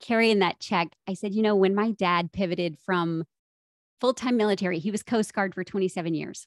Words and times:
carrying 0.00 0.40
that 0.40 0.60
check, 0.60 0.88
I 1.06 1.14
said, 1.14 1.34
you 1.34 1.42
know, 1.42 1.56
when 1.56 1.74
my 1.74 1.92
dad 1.92 2.32
pivoted 2.32 2.78
from 2.84 3.24
full 4.00 4.14
time 4.14 4.36
military, 4.36 4.78
he 4.78 4.90
was 4.90 5.02
Coast 5.02 5.32
Guard 5.32 5.54
for 5.54 5.64
27 5.64 6.14
years, 6.14 6.46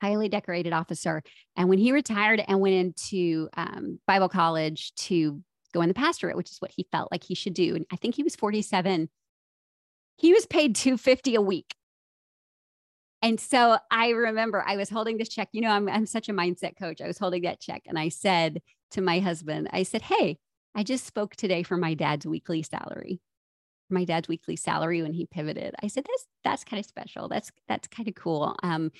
highly 0.00 0.28
decorated 0.28 0.72
officer. 0.72 1.22
And 1.56 1.68
when 1.68 1.78
he 1.78 1.92
retired 1.92 2.42
and 2.46 2.60
went 2.60 2.74
into 2.74 3.48
um, 3.56 3.98
Bible 4.06 4.28
college 4.28 4.94
to 4.96 5.42
go 5.72 5.82
in 5.82 5.88
the 5.88 5.94
pastorate, 5.94 6.36
which 6.36 6.50
is 6.50 6.60
what 6.60 6.72
he 6.74 6.86
felt 6.90 7.10
like 7.10 7.24
he 7.24 7.34
should 7.34 7.54
do, 7.54 7.76
and 7.76 7.86
I 7.92 7.96
think 7.96 8.14
he 8.14 8.22
was 8.22 8.36
47, 8.36 9.08
he 10.16 10.32
was 10.32 10.46
paid 10.46 10.74
250 10.74 11.34
a 11.34 11.40
week. 11.40 11.74
And 13.22 13.38
so 13.38 13.78
I 13.90 14.10
remember 14.10 14.64
I 14.66 14.76
was 14.76 14.88
holding 14.88 15.18
this 15.18 15.28
check. 15.28 15.48
You 15.52 15.60
know, 15.60 15.70
I'm, 15.70 15.88
I'm 15.88 16.06
such 16.06 16.28
a 16.28 16.32
mindset 16.32 16.78
coach. 16.78 17.00
I 17.00 17.06
was 17.06 17.18
holding 17.18 17.42
that 17.42 17.60
check 17.60 17.82
and 17.86 17.98
I 17.98 18.08
said 18.08 18.62
to 18.92 19.02
my 19.02 19.20
husband, 19.20 19.68
I 19.72 19.82
said, 19.82 20.02
Hey, 20.02 20.38
I 20.74 20.82
just 20.82 21.04
spoke 21.04 21.36
today 21.36 21.62
for 21.62 21.76
my 21.76 21.94
dad's 21.94 22.26
weekly 22.26 22.62
salary. 22.62 23.20
My 23.88 24.04
dad's 24.04 24.28
weekly 24.28 24.56
salary 24.56 25.02
when 25.02 25.12
he 25.12 25.26
pivoted. 25.26 25.74
I 25.82 25.88
said, 25.88 26.04
that's 26.06 26.26
that's 26.44 26.64
kind 26.64 26.78
of 26.78 26.86
special. 26.86 27.28
That's 27.28 27.50
that's 27.68 27.88
kind 27.88 28.08
of 28.08 28.14
cool. 28.14 28.56
Um, 28.62 28.92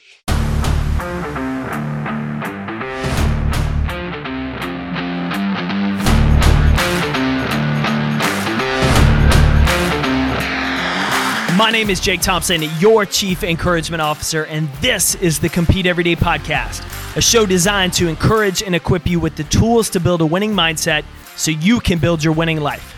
My 11.57 11.71
name 11.71 11.91
is 11.91 12.01
Jake 12.01 12.23
Thompson, 12.23 12.63
your 12.79 13.05
Chief 13.05 13.45
Encouragement 13.45 14.01
Officer, 14.01 14.47
and 14.47 14.69
this 14.81 15.15
is 15.17 15.39
the 15.39 15.49
Compete 15.51 15.85
Everyday 15.85 16.17
Podcast, 16.17 16.81
a 17.17 17.21
show 17.21 17.45
designed 17.45 17.93
to 17.95 18.09
encourage 18.09 18.63
and 18.63 18.75
equip 18.75 19.07
you 19.07 19.21
with 19.21 19.37
the 19.37 19.45
tools 19.45 19.91
to 19.91 20.01
build 20.01 20.23
a 20.23 20.27
winning 20.27 20.53
mindset 20.53 21.05
so 21.41 21.51
you 21.51 21.81
can 21.81 21.99
build 21.99 22.23
your 22.23 22.35
winning 22.35 22.61
life. 22.61 22.95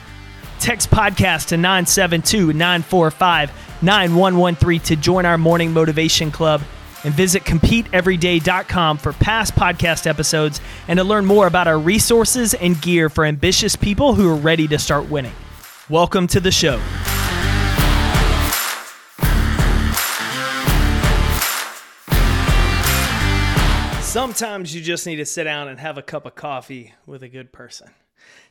Text 0.58 0.90
podcast 0.90 1.48
to 1.48 1.56
972 1.56 2.52
945 2.52 3.52
9113 3.82 4.80
to 4.80 4.96
join 4.96 5.24
our 5.24 5.38
morning 5.38 5.72
motivation 5.72 6.32
club 6.32 6.60
and 7.04 7.14
visit 7.14 7.44
competeeveryday.com 7.44 8.98
for 8.98 9.12
past 9.12 9.54
podcast 9.54 10.08
episodes 10.08 10.60
and 10.88 10.98
to 10.98 11.04
learn 11.04 11.24
more 11.24 11.46
about 11.46 11.68
our 11.68 11.78
resources 11.78 12.52
and 12.54 12.80
gear 12.82 13.08
for 13.08 13.24
ambitious 13.24 13.76
people 13.76 14.14
who 14.14 14.28
are 14.28 14.36
ready 14.36 14.66
to 14.66 14.78
start 14.78 15.08
winning. 15.08 15.34
Welcome 15.88 16.26
to 16.28 16.40
the 16.40 16.50
show. 16.50 16.80
Sometimes 24.02 24.74
you 24.74 24.82
just 24.82 25.06
need 25.06 25.16
to 25.16 25.26
sit 25.26 25.44
down 25.44 25.68
and 25.68 25.78
have 25.78 25.96
a 25.96 26.02
cup 26.02 26.26
of 26.26 26.34
coffee 26.34 26.92
with 27.06 27.22
a 27.22 27.28
good 27.28 27.52
person. 27.52 27.90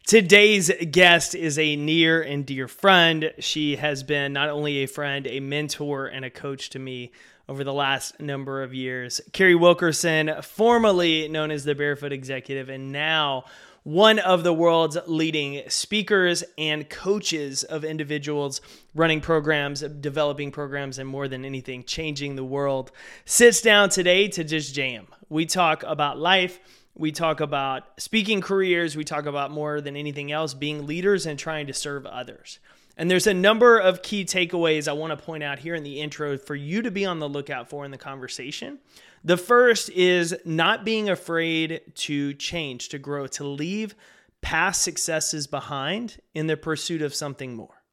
Today's 0.07 0.71
guest 0.89 1.35
is 1.35 1.59
a 1.59 1.75
near 1.75 2.21
and 2.21 2.45
dear 2.45 2.67
friend. 2.67 3.31
She 3.39 3.75
has 3.75 4.03
been 4.03 4.33
not 4.33 4.49
only 4.49 4.79
a 4.79 4.87
friend, 4.87 5.27
a 5.27 5.39
mentor, 5.39 6.07
and 6.07 6.25
a 6.25 6.29
coach 6.29 6.71
to 6.71 6.79
me 6.79 7.11
over 7.47 7.63
the 7.63 7.73
last 7.73 8.19
number 8.19 8.63
of 8.63 8.73
years. 8.73 9.21
Carrie 9.31 9.55
Wilkerson, 9.55 10.33
formerly 10.41 11.27
known 11.27 11.51
as 11.51 11.63
the 11.63 11.75
Barefoot 11.75 12.11
Executive, 12.11 12.67
and 12.67 12.91
now 12.91 13.45
one 13.83 14.19
of 14.19 14.43
the 14.43 14.53
world's 14.53 14.97
leading 15.05 15.63
speakers 15.69 16.43
and 16.57 16.89
coaches 16.89 17.63
of 17.63 17.85
individuals 17.85 18.59
running 18.93 19.21
programs, 19.21 19.81
developing 19.81 20.51
programs, 20.51 20.97
and 20.97 21.07
more 21.07 21.27
than 21.27 21.45
anything, 21.45 21.83
changing 21.83 22.35
the 22.35 22.43
world, 22.43 22.91
sits 23.23 23.61
down 23.61 23.89
today 23.89 24.27
to 24.27 24.43
just 24.43 24.75
jam. 24.75 25.07
We 25.29 25.45
talk 25.45 25.83
about 25.83 26.17
life. 26.17 26.59
We 26.95 27.11
talk 27.11 27.39
about 27.39 27.83
speaking 27.99 28.41
careers. 28.41 28.95
We 28.95 29.03
talk 29.03 29.25
about 29.25 29.51
more 29.51 29.81
than 29.81 29.95
anything 29.95 30.31
else 30.31 30.53
being 30.53 30.85
leaders 30.85 31.25
and 31.25 31.39
trying 31.39 31.67
to 31.67 31.73
serve 31.73 32.05
others. 32.05 32.59
And 32.97 33.09
there's 33.09 33.27
a 33.27 33.33
number 33.33 33.79
of 33.79 34.01
key 34.01 34.25
takeaways 34.25 34.87
I 34.87 34.93
want 34.93 35.17
to 35.17 35.25
point 35.25 35.43
out 35.43 35.59
here 35.59 35.73
in 35.73 35.83
the 35.83 36.01
intro 36.01 36.37
for 36.37 36.55
you 36.55 36.81
to 36.81 36.91
be 36.91 37.05
on 37.05 37.19
the 37.19 37.29
lookout 37.29 37.69
for 37.69 37.85
in 37.85 37.91
the 37.91 37.97
conversation. 37.97 38.79
The 39.23 39.37
first 39.37 39.89
is 39.91 40.35
not 40.45 40.83
being 40.83 41.09
afraid 41.09 41.81
to 41.95 42.33
change, 42.33 42.89
to 42.89 42.99
grow, 42.99 43.27
to 43.27 43.43
leave 43.43 43.95
past 44.41 44.81
successes 44.81 45.47
behind 45.47 46.19
in 46.33 46.47
the 46.47 46.57
pursuit 46.57 47.01
of 47.01 47.15
something 47.15 47.55
more. 47.55 47.83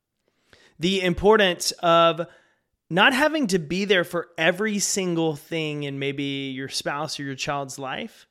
The 0.79 1.03
importance 1.03 1.71
of 1.83 2.27
not 2.91 3.13
having 3.13 3.47
to 3.49 3.59
be 3.59 3.85
there 3.85 4.05
for 4.05 4.29
every 4.39 4.79
single 4.79 5.37
thing 5.37 5.83
in 5.83 5.99
maybe 5.99 6.53
your 6.55 6.69
spouse 6.69 7.21
or 7.21 7.25
your 7.25 7.35
child's 7.35 7.79
life, 7.79 8.27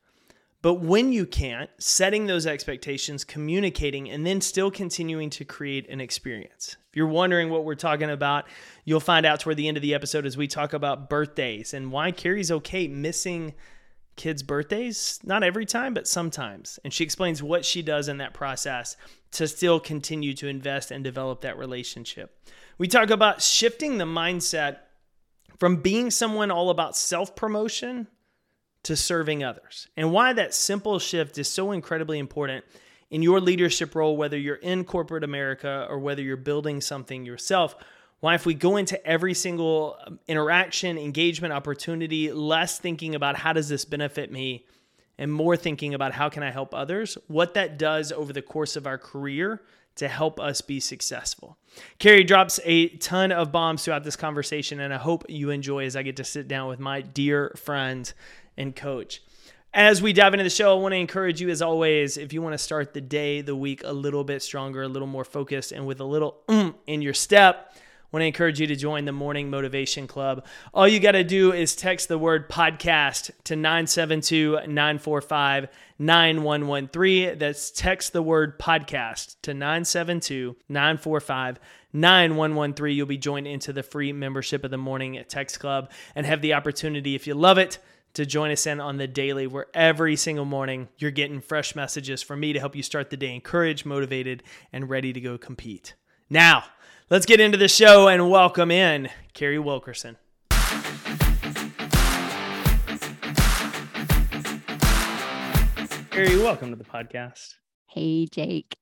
but 0.62 0.76
when 0.76 1.14
you 1.14 1.26
can't, 1.26 1.70
setting 1.78 2.26
those 2.26 2.48
expectations, 2.48 3.24
communicating, 3.24 4.10
and 4.10 4.26
then 4.26 4.42
still 4.42 4.72
continuing 4.72 5.30
to 5.32 5.46
create 5.46 5.88
an 5.90 6.02
experience. 6.02 6.78
If 6.90 6.96
you're 6.96 7.08
wondering 7.08 7.50
what 7.50 7.64
we're 7.64 7.76
talking 7.76 8.10
about, 8.10 8.46
you'll 8.84 9.00
find 9.00 9.26
out 9.26 9.40
toward 9.40 9.58
the 9.58 9.68
end 9.68 9.78
of 9.78 9.84
the 9.84 9.94
episode 9.94 10.26
as 10.26 10.36
we 10.36 10.48
talk 10.48 10.74
about 10.74 11.10
birthdays 11.10 11.74
and 11.74 11.92
why 11.92 12.12
Carrie's 12.12 12.52
okay 12.52 12.88
missing 12.88 13.54
kids' 14.16 14.42
birthdays. 14.42 15.20
Not 15.24 15.44
every 15.44 15.66
time, 15.66 15.94
but 15.94 16.08
sometimes. 16.08 16.80
And 16.84 16.92
she 16.92 17.04
explains 17.04 17.44
what 17.44 17.64
she 17.64 17.84
does 17.84 18.08
in 18.08 18.18
that 18.18 18.34
process 18.34 18.98
to 19.34 19.48
still 19.48 19.80
continue 19.80 20.34
to 20.34 20.48
invest 20.48 20.90
and 20.90 21.04
develop 21.04 21.42
that 21.42 21.58
relationship. 21.58 22.36
We 22.80 22.88
talk 22.88 23.12
about 23.12 23.44
shifting 23.44 24.00
the 24.00 24.06
mindset 24.06 24.80
from 25.60 25.78
being 25.78 26.12
someone 26.12 26.52
all 26.52 26.70
about 26.70 26.98
self 26.98 27.36
promotion 27.36 28.08
to 28.88 28.96
serving 28.96 29.44
others, 29.44 29.88
and 29.96 30.12
why 30.12 30.34
that 30.34 30.54
simple 30.54 31.00
shift 31.00 31.38
is 31.38 31.48
so 31.48 31.72
incredibly 31.72 32.20
important 32.20 32.66
in 33.10 33.22
your 33.22 33.40
leadership 33.40 33.96
role, 33.96 34.18
whether 34.18 34.38
you're 34.38 34.56
in 34.56 34.84
corporate 34.84 35.24
America 35.24 35.86
or 35.90 36.00
whether 36.00 36.22
you're 36.22 36.38
building 36.38 36.82
something 36.82 37.26
yourself. 37.26 37.76
Why, 38.20 38.34
if 38.34 38.46
we 38.46 38.54
go 38.54 38.78
into 38.78 39.06
every 39.06 39.34
single 39.34 39.98
um, 40.06 40.20
interaction, 40.28 40.98
engagement, 40.98 41.54
opportunity, 41.54 42.32
less 42.32 42.80
thinking 42.80 43.14
about 43.14 43.36
how 43.38 43.54
does 43.54 43.70
this 43.70 43.86
benefit 43.86 44.32
me 44.32 44.66
and 45.18 45.32
more 45.32 45.56
thinking 45.56 45.94
about 45.94 46.14
how 46.14 46.30
can 46.30 46.44
I 46.44 46.52
help 46.52 46.74
others, 46.74 47.18
what 47.28 47.54
that 47.54 47.78
does 47.78 48.12
over 48.12 48.34
the 48.34 48.42
course 48.42 48.76
of 48.76 48.88
our 48.88 48.98
career 48.98 49.62
to 49.96 50.08
help 50.08 50.40
us 50.40 50.62
be 50.62 50.80
successful. 50.80 51.58
Carrie 52.00 52.24
drops 52.24 52.60
a 52.66 52.90
ton 52.98 53.32
of 53.32 53.52
bombs 53.52 53.84
throughout 53.84 54.04
this 54.04 54.16
conversation, 54.16 54.80
and 54.80 54.94
I 54.94 54.98
hope 54.98 55.26
you 55.28 55.50
enjoy 55.50 55.86
as 55.86 55.96
I 55.96 56.04
get 56.04 56.18
to 56.18 56.24
sit 56.24 56.48
down 56.48 56.70
with 56.70 56.80
my 56.80 57.02
dear 57.02 57.52
friend 57.56 58.12
and 58.58 58.76
coach. 58.76 59.22
As 59.74 60.02
we 60.02 60.12
dive 60.12 60.34
into 60.34 60.44
the 60.44 60.50
show, 60.50 60.76
I 60.76 60.82
want 60.82 60.94
to 60.94 60.98
encourage 60.98 61.40
you, 61.40 61.50
as 61.50 61.62
always, 61.62 62.18
if 62.18 62.34
you 62.34 62.42
want 62.42 62.54
to 62.54 62.58
start 62.58 62.94
the 62.94 63.02
day, 63.02 63.42
the 63.42 63.56
week 63.56 63.84
a 63.84 63.94
little 63.94 64.24
bit 64.24 64.42
stronger, 64.42 64.84
a 64.84 64.88
little 64.88 65.08
more 65.08 65.26
focused, 65.26 65.72
and 65.72 65.86
with 65.86 66.00
a 66.00 66.06
little 66.06 66.38
mm 66.48 66.74
in 66.88 67.02
your 67.02 67.14
step, 67.14 67.74
I 67.76 68.16
want 68.16 68.22
to 68.22 68.28
encourage 68.28 68.62
you 68.62 68.68
to 68.68 68.76
join 68.78 69.04
the 69.04 69.12
Morning 69.12 69.50
Motivation 69.50 70.08
Club. 70.08 70.46
All 70.74 70.88
you 70.88 71.02
got 71.02 71.12
to 71.12 71.26
do 71.26 71.52
is 71.52 71.76
text 71.76 72.08
the 72.08 72.18
word 72.18 72.50
podcast 72.50 73.32
to 73.44 73.58
972 73.58 74.62
945 74.66 75.68
9113. 76.00 77.38
That's 77.38 77.70
text 77.70 78.14
the 78.14 78.22
word 78.22 78.58
podcast 78.58 79.36
to 79.42 79.54
972 79.54 80.56
945 80.70 81.60
9113. 81.92 82.96
You'll 82.96 83.06
be 83.08 83.18
joined 83.18 83.46
into 83.46 83.74
the 83.74 83.84
free 83.84 84.14
membership 84.14 84.64
of 84.64 84.72
the 84.72 84.78
Morning 84.78 85.22
Text 85.28 85.60
Club 85.60 85.92
and 86.16 86.26
have 86.26 86.42
the 86.42 86.54
opportunity, 86.54 87.14
if 87.14 87.28
you 87.28 87.36
love 87.36 87.58
it, 87.58 87.78
to 88.18 88.26
join 88.26 88.50
us 88.50 88.66
in 88.66 88.80
on 88.80 88.98
the 88.98 89.06
daily, 89.06 89.46
where 89.46 89.68
every 89.76 90.16
single 90.16 90.44
morning 90.44 90.88
you're 90.98 91.12
getting 91.12 91.40
fresh 91.40 91.76
messages 91.76 92.24
from 92.24 92.40
me 92.40 92.52
to 92.52 92.60
help 92.60 92.76
you 92.76 92.82
start 92.82 93.12
the 93.12 93.16
day 93.16 93.32
encouraged, 93.36 93.86
motivated, 93.86 94.42
and 94.74 94.90
ready 94.90 95.14
to 95.14 95.22
go 95.22 95.38
compete. 95.38 95.94
Now, 96.28 96.64
let's 97.12 97.28
get 97.28 97.40
into 97.40 97.60
the 97.60 97.68
show 97.68 98.08
and 98.08 98.32
welcome 98.32 98.72
in 98.72 99.10
Carrie 99.34 99.60
Wilkerson. 99.60 100.18
Carrie, 106.10 106.38
welcome 106.40 106.72
to 106.72 106.76
the 106.76 106.84
podcast. 106.92 107.54
Hey, 107.86 108.26
Jake. 108.26 108.76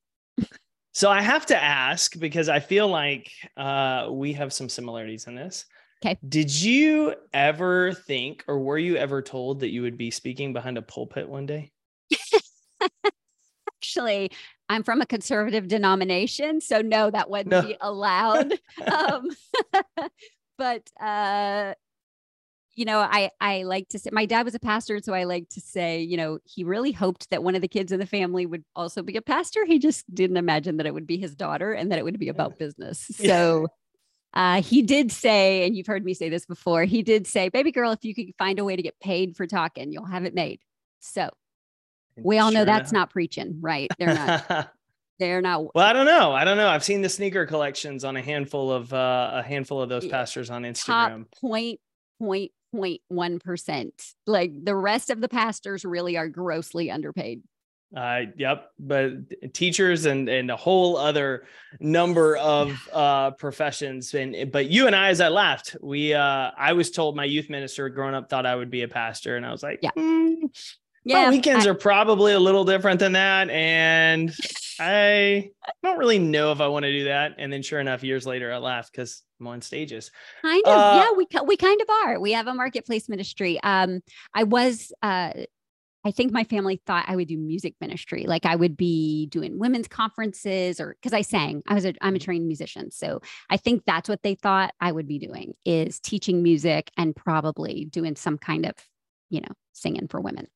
So 0.92 1.10
I 1.10 1.20
have 1.20 1.44
to 1.46 1.62
ask 1.62 2.18
because 2.18 2.48
I 2.48 2.60
feel 2.60 2.88
like 2.88 3.30
uh, 3.58 4.08
we 4.10 4.32
have 4.32 4.54
some 4.54 4.70
similarities 4.70 5.26
in 5.26 5.34
this. 5.34 5.66
Okay. 6.04 6.18
Did 6.28 6.52
you 6.52 7.14
ever 7.32 7.92
think, 7.92 8.44
or 8.46 8.58
were 8.58 8.78
you 8.78 8.96
ever 8.96 9.22
told 9.22 9.60
that 9.60 9.70
you 9.70 9.82
would 9.82 9.96
be 9.96 10.10
speaking 10.10 10.52
behind 10.52 10.76
a 10.76 10.82
pulpit 10.82 11.28
one 11.28 11.46
day? 11.46 11.72
Actually, 13.78 14.30
I'm 14.68 14.82
from 14.82 15.00
a 15.00 15.06
conservative 15.06 15.68
denomination, 15.68 16.60
so 16.60 16.82
no, 16.82 17.10
that 17.10 17.30
wouldn't 17.30 17.50
no. 17.50 17.62
be 17.62 17.76
allowed. 17.80 18.52
um, 18.92 19.28
but 20.58 20.90
uh, 21.00 21.74
you 22.74 22.84
know, 22.84 22.98
I 22.98 23.30
I 23.40 23.62
like 23.62 23.88
to 23.90 23.98
say 23.98 24.10
my 24.12 24.26
dad 24.26 24.44
was 24.44 24.54
a 24.54 24.60
pastor, 24.60 25.00
so 25.00 25.14
I 25.14 25.24
like 25.24 25.48
to 25.50 25.60
say, 25.60 26.02
you 26.02 26.18
know, 26.18 26.40
he 26.44 26.62
really 26.62 26.92
hoped 26.92 27.30
that 27.30 27.42
one 27.42 27.54
of 27.54 27.62
the 27.62 27.68
kids 27.68 27.90
in 27.90 28.00
the 28.00 28.06
family 28.06 28.44
would 28.44 28.64
also 28.74 29.02
be 29.02 29.16
a 29.16 29.22
pastor. 29.22 29.64
He 29.64 29.78
just 29.78 30.04
didn't 30.14 30.36
imagine 30.36 30.76
that 30.76 30.86
it 30.86 30.92
would 30.92 31.06
be 31.06 31.16
his 31.16 31.34
daughter 31.34 31.72
and 31.72 31.90
that 31.90 31.98
it 31.98 32.04
would 32.04 32.18
be 32.18 32.28
about 32.28 32.58
business. 32.58 32.98
So 33.16 33.68
uh, 34.36 34.60
he 34.60 34.82
did 34.82 35.10
say, 35.10 35.66
and 35.66 35.74
you've 35.74 35.86
heard 35.86 36.04
me 36.04 36.12
say 36.12 36.28
this 36.28 36.44
before, 36.44 36.84
he 36.84 37.02
did 37.02 37.26
say, 37.26 37.48
baby 37.48 37.72
girl, 37.72 37.90
if 37.92 38.04
you 38.04 38.14
could 38.14 38.34
find 38.36 38.58
a 38.58 38.64
way 38.64 38.76
to 38.76 38.82
get 38.82 39.00
paid 39.00 39.34
for 39.34 39.46
talking, 39.46 39.90
you'll 39.90 40.04
have 40.04 40.26
it 40.26 40.34
made. 40.34 40.60
So 41.00 41.30
we 42.18 42.38
all 42.38 42.52
know 42.52 42.66
that's 42.66 42.92
not 42.92 43.08
preaching, 43.08 43.56
right? 43.62 43.90
They're 43.98 44.14
not. 44.14 44.70
they're 45.18 45.40
not. 45.40 45.74
Well, 45.74 45.86
I 45.86 45.94
don't 45.94 46.04
know. 46.04 46.32
I 46.32 46.44
don't 46.44 46.58
know. 46.58 46.68
I've 46.68 46.84
seen 46.84 47.00
the 47.00 47.08
sneaker 47.08 47.46
collections 47.46 48.04
on 48.04 48.14
a 48.16 48.22
handful 48.22 48.70
of 48.70 48.92
uh, 48.92 49.30
a 49.36 49.42
handful 49.42 49.80
of 49.80 49.88
those 49.88 50.06
pastors 50.06 50.50
on 50.50 50.64
Instagram. 50.64 50.84
Top 50.84 51.40
point 51.40 51.80
point 52.18 52.52
point 52.72 53.00
one 53.08 53.38
percent. 53.38 53.94
Like 54.26 54.52
the 54.64 54.76
rest 54.76 55.08
of 55.08 55.22
the 55.22 55.30
pastors 55.30 55.82
really 55.82 56.18
are 56.18 56.28
grossly 56.28 56.90
underpaid. 56.90 57.42
Uh, 57.94 58.22
yep. 58.36 58.70
But 58.78 59.52
teachers 59.52 60.06
and 60.06 60.28
and 60.28 60.50
a 60.50 60.56
whole 60.56 60.96
other 60.96 61.44
number 61.78 62.36
of 62.36 62.88
uh, 62.92 63.32
professions. 63.32 64.12
And 64.14 64.50
but 64.50 64.68
you 64.68 64.86
and 64.86 64.96
I, 64.96 65.10
as 65.10 65.20
I 65.20 65.28
left, 65.28 65.76
we 65.80 66.14
uh, 66.14 66.50
I 66.56 66.72
was 66.72 66.90
told 66.90 67.16
my 67.16 67.24
youth 67.24 67.48
minister 67.48 67.88
growing 67.88 68.14
up 68.14 68.28
thought 68.28 68.46
I 68.46 68.56
would 68.56 68.70
be 68.70 68.82
a 68.82 68.88
pastor, 68.88 69.36
and 69.36 69.46
I 69.46 69.52
was 69.52 69.62
like, 69.62 69.80
yeah. 69.82 69.90
Mm, 69.96 70.50
yeah, 71.04 71.30
weekends 71.30 71.66
I, 71.66 71.70
are 71.70 71.74
probably 71.74 72.32
a 72.32 72.40
little 72.40 72.64
different 72.64 72.98
than 72.98 73.12
that, 73.12 73.48
and 73.50 74.34
I 74.80 75.50
don't 75.82 75.98
really 75.98 76.18
know 76.18 76.50
if 76.50 76.60
I 76.60 76.66
want 76.66 76.82
to 76.82 76.92
do 76.92 77.04
that. 77.04 77.36
And 77.38 77.52
then, 77.52 77.62
sure 77.62 77.78
enough, 77.78 78.02
years 78.02 78.26
later, 78.26 78.52
I 78.52 78.58
left 78.58 78.90
because 78.90 79.22
I'm 79.38 79.46
on 79.46 79.62
stages. 79.62 80.10
Kind 80.42 80.64
of, 80.66 80.72
uh, 80.72 81.04
yeah. 81.04 81.12
We 81.16 81.26
we 81.46 81.56
kind 81.56 81.80
of 81.80 81.88
are. 81.88 82.18
We 82.18 82.32
have 82.32 82.48
a 82.48 82.54
marketplace 82.54 83.08
ministry. 83.08 83.60
Um, 83.62 84.00
I 84.34 84.42
was 84.42 84.92
uh 85.00 85.32
I 86.06 86.12
think 86.12 86.30
my 86.30 86.44
family 86.44 86.80
thought 86.86 87.06
I 87.08 87.16
would 87.16 87.26
do 87.26 87.36
music 87.36 87.74
ministry. 87.80 88.26
Like 88.28 88.46
I 88.46 88.54
would 88.54 88.76
be 88.76 89.26
doing 89.26 89.58
women's 89.58 89.88
conferences 89.88 90.78
or 90.78 90.94
because 90.94 91.12
I 91.12 91.22
sang. 91.22 91.64
I 91.66 91.74
was 91.74 91.84
a 91.84 91.94
I'm 92.00 92.14
a 92.14 92.18
mm-hmm. 92.18 92.24
trained 92.24 92.46
musician. 92.46 92.92
So 92.92 93.22
I 93.50 93.56
think 93.56 93.82
that's 93.84 94.08
what 94.08 94.22
they 94.22 94.36
thought 94.36 94.72
I 94.80 94.92
would 94.92 95.08
be 95.08 95.18
doing 95.18 95.54
is 95.64 95.98
teaching 95.98 96.44
music 96.44 96.92
and 96.96 97.16
probably 97.16 97.86
doing 97.86 98.14
some 98.14 98.38
kind 98.38 98.66
of, 98.66 98.74
you 99.30 99.40
know, 99.40 99.48
singing 99.72 100.06
for 100.06 100.20
women. 100.20 100.46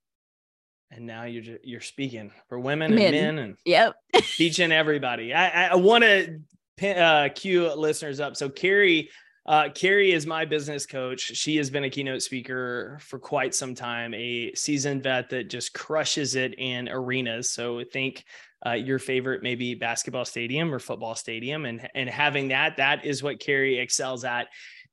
And 0.93 1.05
now 1.05 1.25
you're 1.25 1.43
just, 1.43 1.65
you're 1.65 1.81
speaking 1.81 2.31
for 2.49 2.61
women 2.61 2.95
men. 2.95 3.13
and 3.13 3.37
men 3.37 3.39
and 3.45 3.57
yep. 3.65 3.97
teaching 4.37 4.71
everybody. 4.71 5.35
I, 5.35 5.71
I 5.71 5.75
want 5.75 6.05
to 6.05 6.97
uh, 6.97 7.29
cue 7.35 7.75
listeners 7.75 8.21
up. 8.21 8.37
So 8.37 8.49
Carrie 8.49 9.11
uh, 9.47 9.69
Carrie 9.75 10.13
is 10.13 10.27
my 10.27 10.45
business 10.45 10.87
coach. 10.87 11.21
She 11.21 11.57
has 11.57 11.71
been 11.71 11.85
a 11.85 11.91
keynote 11.91 12.23
speaker 12.23 12.99
for 13.01 13.19
quite 13.19 13.55
some 13.55 13.75
time, 13.75 14.13
a 14.15 14.53
seasoned 14.55 15.03
vet 15.03 15.31
that 15.31 15.49
just 15.49 15.73
crushes 15.73 16.35
it 16.35 16.59
in 16.59 16.89
arenas. 16.89 17.51
So 17.51 17.83
think 17.83 18.25
uh, 18.65 18.73
your 18.73 18.99
favorite 18.99 19.43
maybe 19.43 19.75
basketball 19.75 20.27
stadium 20.27 20.73
or 20.75 20.79
football 20.79 21.15
stadium, 21.15 21.65
and 21.65 21.89
and 21.95 22.11
having 22.11 22.49
that 22.49 22.77
that 22.77 23.07
is 23.07 23.23
what 23.23 23.41
Carrie 23.41 23.79
excels 23.79 24.25
at. 24.25 24.49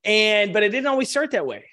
And 0.05 0.53
but 0.53 0.63
it 0.63 0.69
didn't 0.69 0.87
always 0.87 1.09
start 1.09 1.31
that 1.31 1.45
way. 1.45 1.65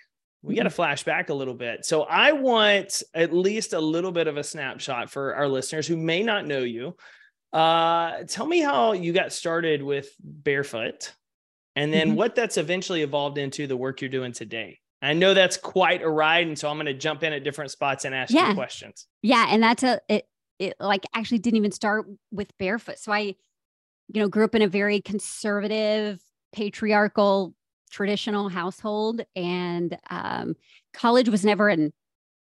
We 0.43 0.57
got 0.57 0.65
to 0.65 0.69
mm-hmm. 0.69 0.77
flash 0.77 1.05
back 1.05 1.31
a 1.31 1.35
little 1.35 1.55
bit. 1.55 1.87
So 1.87 2.03
I 2.03 2.33
want 2.33 3.03
at 3.15 3.33
least 3.33 3.73
a 3.73 3.81
little 3.81 4.13
bit 4.13 4.27
of 4.27 4.37
a 4.37 4.45
snapshot 4.45 5.11
for 5.11 5.35
our 5.37 5.49
listeners 5.49 5.87
who 5.87 5.97
may 5.97 6.23
not 6.23 6.47
know 6.47 6.59
you. 6.61 6.97
Uh, 7.53 8.25
tell 8.25 8.45
me 8.45 8.61
how 8.61 8.93
you 8.93 9.13
got 9.13 9.33
started 9.33 9.81
with 9.81 10.11
barefoot 10.19 11.13
and 11.77 11.93
then 11.93 12.09
mm-hmm. 12.09 12.17
what 12.17 12.35
that's 12.35 12.57
eventually 12.57 13.03
evolved 13.03 13.39
into 13.39 13.67
the 13.67 13.77
work 13.77 14.01
you're 14.01 14.11
doing 14.11 14.33
today. 14.33 14.79
I 15.03 15.13
know 15.13 15.35
that's 15.35 15.59
quite 15.59 16.03
a 16.03 16.09
ride, 16.09 16.47
and 16.47 16.59
so 16.59 16.71
I'm 16.71 16.77
going 16.77 16.87
to 16.87 16.95
jump 16.95 17.23
in 17.23 17.33
at 17.33 17.45
different 17.45 17.71
spots 17.71 18.07
and 18.07 18.15
ask 18.15 18.33
yeah. 18.33 18.49
you 18.49 18.55
questions. 18.55 19.07
Yeah, 19.23 19.47
and 19.51 19.63
that's 19.63 19.83
a 19.83 20.01
it, 20.09 20.27
it. 20.59 20.75
Like 20.81 21.05
actually, 21.15 21.39
didn't 21.39 21.59
even 21.59 21.73
start 21.73 22.07
with 22.31 22.57
barefoot. 22.59 22.99
So 22.99 23.13
I, 23.13 23.35
you 24.09 24.21
know, 24.21 24.29
grew 24.29 24.45
up 24.45 24.55
in 24.55 24.63
a 24.63 24.69
very 24.69 25.03
conservative, 25.03 26.23
patriarchal, 26.55 27.55
traditional 27.91 28.49
household, 28.49 29.21
and 29.37 29.99
um, 30.09 30.55
college 30.95 31.29
was 31.29 31.45
never 31.45 31.69
an 31.69 31.93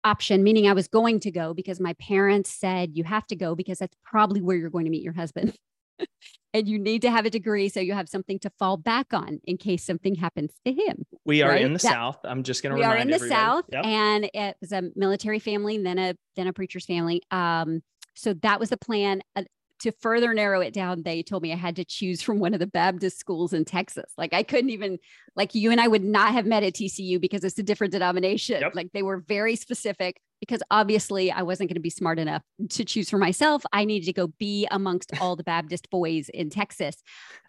option. 0.04 0.42
Meaning, 0.42 0.68
I 0.68 0.74
was 0.74 0.86
going 0.86 1.20
to 1.20 1.30
go 1.30 1.54
because 1.54 1.80
my 1.80 1.94
parents 1.94 2.50
said 2.50 2.90
you 2.92 3.04
have 3.04 3.26
to 3.28 3.36
go 3.36 3.54
because 3.54 3.78
that's 3.78 3.96
probably 4.04 4.42
where 4.42 4.56
you're 4.56 4.68
going 4.68 4.84
to 4.84 4.90
meet 4.90 5.02
your 5.02 5.14
husband. 5.14 5.56
and 6.54 6.68
you 6.68 6.78
need 6.78 7.02
to 7.02 7.10
have 7.10 7.26
a 7.26 7.30
degree 7.30 7.68
so 7.68 7.80
you 7.80 7.92
have 7.92 8.08
something 8.08 8.38
to 8.40 8.50
fall 8.58 8.76
back 8.76 9.12
on 9.12 9.40
in 9.44 9.56
case 9.56 9.84
something 9.84 10.14
happens 10.14 10.52
to 10.64 10.72
him. 10.72 11.04
We 11.24 11.42
are 11.42 11.50
right? 11.50 11.62
in 11.62 11.72
the 11.72 11.78
South. 11.78 12.18
I'm 12.24 12.42
just 12.42 12.62
going 12.62 12.74
to. 12.74 12.80
Remind 12.80 12.90
you. 12.90 12.94
We 12.94 12.98
are 12.98 13.02
in 13.02 13.08
the 13.08 13.14
everybody. 13.14 13.40
South, 13.40 13.64
yep. 13.72 13.84
and 13.84 14.30
it 14.32 14.56
was 14.60 14.72
a 14.72 14.82
military 14.96 15.38
family, 15.38 15.76
and 15.76 15.86
then 15.86 15.98
a 15.98 16.14
then 16.36 16.46
a 16.46 16.52
preacher's 16.52 16.86
family. 16.86 17.22
Um, 17.30 17.82
so 18.14 18.34
that 18.34 18.60
was 18.60 18.70
the 18.70 18.76
plan. 18.76 19.22
Uh, 19.36 19.44
to 19.80 19.92
further 19.92 20.34
narrow 20.34 20.60
it 20.60 20.74
down, 20.74 21.02
they 21.02 21.22
told 21.22 21.42
me 21.42 21.52
I 21.52 21.56
had 21.56 21.76
to 21.76 21.84
choose 21.84 22.20
from 22.20 22.38
one 22.38 22.52
of 22.52 22.60
the 22.60 22.66
Baptist 22.66 23.18
schools 23.18 23.52
in 23.52 23.64
Texas. 23.64 24.12
Like 24.16 24.34
I 24.34 24.42
couldn't 24.42 24.70
even, 24.70 24.98
like 25.36 25.54
you 25.54 25.70
and 25.70 25.80
I 25.80 25.88
would 25.88 26.04
not 26.04 26.32
have 26.32 26.46
met 26.46 26.62
at 26.62 26.74
TCU 26.74 27.20
because 27.20 27.44
it's 27.44 27.58
a 27.58 27.62
different 27.62 27.92
denomination. 27.92 28.60
Yep. 28.60 28.74
Like 28.74 28.92
they 28.92 29.02
were 29.02 29.24
very 29.26 29.56
specific 29.56 30.20
because 30.40 30.62
obviously 30.70 31.30
I 31.30 31.42
wasn't 31.42 31.68
going 31.68 31.76
to 31.76 31.80
be 31.80 31.90
smart 31.90 32.18
enough 32.18 32.42
to 32.70 32.84
choose 32.84 33.10
for 33.10 33.18
myself. 33.18 33.62
I 33.72 33.84
needed 33.84 34.06
to 34.06 34.12
go 34.12 34.28
be 34.38 34.66
amongst 34.70 35.12
all 35.20 35.36
the 35.36 35.44
Baptist 35.44 35.90
boys 35.90 36.28
in 36.30 36.50
Texas. 36.50 36.96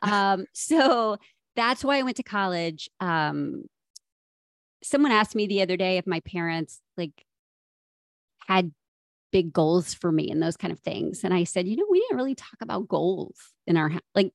Um, 0.04 0.46
so 0.54 1.18
that's 1.56 1.84
why 1.84 1.98
I 1.98 2.04
went 2.04 2.18
to 2.18 2.24
college. 2.24 2.90
Um, 3.00 3.64
someone 4.84 5.12
asked 5.12 5.36
me 5.36 5.48
the 5.48 5.62
other 5.62 5.78
day 5.78 5.98
if 5.98 6.06
my 6.06 6.20
parents 6.22 6.82
like 6.98 7.24
had 8.48 8.72
big 9.32 9.54
goals 9.54 9.94
for 9.94 10.12
me 10.12 10.30
and 10.30 10.44
those 10.44 10.58
kind 10.58 10.74
of 10.74 10.80
things. 10.80 11.24
And 11.24 11.34
I 11.34 11.46
said, 11.46 11.68
you 11.68 11.78
know, 11.78 11.86
we 11.90 12.00
didn't 12.02 12.18
really 12.18 12.36
talk 12.36 12.58
about 12.62 12.88
goals 12.88 13.38
in 13.66 13.78
our 13.78 13.92
like 14.14 14.32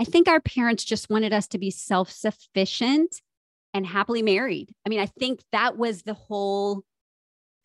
I 0.00 0.04
think 0.04 0.28
our 0.28 0.40
parents 0.40 0.84
just 0.84 1.10
wanted 1.10 1.32
us 1.32 1.48
to 1.48 1.58
be 1.58 1.72
self-sufficient 1.72 3.20
and 3.74 3.84
happily 3.84 4.22
married. 4.22 4.72
I 4.86 4.88
mean, 4.88 5.00
I 5.00 5.06
think 5.06 5.40
that 5.50 5.76
was 5.76 6.02
the 6.02 6.14
whole 6.14 6.84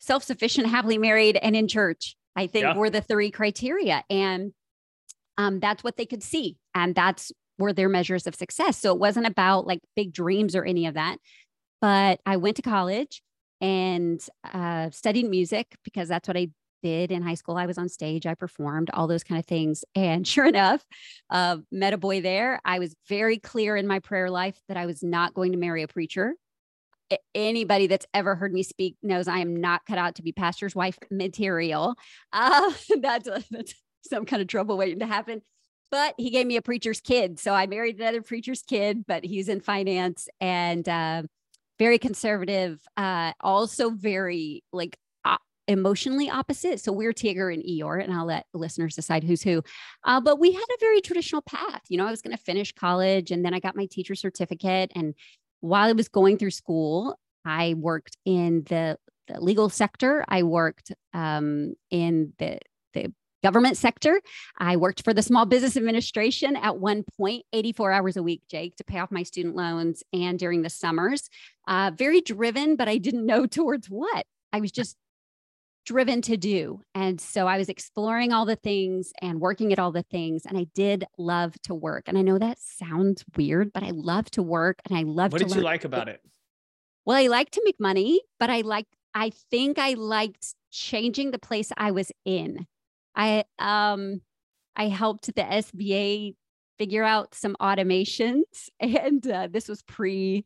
self-sufficient, 0.04 0.68
happily 0.68 0.98
married 0.98 1.38
and 1.42 1.56
in 1.56 1.68
church. 1.68 2.16
I 2.36 2.46
think 2.46 2.64
yeah. 2.64 2.76
were 2.76 2.90
the 2.90 3.00
three 3.00 3.30
criteria 3.30 4.04
and 4.10 4.52
um, 5.38 5.60
that's 5.60 5.84
what 5.84 5.96
they 5.96 6.06
could 6.06 6.22
see 6.22 6.56
and 6.74 6.94
that's 6.94 7.32
were 7.58 7.72
their 7.72 7.88
measures 7.88 8.26
of 8.26 8.34
success. 8.34 8.78
So 8.78 8.92
it 8.92 8.98
wasn't 8.98 9.26
about 9.26 9.66
like 9.66 9.80
big 9.94 10.12
dreams 10.12 10.56
or 10.56 10.64
any 10.64 10.86
of 10.86 10.94
that. 10.94 11.18
But 11.80 12.20
I 12.26 12.36
went 12.36 12.56
to 12.56 12.62
college 12.62 13.22
and 13.60 14.20
uh, 14.52 14.90
studied 14.90 15.28
music 15.28 15.76
because 15.84 16.08
that's 16.08 16.26
what 16.26 16.36
I 16.36 16.48
did 16.82 17.10
in 17.10 17.22
high 17.22 17.34
school. 17.34 17.56
I 17.56 17.66
was 17.66 17.78
on 17.78 17.88
stage, 17.88 18.26
I 18.26 18.34
performed, 18.34 18.90
all 18.92 19.06
those 19.06 19.24
kind 19.24 19.38
of 19.38 19.46
things. 19.46 19.84
And 19.94 20.26
sure 20.34 20.46
enough, 20.46 20.84
uh, 21.30 21.58
met 21.70 21.94
a 21.94 21.98
boy 21.98 22.20
there. 22.20 22.60
I 22.64 22.78
was 22.78 22.94
very 23.08 23.38
clear 23.38 23.76
in 23.76 23.86
my 23.86 24.00
prayer 24.00 24.30
life 24.30 24.58
that 24.68 24.76
I 24.76 24.86
was 24.86 25.02
not 25.02 25.34
going 25.34 25.52
to 25.52 25.58
marry 25.58 25.82
a 25.82 25.88
preacher. 25.88 26.34
Anybody 27.34 27.86
that's 27.86 28.06
ever 28.14 28.34
heard 28.34 28.52
me 28.52 28.62
speak 28.62 28.96
knows 29.02 29.28
I 29.28 29.38
am 29.38 29.56
not 29.56 29.84
cut 29.86 29.98
out 29.98 30.16
to 30.16 30.22
be 30.22 30.32
pastor's 30.32 30.74
wife 30.74 30.98
material. 31.10 31.96
Uh, 32.32 32.72
that's, 33.00 33.28
a, 33.28 33.42
that's 33.50 33.74
some 34.02 34.24
kind 34.24 34.42
of 34.42 34.48
trouble 34.48 34.76
waiting 34.76 34.98
to 34.98 35.06
happen. 35.06 35.42
But 35.90 36.14
he 36.18 36.30
gave 36.30 36.46
me 36.46 36.56
a 36.56 36.62
preacher's 36.62 37.00
kid. 37.00 37.38
So 37.38 37.54
I 37.54 37.66
married 37.66 38.00
another 38.00 38.22
preacher's 38.22 38.62
kid, 38.62 39.04
but 39.06 39.24
he's 39.24 39.48
in 39.48 39.60
finance 39.60 40.28
and 40.40 40.88
uh, 40.88 41.22
very 41.78 41.98
conservative, 41.98 42.80
uh, 42.96 43.32
also 43.40 43.90
very 43.90 44.64
like 44.72 44.98
emotionally 45.68 46.28
opposite. 46.30 46.80
So 46.80 46.92
we're 46.92 47.12
Tigger 47.12 47.52
and 47.52 47.62
Eeyore, 47.62 48.02
and 48.02 48.12
I'll 48.12 48.26
let 48.26 48.46
listeners 48.52 48.94
decide 48.94 49.24
who's 49.24 49.42
who. 49.42 49.62
Uh, 50.04 50.20
but 50.20 50.38
we 50.38 50.52
had 50.52 50.62
a 50.62 50.80
very 50.80 51.00
traditional 51.00 51.42
path. 51.42 51.82
You 51.88 51.98
know, 51.98 52.06
I 52.06 52.10
was 52.10 52.22
going 52.22 52.36
to 52.36 52.42
finish 52.42 52.72
college 52.72 53.30
and 53.30 53.44
then 53.44 53.54
I 53.54 53.60
got 53.60 53.76
my 53.76 53.86
teacher 53.86 54.14
certificate. 54.14 54.92
And 54.94 55.14
while 55.64 55.88
I 55.88 55.92
was 55.92 56.08
going 56.08 56.36
through 56.36 56.50
school, 56.50 57.18
I 57.46 57.72
worked 57.78 58.18
in 58.26 58.64
the, 58.68 58.98
the 59.28 59.40
legal 59.40 59.70
sector. 59.70 60.22
I 60.28 60.42
worked 60.42 60.92
um, 61.14 61.72
in 61.90 62.34
the, 62.38 62.58
the 62.92 63.14
government 63.42 63.78
sector. 63.78 64.20
I 64.58 64.76
worked 64.76 65.04
for 65.04 65.14
the 65.14 65.22
Small 65.22 65.46
Business 65.46 65.78
Administration 65.78 66.54
at 66.56 66.76
one 66.76 67.02
point, 67.16 67.46
84 67.54 67.92
hours 67.92 68.16
a 68.18 68.22
week, 68.22 68.42
Jake, 68.46 68.76
to 68.76 68.84
pay 68.84 68.98
off 68.98 69.10
my 69.10 69.22
student 69.22 69.56
loans 69.56 70.02
and 70.12 70.38
during 70.38 70.60
the 70.60 70.68
summers. 70.68 71.30
Uh, 71.66 71.90
very 71.94 72.20
driven, 72.20 72.76
but 72.76 72.88
I 72.88 72.98
didn't 72.98 73.24
know 73.24 73.46
towards 73.58 73.88
what. 73.88 74.26
I 74.52 74.60
was 74.60 74.70
just 74.70 74.98
driven 75.84 76.22
to 76.22 76.36
do. 76.36 76.80
And 76.94 77.20
so 77.20 77.46
I 77.46 77.58
was 77.58 77.68
exploring 77.68 78.32
all 78.32 78.46
the 78.46 78.56
things 78.56 79.12
and 79.20 79.40
working 79.40 79.72
at 79.72 79.78
all 79.78 79.92
the 79.92 80.02
things. 80.02 80.46
And 80.46 80.56
I 80.56 80.66
did 80.74 81.04
love 81.18 81.54
to 81.62 81.74
work. 81.74 82.04
And 82.06 82.16
I 82.16 82.22
know 82.22 82.38
that 82.38 82.58
sounds 82.58 83.24
weird, 83.36 83.72
but 83.72 83.82
I 83.82 83.90
love 83.90 84.30
to 84.32 84.42
work 84.42 84.80
and 84.88 84.98
I 84.98 85.02
love 85.02 85.32
what 85.32 85.38
to. 85.38 85.44
What 85.44 85.48
did 85.48 85.50
learn. 85.50 85.58
you 85.58 85.64
like 85.64 85.84
about 85.84 86.08
it? 86.08 86.20
Well, 87.04 87.18
I 87.18 87.26
like 87.26 87.50
to 87.50 87.62
make 87.64 87.78
money, 87.78 88.22
but 88.40 88.48
I 88.48 88.62
like, 88.62 88.86
I 89.14 89.30
think 89.50 89.78
I 89.78 89.92
liked 89.94 90.54
changing 90.70 91.30
the 91.30 91.38
place 91.38 91.70
I 91.76 91.90
was 91.90 92.10
in. 92.24 92.66
I, 93.14 93.44
um, 93.58 94.22
I 94.74 94.88
helped 94.88 95.26
the 95.26 95.42
SBA 95.42 96.34
figure 96.78 97.04
out 97.04 97.34
some 97.34 97.56
automations 97.60 98.42
and 98.80 99.26
uh, 99.26 99.48
this 99.50 99.68
was 99.68 99.82
pre 99.82 100.44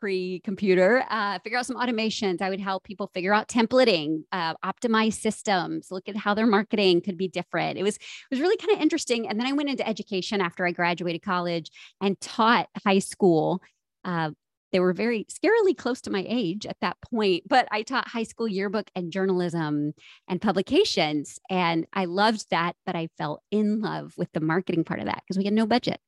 pre-computer, 0.00 1.04
uh, 1.10 1.38
figure 1.40 1.58
out 1.58 1.66
some 1.66 1.76
automations. 1.76 2.40
I 2.40 2.50
would 2.50 2.60
help 2.60 2.84
people 2.84 3.10
figure 3.12 3.34
out 3.34 3.48
templating, 3.48 4.22
uh, 4.32 4.54
optimize 4.64 5.14
systems, 5.14 5.88
look 5.90 6.08
at 6.08 6.16
how 6.16 6.34
their 6.34 6.46
marketing 6.46 7.02
could 7.02 7.18
be 7.18 7.28
different. 7.28 7.78
It 7.78 7.82
was 7.82 7.96
it 7.96 8.30
was 8.30 8.40
really 8.40 8.56
kind 8.56 8.72
of 8.72 8.80
interesting. 8.80 9.28
And 9.28 9.38
then 9.38 9.46
I 9.46 9.52
went 9.52 9.68
into 9.68 9.86
education 9.86 10.40
after 10.40 10.66
I 10.66 10.72
graduated 10.72 11.22
college 11.22 11.70
and 12.00 12.20
taught 12.20 12.68
high 12.84 12.98
school. 12.98 13.62
Uh, 14.04 14.30
they 14.72 14.80
were 14.80 14.92
very 14.92 15.24
scarily 15.24 15.76
close 15.76 16.00
to 16.02 16.10
my 16.10 16.24
age 16.28 16.64
at 16.64 16.76
that 16.80 16.96
point, 17.10 17.44
but 17.48 17.66
I 17.70 17.82
taught 17.82 18.08
high 18.08 18.22
school 18.22 18.46
yearbook 18.46 18.88
and 18.94 19.12
journalism 19.12 19.94
and 20.28 20.40
publications. 20.40 21.40
And 21.50 21.86
I 21.92 22.04
loved 22.04 22.46
that, 22.50 22.76
but 22.86 22.94
I 22.94 23.08
fell 23.18 23.42
in 23.50 23.80
love 23.80 24.14
with 24.16 24.30
the 24.32 24.40
marketing 24.40 24.84
part 24.84 25.00
of 25.00 25.06
that 25.06 25.22
because 25.26 25.38
we 25.38 25.44
had 25.44 25.54
no 25.54 25.66
budget. 25.66 26.00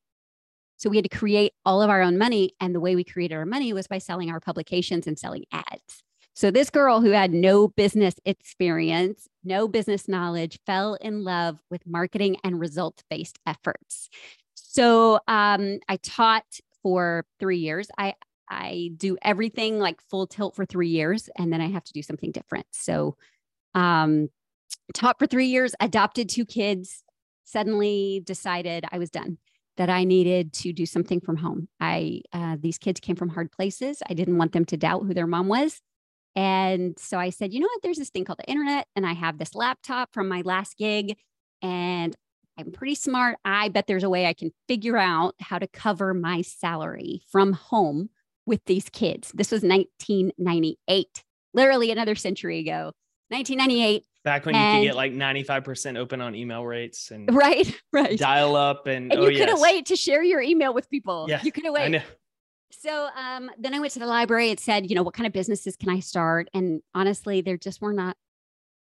So 0.83 0.89
we 0.89 0.97
had 0.97 1.09
to 1.09 1.17
create 1.17 1.53
all 1.63 1.81
of 1.81 1.89
our 1.89 2.01
own 2.01 2.17
money. 2.17 2.51
And 2.59 2.75
the 2.75 2.81
way 2.81 2.93
we 2.93 3.05
created 3.05 3.35
our 3.35 3.45
money 3.45 3.71
was 3.71 3.87
by 3.87 3.99
selling 3.99 4.29
our 4.29 4.41
publications 4.41 5.07
and 5.07 5.17
selling 5.17 5.45
ads. 5.49 6.03
So 6.33 6.51
this 6.51 6.69
girl 6.69 6.99
who 6.99 7.11
had 7.11 7.31
no 7.31 7.69
business 7.69 8.15
experience, 8.25 9.29
no 9.45 9.69
business 9.69 10.09
knowledge, 10.09 10.59
fell 10.65 10.95
in 10.95 11.23
love 11.23 11.57
with 11.71 11.87
marketing 11.87 12.35
and 12.43 12.59
results 12.59 13.01
based 13.09 13.39
efforts. 13.47 14.09
So 14.55 15.21
um, 15.25 15.79
I 15.87 15.95
taught 16.03 16.59
for 16.81 17.25
three 17.39 17.59
years. 17.59 17.87
I 17.97 18.15
I 18.49 18.91
do 18.97 19.17
everything 19.21 19.79
like 19.79 20.01
full 20.01 20.27
tilt 20.27 20.53
for 20.53 20.65
three 20.65 20.89
years, 20.89 21.29
and 21.37 21.53
then 21.53 21.61
I 21.61 21.69
have 21.69 21.85
to 21.85 21.93
do 21.93 22.01
something 22.01 22.31
different. 22.31 22.67
So, 22.71 23.15
um, 23.73 24.27
taught 24.93 25.17
for 25.17 25.27
three 25.27 25.47
years, 25.47 25.73
adopted 25.79 26.27
two 26.27 26.45
kids. 26.45 27.03
Suddenly 27.45 28.21
decided 28.25 28.83
I 28.91 28.99
was 28.99 29.09
done. 29.09 29.37
That 29.77 29.89
I 29.89 30.03
needed 30.03 30.53
to 30.53 30.71
do 30.71 30.85
something 30.85 31.19
from 31.19 31.37
home. 31.37 31.67
I 31.79 32.21
uh, 32.31 32.57
these 32.59 32.77
kids 32.77 32.99
came 32.99 33.15
from 33.15 33.29
hard 33.29 33.51
places. 33.51 34.03
I 34.07 34.13
didn't 34.13 34.37
want 34.37 34.51
them 34.51 34.65
to 34.65 34.77
doubt 34.77 35.03
who 35.03 35.13
their 35.13 35.27
mom 35.27 35.47
was. 35.47 35.81
And 36.35 36.97
so 36.97 37.19
I 37.19 37.29
said, 37.29 37.53
you 37.53 37.59
know 37.59 37.67
what? 37.67 37.81
There's 37.83 37.97
this 37.97 38.09
thing 38.09 38.25
called 38.25 38.39
the 38.39 38.49
internet, 38.49 38.87
and 38.95 39.05
I 39.05 39.13
have 39.13 39.37
this 39.37 39.55
laptop 39.55 40.13
from 40.13 40.27
my 40.27 40.41
last 40.41 40.77
gig, 40.77 41.17
and 41.61 42.15
I'm 42.57 42.71
pretty 42.71 42.95
smart. 42.95 43.37
I 43.45 43.69
bet 43.69 43.87
there's 43.87 44.03
a 44.03 44.09
way 44.09 44.25
I 44.25 44.33
can 44.33 44.51
figure 44.67 44.97
out 44.97 45.35
how 45.39 45.59
to 45.59 45.67
cover 45.67 46.13
my 46.13 46.41
salary 46.41 47.21
from 47.31 47.53
home 47.53 48.09
with 48.45 48.61
these 48.65 48.89
kids. 48.89 49.31
This 49.33 49.51
was 49.51 49.63
1998, 49.63 51.23
literally 51.53 51.91
another 51.91 52.15
century 52.15 52.59
ago. 52.59 52.93
1998. 53.29 54.03
Back 54.23 54.45
when 54.45 54.55
and, 54.55 54.83
you 54.83 54.89
could 54.89 54.93
get 54.93 54.95
like 54.95 55.13
95% 55.13 55.97
open 55.97 56.21
on 56.21 56.33
email 56.33 56.65
rates 56.65 57.11
and 57.11 57.33
right, 57.33 57.81
right. 57.93 58.17
Dial 58.17 58.55
up 58.55 58.87
and, 58.87 59.11
and 59.11 59.21
oh, 59.21 59.27
you 59.27 59.37
couldn't 59.37 59.57
yes. 59.57 59.61
wait 59.61 59.85
to 59.87 59.95
share 59.95 60.23
your 60.23 60.41
email 60.41 60.73
with 60.73 60.89
people. 60.89 61.25
Yeah, 61.27 61.41
you 61.43 61.51
couldn't 61.51 61.73
wait. 61.73 62.01
So 62.71 63.09
um, 63.15 63.51
then 63.57 63.73
I 63.73 63.79
went 63.79 63.93
to 63.93 63.99
the 63.99 64.07
library 64.07 64.49
and 64.49 64.59
said, 64.59 64.89
you 64.89 64.95
know, 64.95 65.03
what 65.03 65.13
kind 65.13 65.27
of 65.27 65.33
businesses 65.33 65.75
can 65.75 65.89
I 65.89 65.99
start? 65.99 66.49
And 66.53 66.81
honestly, 66.95 67.41
there 67.41 67.57
just 67.57 67.81
were 67.81 67.93
not 67.93 68.17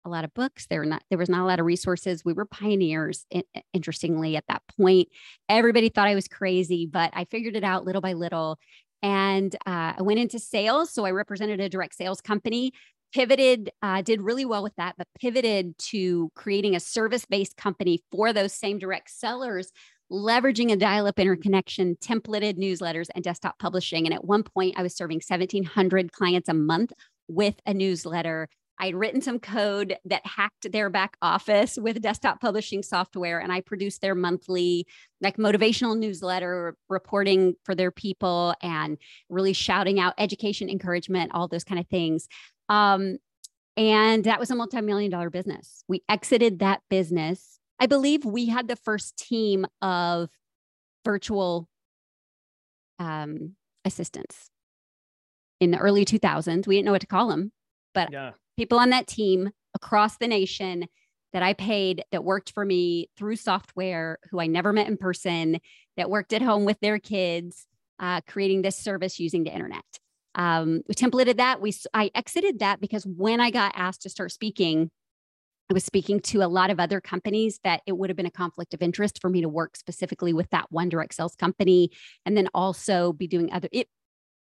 a 0.04 0.09
lot 0.09 0.25
of 0.25 0.32
books. 0.35 0.66
There 0.66 0.80
were 0.80 0.87
not 0.87 1.02
there 1.11 1.18
was 1.18 1.28
not 1.28 1.42
a 1.42 1.44
lot 1.44 1.61
of 1.61 1.66
resources. 1.66 2.25
We 2.25 2.32
were 2.32 2.47
pioneers. 2.47 3.26
Interestingly, 3.73 4.37
at 4.37 4.44
that 4.49 4.62
point, 4.78 5.09
everybody 5.49 5.88
thought 5.88 6.09
I 6.09 6.14
was 6.14 6.28
crazy, 6.28 6.87
but 6.87 7.11
I 7.12 7.25
figured 7.25 7.56
it 7.56 7.64
out 7.64 7.85
little 7.85 8.00
by 8.00 8.14
little. 8.14 8.59
And 9.02 9.54
uh, 9.66 9.94
I 9.99 10.02
went 10.02 10.20
into 10.20 10.38
sales. 10.38 10.92
So 10.92 11.04
I 11.04 11.11
represented 11.11 11.61
a 11.61 11.68
direct 11.68 11.94
sales 11.94 12.20
company, 12.20 12.73
pivoted, 13.12 13.70
uh, 13.82 14.02
did 14.02 14.22
really 14.22 14.44
well 14.44 14.62
with 14.62 14.74
that, 14.76 14.94
but 14.96 15.06
pivoted 15.20 15.76
to 15.78 16.30
creating 16.34 16.74
a 16.74 16.80
service 16.80 17.24
based 17.24 17.56
company 17.56 18.02
for 18.10 18.32
those 18.32 18.52
same 18.52 18.78
direct 18.78 19.10
sellers, 19.10 19.72
leveraging 20.10 20.72
a 20.72 20.76
dial 20.76 21.06
up 21.06 21.18
interconnection, 21.18 21.96
templated 21.96 22.58
newsletters, 22.58 23.08
and 23.14 23.24
desktop 23.24 23.58
publishing. 23.58 24.06
And 24.06 24.14
at 24.14 24.24
one 24.24 24.42
point, 24.42 24.74
I 24.76 24.82
was 24.82 24.96
serving 24.96 25.20
1,700 25.26 26.12
clients 26.12 26.48
a 26.48 26.54
month 26.54 26.92
with 27.28 27.54
a 27.66 27.74
newsletter 27.74 28.48
I'd 28.80 28.94
written 28.94 29.20
some 29.20 29.38
code 29.38 29.98
that 30.06 30.24
hacked 30.24 30.72
their 30.72 30.88
back 30.88 31.18
office 31.20 31.76
with 31.76 32.00
desktop 32.00 32.40
publishing 32.40 32.82
software, 32.82 33.38
and 33.38 33.52
I 33.52 33.60
produced 33.60 34.00
their 34.00 34.14
monthly, 34.14 34.86
like 35.20 35.36
motivational 35.36 35.98
newsletter 35.98 36.74
reporting 36.88 37.56
for 37.64 37.74
their 37.74 37.90
people 37.90 38.54
and 38.62 38.96
really 39.28 39.52
shouting 39.52 40.00
out 40.00 40.14
education, 40.16 40.70
encouragement, 40.70 41.32
all 41.34 41.46
those 41.46 41.62
kind 41.62 41.78
of 41.78 41.86
things. 41.88 42.26
Um, 42.70 43.18
and 43.76 44.24
that 44.24 44.40
was 44.40 44.50
a 44.50 44.54
multi 44.54 44.80
million 44.80 45.10
dollar 45.10 45.28
business. 45.28 45.84
We 45.86 46.02
exited 46.08 46.60
that 46.60 46.80
business. 46.88 47.58
I 47.78 47.86
believe 47.86 48.24
we 48.24 48.46
had 48.46 48.68
the 48.68 48.76
first 48.76 49.18
team 49.18 49.66
of 49.82 50.30
virtual 51.04 51.68
um, 52.98 53.56
assistants 53.84 54.48
in 55.60 55.70
the 55.70 55.78
early 55.78 56.06
2000s. 56.06 56.66
We 56.66 56.76
didn't 56.76 56.86
know 56.86 56.92
what 56.92 57.02
to 57.02 57.06
call 57.06 57.28
them, 57.28 57.52
but 57.92 58.10
yeah 58.10 58.30
people 58.60 58.78
on 58.78 58.90
that 58.90 59.06
team 59.06 59.48
across 59.74 60.18
the 60.18 60.28
nation 60.28 60.84
that 61.32 61.42
I 61.42 61.54
paid 61.54 62.04
that 62.12 62.24
worked 62.24 62.52
for 62.52 62.62
me 62.62 63.08
through 63.16 63.36
software 63.36 64.18
who 64.30 64.38
I 64.38 64.48
never 64.48 64.70
met 64.70 64.86
in 64.86 64.98
person, 64.98 65.60
that 65.96 66.10
worked 66.10 66.34
at 66.34 66.42
home 66.42 66.66
with 66.66 66.78
their 66.80 66.98
kids, 66.98 67.66
uh, 67.98 68.20
creating 68.28 68.60
this 68.60 68.76
service 68.76 69.18
using 69.18 69.44
the 69.44 69.50
internet. 69.50 69.84
Um, 70.34 70.82
we 70.88 70.94
templated 70.94 71.38
that. 71.38 71.60
We 71.60 71.75
I 71.92 72.10
exited 72.14 72.60
that 72.60 72.80
because 72.80 73.04
when 73.04 73.40
I 73.40 73.50
got 73.50 73.72
asked 73.75 74.02
to 74.02 74.10
start 74.10 74.32
speaking, 74.32 74.90
I 75.70 75.75
was 75.75 75.84
speaking 75.84 76.20
to 76.20 76.42
a 76.42 76.49
lot 76.49 76.70
of 76.70 76.80
other 76.80 77.00
companies 77.00 77.60
that 77.64 77.82
it 77.87 77.96
would 77.96 78.10
have 78.10 78.16
been 78.16 78.26
a 78.26 78.30
conflict 78.30 78.75
of 78.75 78.82
interest 78.82 79.20
for 79.20 79.28
me 79.28 79.40
to 79.40 79.49
work 79.49 79.76
specifically 79.76 80.32
with 80.32 80.50
that 80.50 80.66
one 80.70 80.88
direct 80.88 81.14
sales 81.14 81.37
company, 81.37 81.90
and 82.25 82.37
then 82.37 82.49
also 82.54 83.12
be 83.12 83.26
doing 83.26 83.52
other. 83.52 83.68
It 83.72 83.88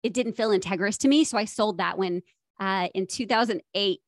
it 0.03 0.13
didn't 0.13 0.34
feel 0.34 0.50
integrous 0.50 0.98
to 1.00 1.08
me, 1.08 1.24
so 1.24 1.38
I 1.38 1.46
sold 1.46 1.77
that 1.77 1.98
one 1.98 2.22
uh, 2.60 2.89
in 2.93 3.08
2008, 3.08 4.00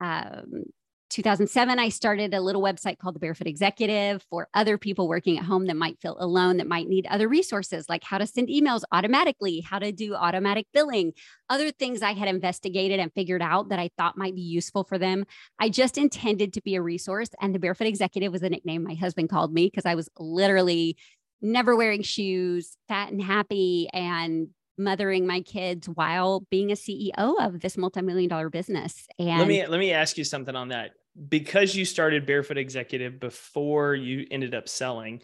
um, 0.00 0.64
2007, 1.10 1.78
I 1.78 1.88
started 1.88 2.34
a 2.34 2.40
little 2.40 2.62
website 2.62 2.98
called 2.98 3.14
the 3.14 3.20
Barefoot 3.20 3.46
Executive 3.46 4.22
for 4.30 4.48
other 4.54 4.78
people 4.78 5.08
working 5.08 5.38
at 5.38 5.44
home 5.44 5.66
that 5.66 5.76
might 5.76 5.98
feel 6.00 6.16
alone, 6.18 6.58
that 6.58 6.66
might 6.66 6.88
need 6.88 7.06
other 7.06 7.28
resources 7.28 7.88
like 7.88 8.04
how 8.04 8.18
to 8.18 8.26
send 8.26 8.48
emails 8.48 8.82
automatically, 8.92 9.60
how 9.60 9.78
to 9.78 9.92
do 9.92 10.14
automatic 10.14 10.66
billing, 10.72 11.12
other 11.48 11.70
things 11.70 12.02
I 12.02 12.12
had 12.12 12.28
investigated 12.28 13.00
and 13.00 13.12
figured 13.12 13.42
out 13.42 13.70
that 13.70 13.78
I 13.78 13.90
thought 13.96 14.18
might 14.18 14.34
be 14.34 14.42
useful 14.42 14.84
for 14.84 14.98
them. 14.98 15.24
I 15.58 15.68
just 15.68 15.98
intended 15.98 16.52
to 16.54 16.62
be 16.62 16.74
a 16.74 16.82
resource. 16.82 17.30
And 17.40 17.54
the 17.54 17.58
Barefoot 17.58 17.86
Executive 17.86 18.32
was 18.32 18.42
a 18.42 18.50
nickname 18.50 18.84
my 18.84 18.94
husband 18.94 19.30
called 19.30 19.52
me 19.52 19.66
because 19.66 19.86
I 19.86 19.94
was 19.94 20.08
literally 20.18 20.96
never 21.40 21.76
wearing 21.76 22.02
shoes, 22.02 22.76
fat 22.88 23.10
and 23.10 23.22
happy, 23.22 23.88
and 23.92 24.48
mothering 24.78 25.26
my 25.26 25.40
kids 25.40 25.88
while 25.88 26.46
being 26.50 26.70
a 26.70 26.74
CEO 26.74 27.34
of 27.40 27.60
this 27.60 27.76
multi-million 27.76 28.28
dollar 28.28 28.48
business. 28.50 29.06
And 29.18 29.38
let 29.38 29.48
me 29.48 29.66
let 29.66 29.78
me 29.78 29.92
ask 29.92 30.16
you 30.16 30.24
something 30.24 30.54
on 30.54 30.68
that. 30.68 30.92
Because 31.28 31.74
you 31.74 31.84
started 31.84 32.26
Barefoot 32.26 32.58
Executive 32.58 33.18
before 33.18 33.94
you 33.94 34.26
ended 34.30 34.54
up 34.54 34.68
selling, 34.68 35.20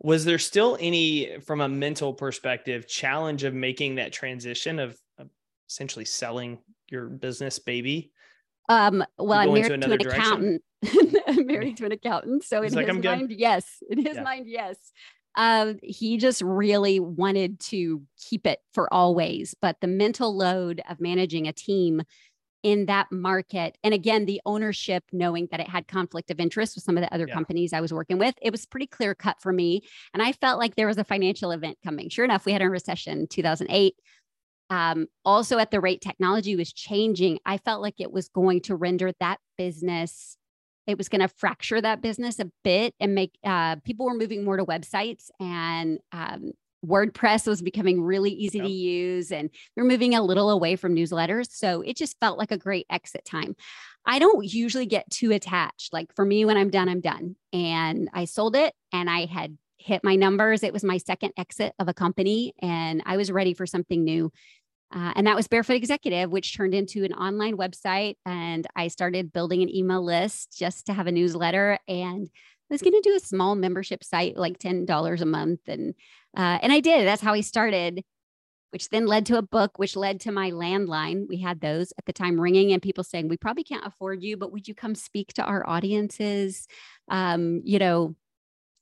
was 0.00 0.24
there 0.24 0.38
still 0.38 0.76
any 0.80 1.38
from 1.46 1.60
a 1.60 1.68
mental 1.68 2.12
perspective 2.12 2.88
challenge 2.88 3.44
of 3.44 3.54
making 3.54 3.96
that 3.96 4.12
transition 4.12 4.80
of, 4.80 4.98
of 5.16 5.28
essentially 5.68 6.04
selling 6.04 6.58
your 6.90 7.06
business 7.06 7.58
baby? 7.58 8.12
Um, 8.68 9.04
well, 9.16 9.38
I'm 9.38 9.54
married 9.54 9.68
to, 9.68 9.74
an 9.74 9.98
direction? 9.98 10.10
accountant. 10.10 10.62
I'm 11.26 11.46
married 11.46 11.76
to 11.78 11.86
an 11.86 11.92
accountant. 11.92 12.44
So 12.44 12.62
in 12.62 12.74
like, 12.74 12.88
his 12.88 13.04
mind, 13.04 13.30
yes. 13.30 13.64
In 13.88 14.04
his 14.04 14.16
yeah. 14.16 14.22
mind, 14.22 14.46
yes 14.48 14.76
uh, 15.38 15.74
he 15.84 16.18
just 16.18 16.42
really 16.42 16.98
wanted 16.98 17.60
to 17.60 18.02
keep 18.18 18.44
it 18.44 18.58
for 18.74 18.92
always. 18.92 19.54
But 19.62 19.76
the 19.80 19.86
mental 19.86 20.36
load 20.36 20.82
of 20.90 21.00
managing 21.00 21.46
a 21.46 21.52
team 21.52 22.02
in 22.64 22.86
that 22.86 23.06
market, 23.12 23.78
and 23.84 23.94
again, 23.94 24.26
the 24.26 24.40
ownership, 24.44 25.04
knowing 25.12 25.46
that 25.52 25.60
it 25.60 25.68
had 25.68 25.86
conflict 25.86 26.32
of 26.32 26.40
interest 26.40 26.74
with 26.74 26.82
some 26.82 26.98
of 26.98 27.04
the 27.04 27.14
other 27.14 27.26
yeah. 27.28 27.34
companies 27.34 27.72
I 27.72 27.80
was 27.80 27.92
working 27.92 28.18
with, 28.18 28.34
it 28.42 28.50
was 28.50 28.66
pretty 28.66 28.88
clear 28.88 29.14
cut 29.14 29.40
for 29.40 29.52
me. 29.52 29.82
And 30.12 30.20
I 30.20 30.32
felt 30.32 30.58
like 30.58 30.74
there 30.74 30.88
was 30.88 30.98
a 30.98 31.04
financial 31.04 31.52
event 31.52 31.78
coming. 31.84 32.08
Sure 32.08 32.24
enough, 32.24 32.44
we 32.44 32.52
had 32.52 32.60
a 32.60 32.68
recession 32.68 33.28
2008. 33.28 33.94
Um, 34.70 35.06
also, 35.24 35.58
at 35.58 35.70
the 35.70 35.80
rate 35.80 36.00
technology 36.00 36.56
was 36.56 36.72
changing, 36.72 37.38
I 37.46 37.58
felt 37.58 37.80
like 37.80 37.94
it 38.00 38.10
was 38.10 38.28
going 38.28 38.62
to 38.62 38.74
render 38.74 39.12
that 39.20 39.38
business 39.56 40.36
it 40.88 40.96
was 40.96 41.08
going 41.08 41.20
to 41.20 41.28
fracture 41.28 41.80
that 41.80 42.00
business 42.00 42.40
a 42.40 42.50
bit 42.64 42.94
and 42.98 43.14
make 43.14 43.38
uh, 43.44 43.76
people 43.84 44.06
were 44.06 44.14
moving 44.14 44.42
more 44.42 44.56
to 44.56 44.64
websites 44.64 45.30
and 45.38 45.98
um, 46.12 46.52
WordPress 46.84 47.46
was 47.46 47.60
becoming 47.60 48.00
really 48.00 48.30
easy 48.30 48.58
yep. 48.58 48.66
to 48.66 48.72
use 48.72 49.30
and 49.30 49.50
we 49.76 49.82
are 49.82 49.86
moving 49.86 50.14
a 50.14 50.22
little 50.22 50.50
away 50.50 50.76
from 50.76 50.96
newsletters. 50.96 51.50
So 51.50 51.82
it 51.82 51.96
just 51.96 52.16
felt 52.20 52.38
like 52.38 52.52
a 52.52 52.58
great 52.58 52.86
exit 52.90 53.24
time. 53.26 53.54
I 54.06 54.18
don't 54.18 54.50
usually 54.50 54.86
get 54.86 55.10
too 55.10 55.32
attached. 55.32 55.92
Like 55.92 56.14
for 56.16 56.24
me, 56.24 56.46
when 56.46 56.56
I'm 56.56 56.70
done, 56.70 56.88
I'm 56.88 57.02
done. 57.02 57.36
And 57.52 58.08
I 58.14 58.24
sold 58.24 58.56
it 58.56 58.72
and 58.90 59.10
I 59.10 59.26
had 59.26 59.58
hit 59.76 60.02
my 60.02 60.16
numbers. 60.16 60.62
It 60.62 60.72
was 60.72 60.84
my 60.84 60.98
second 60.98 61.32
exit 61.36 61.74
of 61.78 61.88
a 61.88 61.94
company 61.94 62.54
and 62.60 63.02
I 63.04 63.16
was 63.16 63.30
ready 63.30 63.54
for 63.54 63.66
something 63.66 64.02
new. 64.02 64.32
Uh, 64.94 65.12
and 65.16 65.26
that 65.26 65.36
was 65.36 65.48
Barefoot 65.48 65.74
Executive, 65.74 66.30
which 66.30 66.56
turned 66.56 66.74
into 66.74 67.04
an 67.04 67.12
online 67.12 67.56
website. 67.56 68.16
And 68.24 68.66
I 68.74 68.88
started 68.88 69.32
building 69.32 69.62
an 69.62 69.74
email 69.74 70.02
list 70.02 70.56
just 70.56 70.86
to 70.86 70.94
have 70.94 71.06
a 71.06 71.12
newsletter. 71.12 71.78
And 71.86 72.28
I 72.70 72.74
was 72.74 72.82
going 72.82 72.94
to 72.94 73.08
do 73.08 73.16
a 73.16 73.20
small 73.20 73.54
membership 73.54 74.02
site, 74.02 74.36
like 74.36 74.58
$10 74.58 75.20
a 75.20 75.26
month. 75.26 75.60
And, 75.68 75.94
uh, 76.36 76.58
and 76.62 76.72
I 76.72 76.80
did. 76.80 77.06
That's 77.06 77.22
how 77.22 77.34
I 77.34 77.42
started, 77.42 78.02
which 78.70 78.88
then 78.88 79.06
led 79.06 79.26
to 79.26 79.36
a 79.36 79.42
book, 79.42 79.78
which 79.78 79.94
led 79.94 80.20
to 80.20 80.32
my 80.32 80.52
landline. 80.52 81.26
We 81.28 81.38
had 81.38 81.60
those 81.60 81.92
at 81.98 82.06
the 82.06 82.12
time 82.14 82.40
ringing 82.40 82.72
and 82.72 82.80
people 82.80 83.04
saying, 83.04 83.28
We 83.28 83.36
probably 83.36 83.64
can't 83.64 83.86
afford 83.86 84.22
you, 84.22 84.38
but 84.38 84.52
would 84.52 84.68
you 84.68 84.74
come 84.74 84.94
speak 84.94 85.34
to 85.34 85.44
our 85.44 85.68
audiences? 85.68 86.66
Um, 87.08 87.60
you 87.64 87.78
know, 87.78 88.14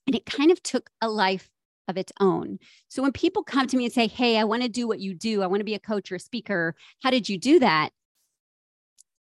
and 0.06 0.14
it 0.14 0.24
kind 0.24 0.52
of 0.52 0.62
took 0.62 0.88
a 1.00 1.08
life 1.08 1.48
of 1.88 1.96
its 1.96 2.12
own. 2.20 2.58
So 2.88 3.02
when 3.02 3.12
people 3.12 3.42
come 3.42 3.66
to 3.66 3.76
me 3.76 3.84
and 3.84 3.92
say, 3.92 4.06
Hey, 4.06 4.38
I 4.38 4.44
want 4.44 4.62
to 4.62 4.68
do 4.68 4.86
what 4.88 5.00
you 5.00 5.14
do, 5.14 5.42
I 5.42 5.46
want 5.46 5.60
to 5.60 5.64
be 5.64 5.74
a 5.74 5.80
coach 5.80 6.10
or 6.10 6.16
a 6.16 6.20
speaker, 6.20 6.74
how 7.02 7.10
did 7.10 7.28
you 7.28 7.38
do 7.38 7.58
that? 7.60 7.90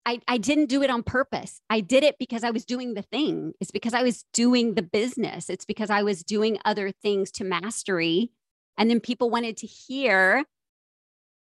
I, 0.05 0.21
I 0.27 0.39
didn't 0.39 0.67
do 0.67 0.83
it 0.83 0.91
on 0.91 1.03
purpose. 1.03 1.61
I 1.71 1.81
did 1.81 2.03
it 2.03 2.17
because 2.19 2.43
I 2.43 2.51
was 2.51 2.65
doing 2.65 2.95
the 2.95 3.03
thing. 3.03 3.53
It's 3.61 3.71
because 3.71 3.95
I 3.95 4.03
was 4.03 4.25
doing 4.33 4.75
the 4.75 4.83
business. 4.83 5.49
It's 5.49 5.65
because 5.65 5.91
I 5.91 6.03
was 6.03 6.25
doing 6.25 6.59
other 6.65 6.91
things 6.91 7.31
to 7.33 7.45
mastery. 7.45 8.33
And 8.77 8.91
then 8.91 8.99
people 9.01 9.31
wanted 9.31 9.57
to 9.59 9.67
hear 9.67 10.45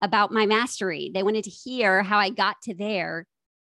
about 0.01 0.31
my 0.31 0.45
mastery. 0.45 1.11
They 1.13 1.23
wanted 1.23 1.45
to 1.45 1.49
hear 1.49 2.03
how 2.03 2.17
I 2.17 2.29
got 2.29 2.61
to 2.63 2.73
there. 2.73 3.25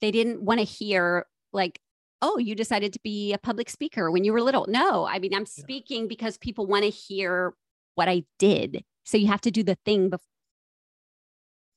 They 0.00 0.10
didn't 0.10 0.42
want 0.42 0.60
to 0.60 0.64
hear, 0.64 1.26
like, 1.52 1.80
oh, 2.22 2.38
you 2.38 2.54
decided 2.54 2.92
to 2.92 3.00
be 3.02 3.32
a 3.32 3.38
public 3.38 3.68
speaker 3.68 4.10
when 4.10 4.24
you 4.24 4.32
were 4.32 4.40
little. 4.40 4.66
No, 4.68 5.04
I 5.04 5.18
mean, 5.18 5.34
I'm 5.34 5.44
speaking 5.44 6.08
because 6.08 6.38
people 6.38 6.66
want 6.66 6.84
to 6.84 6.90
hear 6.90 7.52
what 7.96 8.08
I 8.08 8.22
did. 8.38 8.84
So 9.04 9.18
you 9.18 9.26
have 9.26 9.40
to 9.42 9.50
do 9.50 9.62
the 9.62 9.76
thing 9.84 10.08
before. 10.08 10.24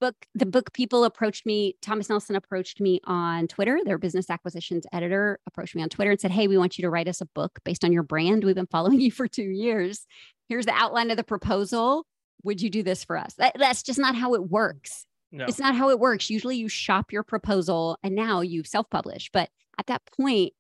Book 0.02 0.16
the 0.36 0.46
book 0.46 0.74
people 0.74 1.06
approached 1.06 1.46
me. 1.46 1.78
Thomas 1.82 2.10
Nelson 2.10 2.36
approached 2.36 2.82
me 2.82 3.00
on 3.06 3.48
Twitter. 3.48 3.80
Their 3.84 3.98
business 3.98 4.30
acquisitions 4.30 4.86
editor 4.92 5.40
approached 5.48 5.74
me 5.74 5.82
on 5.82 5.90
Twitter 5.90 6.12
and 6.12 6.20
said, 6.20 6.32
Hey, 6.32 6.48
we 6.48 6.58
want 6.58 6.78
you 6.78 6.82
to 6.82 6.90
write 6.90 7.08
us 7.08 7.22
a 7.22 7.26
book 7.28 7.60
based 7.64 7.84
on 7.84 7.94
your 7.94 8.04
brand. 8.04 8.44
We've 8.44 8.56
been 8.56 8.68
following 8.68 9.00
you 9.00 9.10
for 9.10 9.28
two 9.28 9.44
years. 9.44 10.06
Here's 10.50 10.66
the 10.66 10.74
outline 10.74 11.12
of 11.12 11.18
the 11.18 11.24
proposal. 11.24 12.06
Would 12.44 12.62
you 12.62 12.70
do 12.70 12.84
this 12.84 13.06
for 13.06 13.18
us? 13.18 13.34
That, 13.36 13.56
that's 13.58 13.84
just 13.84 13.98
not 13.98 14.16
how 14.16 14.34
it 14.34 14.42
mm. 14.42 14.50
works. 14.50 15.06
No. 15.32 15.46
It's 15.46 15.60
not 15.60 15.76
how 15.76 15.90
it 15.90 16.00
works. 16.00 16.30
Usually 16.30 16.58
you 16.58 16.70
shop 16.70 17.12
your 17.12 17.24
proposal 17.24 17.98
and 18.04 18.16
now 18.16 18.42
you 18.42 18.64
self 18.64 18.90
publish. 18.90 19.30
But 19.34 19.50
at 19.80 19.88
that 19.88 20.02
point, 20.18 20.54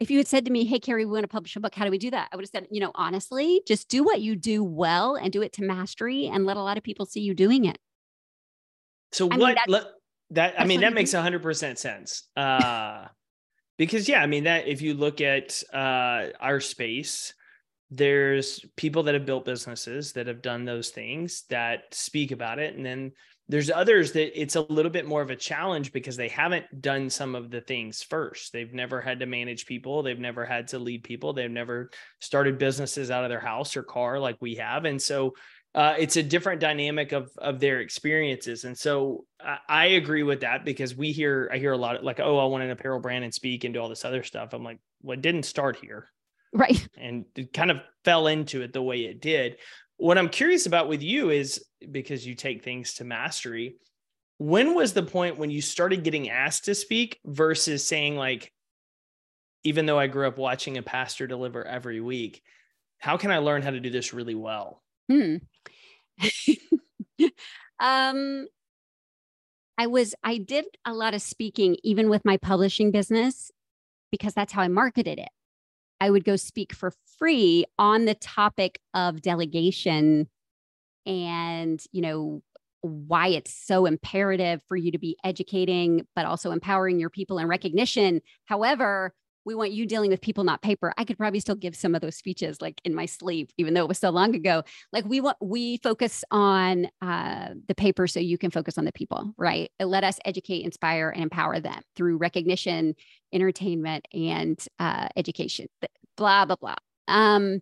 if 0.00 0.10
you 0.10 0.18
had 0.18 0.26
said 0.26 0.44
to 0.46 0.50
me, 0.50 0.64
Hey, 0.64 0.80
Carrie, 0.80 1.04
we 1.04 1.12
want 1.12 1.24
to 1.24 1.28
publish 1.28 1.54
a 1.56 1.60
book, 1.60 1.74
how 1.74 1.84
do 1.84 1.90
we 1.90 1.98
do 1.98 2.10
that? 2.10 2.28
I 2.32 2.36
would 2.36 2.42
have 2.42 2.50
said, 2.50 2.66
you 2.70 2.80
know, 2.80 2.90
honestly, 2.94 3.62
just 3.66 3.88
do 3.88 4.02
what 4.02 4.20
you 4.20 4.34
do 4.34 4.64
well 4.64 5.14
and 5.14 5.32
do 5.32 5.42
it 5.42 5.52
to 5.54 5.62
mastery 5.62 6.26
and 6.26 6.44
let 6.44 6.56
a 6.56 6.62
lot 6.62 6.76
of 6.76 6.82
people 6.82 7.06
see 7.06 7.20
you 7.20 7.34
doing 7.34 7.64
it. 7.64 7.78
So 9.12 9.28
I 9.30 9.36
what, 9.36 9.58
mean, 9.68 9.80
that, 10.30 10.54
I 10.58 10.64
mean, 10.64 10.80
that 10.80 10.94
makes 10.94 11.14
a 11.14 11.22
hundred 11.22 11.42
percent 11.42 11.78
sense. 11.78 12.28
Uh, 12.36 13.06
because 13.78 14.08
yeah, 14.08 14.22
I 14.22 14.26
mean, 14.26 14.44
that 14.44 14.66
if 14.66 14.82
you 14.82 14.94
look 14.94 15.20
at 15.20 15.62
uh, 15.72 16.28
our 16.40 16.60
space, 16.60 17.34
there's 17.90 18.64
people 18.76 19.02
that 19.04 19.14
have 19.14 19.26
built 19.26 19.44
businesses 19.44 20.12
that 20.12 20.26
have 20.26 20.40
done 20.40 20.64
those 20.64 20.88
things 20.88 21.44
that 21.50 21.82
speak 21.92 22.32
about 22.32 22.58
it. 22.58 22.74
And 22.74 22.84
then 22.84 23.12
there's 23.52 23.70
others 23.70 24.12
that 24.12 24.40
it's 24.40 24.56
a 24.56 24.62
little 24.62 24.90
bit 24.90 25.06
more 25.06 25.20
of 25.20 25.28
a 25.28 25.36
challenge 25.36 25.92
because 25.92 26.16
they 26.16 26.28
haven't 26.28 26.80
done 26.80 27.10
some 27.10 27.34
of 27.34 27.50
the 27.50 27.60
things 27.60 28.02
first. 28.02 28.50
They've 28.50 28.72
never 28.72 28.98
had 28.98 29.20
to 29.20 29.26
manage 29.26 29.66
people, 29.66 30.02
they've 30.02 30.18
never 30.18 30.46
had 30.46 30.68
to 30.68 30.78
lead 30.78 31.04
people, 31.04 31.34
they've 31.34 31.50
never 31.50 31.90
started 32.18 32.56
businesses 32.56 33.10
out 33.10 33.24
of 33.24 33.28
their 33.28 33.40
house 33.40 33.76
or 33.76 33.82
car 33.82 34.18
like 34.18 34.38
we 34.40 34.54
have. 34.54 34.86
And 34.86 35.00
so 35.00 35.34
uh, 35.74 35.96
it's 35.98 36.16
a 36.16 36.22
different 36.22 36.62
dynamic 36.62 37.12
of 37.12 37.30
of 37.36 37.60
their 37.60 37.80
experiences, 37.80 38.64
and 38.64 38.76
so 38.76 39.26
I, 39.38 39.58
I 39.68 39.84
agree 39.86 40.22
with 40.22 40.40
that 40.40 40.64
because 40.64 40.96
we 40.96 41.12
hear 41.12 41.50
I 41.52 41.58
hear 41.58 41.72
a 41.72 41.76
lot 41.76 41.96
of, 41.96 42.04
like, 42.04 42.20
oh, 42.20 42.38
I 42.38 42.46
want 42.46 42.64
an 42.64 42.70
apparel 42.70 43.00
brand 43.00 43.24
and 43.24 43.34
speak 43.34 43.64
and 43.64 43.74
do 43.74 43.80
all 43.80 43.90
this 43.90 44.06
other 44.06 44.22
stuff. 44.22 44.54
I'm 44.54 44.64
like, 44.64 44.78
well, 45.02 45.18
it 45.18 45.22
didn't 45.22 45.44
start 45.44 45.76
here, 45.76 46.08
right? 46.54 46.88
And 46.96 47.26
it 47.36 47.52
kind 47.52 47.70
of 47.70 47.78
fell 48.02 48.28
into 48.28 48.62
it 48.62 48.72
the 48.72 48.82
way 48.82 49.04
it 49.04 49.20
did 49.20 49.56
what 50.02 50.18
I'm 50.18 50.28
curious 50.28 50.66
about 50.66 50.88
with 50.88 51.00
you 51.00 51.30
is 51.30 51.64
because 51.92 52.26
you 52.26 52.34
take 52.34 52.64
things 52.64 52.94
to 52.94 53.04
mastery. 53.04 53.76
When 54.38 54.74
was 54.74 54.92
the 54.92 55.04
point 55.04 55.38
when 55.38 55.48
you 55.48 55.62
started 55.62 56.02
getting 56.02 56.28
asked 56.28 56.64
to 56.64 56.74
speak 56.74 57.20
versus 57.24 57.86
saying, 57.86 58.16
like, 58.16 58.52
even 59.62 59.86
though 59.86 60.00
I 60.00 60.08
grew 60.08 60.26
up 60.26 60.38
watching 60.38 60.76
a 60.76 60.82
pastor 60.82 61.28
deliver 61.28 61.64
every 61.64 62.00
week, 62.00 62.42
how 62.98 63.16
can 63.16 63.30
I 63.30 63.38
learn 63.38 63.62
how 63.62 63.70
to 63.70 63.78
do 63.78 63.90
this 63.90 64.12
really 64.12 64.34
well? 64.34 64.82
Hmm. 65.08 65.36
um, 67.78 68.48
I 69.78 69.86
was, 69.86 70.16
I 70.24 70.38
did 70.38 70.64
a 70.84 70.94
lot 70.94 71.14
of 71.14 71.22
speaking 71.22 71.76
even 71.84 72.10
with 72.10 72.24
my 72.24 72.38
publishing 72.38 72.90
business 72.90 73.52
because 74.10 74.34
that's 74.34 74.52
how 74.52 74.62
I 74.62 74.68
marketed 74.68 75.20
it. 75.20 75.30
I 76.00 76.10
would 76.10 76.24
go 76.24 76.34
speak 76.34 76.72
for 76.72 76.92
free 77.22 77.64
on 77.78 78.04
the 78.04 78.16
topic 78.16 78.80
of 78.94 79.22
delegation 79.22 80.28
and, 81.06 81.80
you 81.92 82.02
know, 82.02 82.42
why 82.80 83.28
it's 83.28 83.54
so 83.54 83.86
imperative 83.86 84.60
for 84.66 84.76
you 84.76 84.90
to 84.90 84.98
be 84.98 85.16
educating, 85.22 86.04
but 86.16 86.26
also 86.26 86.50
empowering 86.50 86.98
your 86.98 87.10
people 87.10 87.38
and 87.38 87.48
recognition. 87.48 88.22
However, 88.46 89.14
we 89.44 89.54
want 89.54 89.70
you 89.70 89.86
dealing 89.86 90.10
with 90.10 90.20
people, 90.20 90.42
not 90.42 90.62
paper. 90.62 90.92
I 90.98 91.04
could 91.04 91.16
probably 91.16 91.38
still 91.38 91.54
give 91.54 91.76
some 91.76 91.94
of 91.94 92.00
those 92.00 92.16
speeches 92.16 92.60
like 92.60 92.80
in 92.84 92.92
my 92.92 93.06
sleep, 93.06 93.52
even 93.56 93.74
though 93.74 93.82
it 93.82 93.88
was 93.88 94.00
so 94.00 94.10
long 94.10 94.34
ago. 94.34 94.64
Like 94.92 95.04
we 95.04 95.20
want, 95.20 95.36
we 95.40 95.76
focus 95.76 96.24
on 96.32 96.88
uh, 97.02 97.50
the 97.68 97.74
paper 97.76 98.08
so 98.08 98.18
you 98.18 98.36
can 98.36 98.50
focus 98.50 98.78
on 98.78 98.84
the 98.84 98.92
people, 98.92 99.32
right? 99.36 99.70
Let 99.78 100.02
us 100.02 100.18
educate, 100.24 100.64
inspire, 100.64 101.10
and 101.10 101.22
empower 101.22 101.60
them 101.60 101.82
through 101.94 102.16
recognition, 102.16 102.96
entertainment, 103.32 104.08
and 104.12 104.58
uh, 104.80 105.06
education. 105.16 105.68
Blah 106.16 106.46
blah 106.46 106.56
blah. 106.56 106.74
Um, 107.08 107.60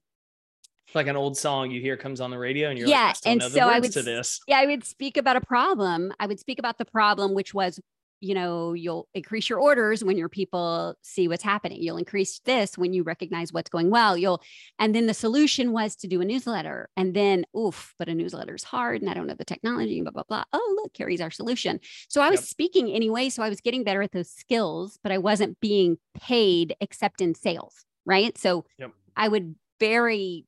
like 0.94 1.07
an 1.07 1.16
old 1.16 1.37
song 1.37 1.70
you 1.70 1.81
hear 1.81 1.96
comes 1.96 2.20
on 2.20 2.31
the 2.31 2.38
radio 2.38 2.68
and 2.68 2.79
you're 2.79 2.88
yeah, 2.88 3.07
like, 3.07 3.16
and 3.24 3.42
so 3.42 3.68
I 3.68 3.79
would, 3.79 3.92
to 3.92 4.03
this. 4.03 4.40
Yeah, 4.48 4.59
I 4.59 4.66
would 4.66 4.85
speak 4.85 5.16
about 5.16 5.37
a 5.37 5.40
problem. 5.40 6.12
I 6.18 6.26
would 6.26 6.40
speak 6.40 6.59
about 6.59 6.79
the 6.79 6.85
problem, 6.85 7.35
which 7.35 7.55
was 7.55 7.81
you 8.20 8.35
know, 8.35 8.74
you'll 8.74 9.09
increase 9.14 9.48
your 9.48 9.59
orders 9.59 10.05
when 10.05 10.18
your 10.18 10.29
people 10.29 10.94
see 11.03 11.26
what's 11.26 11.42
happening. 11.42 11.83
You'll 11.83 11.96
increase 11.96 12.40
this 12.44 12.76
when 12.76 12.92
you 12.92 13.03
recognize 13.03 13.53
what's 13.53 13.70
going 13.70 13.90
well. 13.90 14.16
You'll, 14.16 14.42
and 14.79 14.94
then 14.94 15.07
the 15.07 15.14
solution 15.14 15.72
was 15.72 15.96
to 15.96 16.07
do 16.07 16.20
a 16.20 16.24
newsletter. 16.24 16.90
And 16.96 17.14
then, 17.14 17.46
oof, 17.57 17.94
but 17.98 18.09
a 18.09 18.14
newsletter 18.14 18.55
is 18.55 18.64
hard 18.64 19.00
and 19.00 19.11
I 19.11 19.14
don't 19.14 19.26
know 19.26 19.35
the 19.35 19.44
technology, 19.44 20.00
blah, 20.03 20.11
blah, 20.11 20.24
blah. 20.29 20.44
Oh, 20.53 20.81
look, 20.83 20.92
Carrie's 20.92 21.22
our 21.22 21.31
solution. 21.31 21.81
So 22.09 22.20
I 22.20 22.29
was 22.29 22.40
yep. 22.40 22.48
speaking 22.48 22.90
anyway. 22.90 23.31
So 23.31 23.42
I 23.42 23.48
was 23.48 23.61
getting 23.61 23.85
better 23.85 24.03
at 24.03 24.12
those 24.12 24.31
skills, 24.31 24.98
but 25.03 25.12
I 25.12 25.18
wasn't 25.18 25.59
being 25.61 25.96
paid 26.14 26.76
except 26.81 27.20
in 27.20 27.35
sales. 27.35 27.87
Right. 28.07 28.37
So 28.37 28.64
yep. 28.79 28.92
I 29.16 29.29
would 29.29 29.55
very 29.79 30.46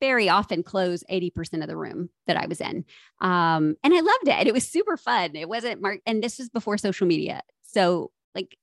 very 0.00 0.28
often 0.28 0.62
close 0.62 1.02
80% 1.10 1.60
of 1.62 1.66
the 1.68 1.76
room 1.76 2.08
that 2.28 2.36
I 2.36 2.46
was 2.46 2.60
in. 2.60 2.84
Um, 3.20 3.74
and 3.82 3.92
I 3.92 4.00
loved 4.00 4.28
it. 4.28 4.46
It 4.46 4.54
was 4.54 4.66
super 4.66 4.96
fun. 4.96 5.34
It 5.34 5.48
wasn't 5.48 5.82
mark, 5.82 6.00
and 6.06 6.22
this 6.22 6.38
was 6.38 6.48
before 6.48 6.78
social 6.78 7.06
media. 7.06 7.42
So 7.62 8.12
like 8.34 8.56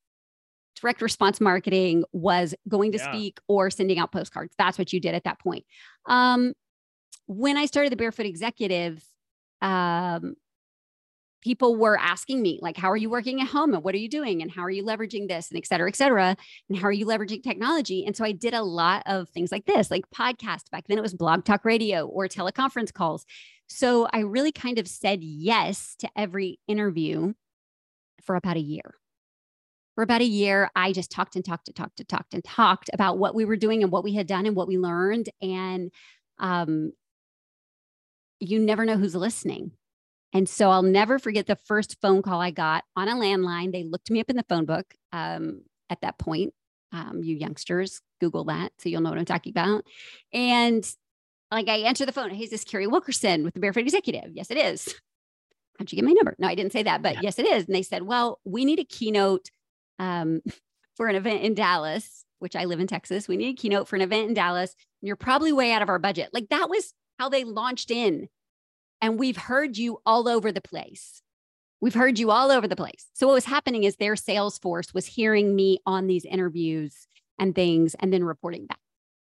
direct 0.80 1.02
response 1.02 1.42
marketing 1.42 2.04
was 2.12 2.56
going 2.68 2.92
to 2.94 2.98
yeah. 2.98 3.12
speak 3.12 3.40
or 3.48 3.70
sending 3.70 4.00
out 4.00 4.12
postcards. 4.12 4.54
That's 4.58 4.78
what 4.78 4.94
you 4.94 5.00
did 5.00 5.16
at 5.16 5.24
that 5.24 5.40
point. 5.40 5.66
Um, 6.06 6.54
when 7.28 7.58
I 7.58 7.66
started 7.66 7.92
the 7.92 7.98
Barefoot 7.98 8.26
Executive, 8.26 9.04
um, 9.62 10.36
people 11.46 11.76
were 11.76 11.96
asking 12.00 12.42
me 12.42 12.58
like 12.64 12.76
how 12.76 12.90
are 12.90 12.98
you 12.98 13.08
working 13.08 13.40
at 13.40 13.48
home? 13.48 13.76
And 13.76 13.84
what 13.84 13.94
are 13.94 14.00
you 14.00 14.10
doing? 14.10 14.42
And 14.42 14.50
how 14.50 14.64
are 14.64 14.70
you 14.72 14.84
leveraging 14.84 15.28
this? 15.28 15.52
And 15.52 15.60
et 15.60 15.68
cetera 15.68 15.88
et 15.88 15.96
cetera. 15.96 16.36
And 16.70 16.78
how 16.80 16.88
are 16.88 16.92
you 16.92 17.06
leveraging 17.06 17.44
technology? 17.44 18.04
And 18.04 18.18
so 18.18 18.26
i 18.26 18.32
did 18.32 18.56
a 18.56 18.64
lot 18.64 19.04
of 19.06 19.30
things 19.30 19.52
like 19.52 19.66
this 19.66 19.92
like 19.92 20.10
podcast 20.10 20.72
back 20.72 20.86
then 20.88 20.98
it 20.98 21.02
was 21.02 21.14
blog 21.14 21.46
talk 21.46 21.64
radio 21.64 22.08
or 22.08 22.28
teleconference 22.28 22.92
calls. 22.92 23.26
So 23.68 24.08
i 24.12 24.22
really 24.22 24.52
kind 24.52 24.80
of 24.80 24.88
said 24.88 25.24
yes 25.24 25.96
to 26.00 26.10
every 26.18 26.60
interview 26.68 27.34
for 28.24 28.36
about 28.36 28.58
a 28.58 28.62
year. 28.62 28.96
For 29.94 30.04
about 30.04 30.22
a 30.22 30.26
year 30.26 30.72
i 30.76 30.94
just 30.94 31.12
talked 31.12 31.36
and 31.36 31.46
talked 31.46 31.68
and 31.68 31.76
talked 31.76 32.00
and 32.00 32.10
talked 32.10 32.34
and 32.34 32.44
talked 32.44 32.90
about 32.92 33.20
what 33.20 33.36
we 33.36 33.46
were 33.46 33.56
doing 33.56 33.84
and 33.84 33.92
what 33.92 34.04
we 34.04 34.16
had 34.16 34.26
done 34.26 34.48
and 34.48 34.56
what 34.56 34.68
we 34.68 34.80
learned. 34.80 35.30
And 35.44 35.92
um, 36.40 36.92
you 38.40 38.58
never 38.58 38.84
know 38.84 38.98
who's 38.98 39.14
listening 39.14 39.74
and 40.34 40.50
so 40.50 40.70
I'll 40.70 40.84
never 40.84 41.20
forget 41.20 41.48
the 41.48 41.56
first 41.56 41.98
phone 42.02 42.22
call 42.22 42.42
I 42.42 42.52
got 42.52 42.84
on 42.96 43.08
a 43.08 43.16
landline. 43.16 43.72
They 43.72 43.84
looked 43.84 44.12
me 44.12 44.20
up 44.20 44.30
in 44.30 44.36
the 44.36 44.46
phone 44.48 44.66
book 44.66 44.94
um, 45.12 45.62
at 45.90 46.02
that 46.02 46.18
point. 46.18 46.54
Um, 46.92 47.22
you 47.24 47.36
youngsters, 47.36 48.02
Google 48.22 48.46
that 48.46 48.72
so 48.78 48.90
you'll 48.90 49.02
know 49.02 49.10
what 49.10 49.20
I'm 49.20 49.26
talking 49.26 49.52
about. 49.52 49.86
And 50.32 50.86
like 51.52 51.68
I 51.68 51.78
answer 51.78 52.06
the 52.06 52.12
phone, 52.12 52.32
hey, 52.32 52.44
is 52.44 52.50
this 52.50 52.64
Carrie 52.64 52.88
Wilkerson 52.88 53.44
with 53.44 53.54
the 53.54 53.60
Barefoot 53.60 53.82
Executive? 53.82 54.32
Yes, 54.34 54.52
it 54.52 54.58
is. 54.58 54.94
How'd 55.78 55.92
you 55.92 55.98
get 55.98 56.06
my 56.06 56.12
number? 56.12 56.36
No, 56.40 56.48
I 56.48 56.56
didn't 56.56 56.72
say 56.72 56.84
that, 56.84 57.02
but 57.02 57.16
yeah. 57.16 57.20
yes, 57.24 57.40
it 57.40 57.46
is. 57.46 57.66
And 57.66 57.76
they 57.76 57.82
said, 57.82 58.04
well, 58.04 58.40
we 58.46 58.66
need 58.66 58.80
a 58.80 58.86
keynote 58.86 59.50
um, 60.00 60.42
for 60.96 61.08
an 61.08 61.16
event 61.16 61.44
in 61.44 61.54
Dallas, 61.54 62.26
which 62.40 62.56
I 62.56 62.66
live 62.66 62.80
in 62.80 62.88
Texas. 62.88 63.28
We 63.28 63.38
need 63.38 63.50
a 63.50 63.62
keynote 63.62 63.88
for 63.88 63.96
an 63.96 64.02
event 64.02 64.30
in 64.30 64.34
Dallas. 64.34 64.76
And 65.02 65.08
you're 65.08 65.16
probably 65.16 65.52
way 65.52 65.72
out 65.72 65.82
of 65.82 65.90
our 65.90 66.00
budget. 66.00 66.30
Like 66.34 66.50
that 66.50 66.70
was 66.70 66.94
how 67.20 67.30
they 67.30 67.44
launched 67.44 67.92
in 67.92 68.28
and 69.06 69.20
we've 69.20 69.38
heard 69.38 69.78
you 69.78 70.00
all 70.04 70.28
over 70.28 70.52
the 70.52 70.62
place. 70.62 71.22
We've 71.80 71.94
heard 71.94 72.18
you 72.18 72.32
all 72.32 72.50
over 72.50 72.68
the 72.68 72.76
place. 72.76 73.06
So, 73.14 73.28
what 73.28 73.34
was 73.34 73.46
happening 73.46 73.84
is 73.84 73.98
their 73.98 74.16
sales 74.16 74.58
force 74.58 74.96
was 74.96 75.06
hearing 75.06 75.56
me 75.56 75.78
on 75.86 76.08
these 76.08 76.26
interviews 76.26 77.06
and 77.38 77.54
things 77.54 77.96
and 78.00 78.12
then 78.12 78.24
reporting 78.24 78.66
back. 78.66 78.80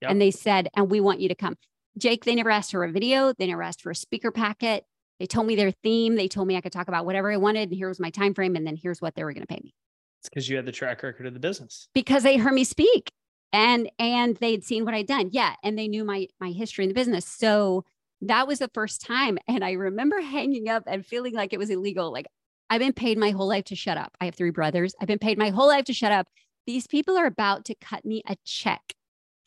Yep. 0.02 0.10
And 0.10 0.20
they 0.20 0.32
said, 0.32 0.70
and 0.76 0.90
we 0.90 1.00
want 1.00 1.20
you 1.20 1.30
to 1.30 1.36
come. 1.36 1.56
Jake, 2.00 2.26
they 2.26 2.34
never 2.34 2.50
asked 2.50 2.72
for 2.72 2.84
a 2.84 2.92
video. 2.92 3.32
They 3.38 3.46
never 3.46 3.62
asked 3.62 3.84
for 3.84 3.92
a 3.92 3.96
speaker 3.96 4.32
packet. 4.32 4.86
They 5.20 5.28
told 5.28 5.46
me 5.46 5.56
their 5.56 5.70
theme. 5.70 6.16
They 6.16 6.28
told 6.28 6.48
me 6.48 6.58
I 6.58 6.62
could 6.62 6.72
talk 6.72 6.88
about 6.88 7.06
whatever 7.06 7.32
I 7.32 7.38
wanted. 7.38 7.70
And 7.70 7.78
here 7.78 7.90
was 7.90 8.00
my 8.00 8.10
time 8.10 8.34
frame. 8.34 8.56
And 8.56 8.66
then 8.66 8.76
here's 8.76 9.04
what 9.04 9.14
they 9.14 9.24
were 9.24 9.34
going 9.34 9.46
to 9.46 9.54
pay 9.54 9.62
me. 9.64 9.76
It's 10.22 10.30
because 10.30 10.50
you 10.50 10.56
had 10.56 10.66
the 10.66 10.72
track 10.72 11.04
record 11.04 11.28
of 11.28 11.36
the 11.36 11.40
business. 11.40 11.90
Because 11.94 12.24
they 12.24 12.38
heard 12.38 12.54
me 12.54 12.64
speak. 12.64 13.12
and 13.54 13.90
and 14.00 14.38
they'd 14.38 14.64
seen 14.64 14.86
what 14.86 14.94
I'd 14.96 15.08
done. 15.08 15.30
Yeah, 15.32 15.54
and 15.64 15.78
they 15.78 15.88
knew 15.88 16.04
my 16.04 16.28
my 16.40 16.52
history 16.52 16.86
in 16.86 16.90
the 16.90 16.96
business. 16.96 17.26
So 17.26 17.84
that 18.22 18.48
was 18.48 18.60
the 18.60 18.70
first 18.74 19.02
time 19.02 19.38
and 19.48 19.64
I 19.64 19.74
remember 19.74 20.20
hanging 20.20 20.68
up 20.68 20.84
and 20.88 21.06
feeling 21.06 21.34
like 21.34 21.54
it 21.54 21.60
was 21.60 21.70
illegal. 21.70 22.12
Like 22.12 22.28
I've 22.70 22.80
been 22.80 22.94
paid 22.94 23.18
my 23.18 23.32
whole 23.32 23.48
life 23.48 23.66
to 23.66 23.76
shut 23.76 23.98
up. 23.98 24.16
I 24.20 24.26
have 24.26 24.36
three 24.36 24.52
brothers. 24.52 24.94
I've 25.02 25.08
been 25.08 25.20
paid 25.20 25.38
my 25.38 25.50
whole 25.50 25.68
life 25.68 25.86
to 25.86 25.94
shut 25.94 26.12
up. 26.12 26.28
These 26.68 26.88
people 26.88 27.18
are 27.18 27.26
about 27.26 27.66
to 27.66 27.76
cut 27.76 28.06
me 28.06 28.22
a 28.28 28.36
check 28.46 28.82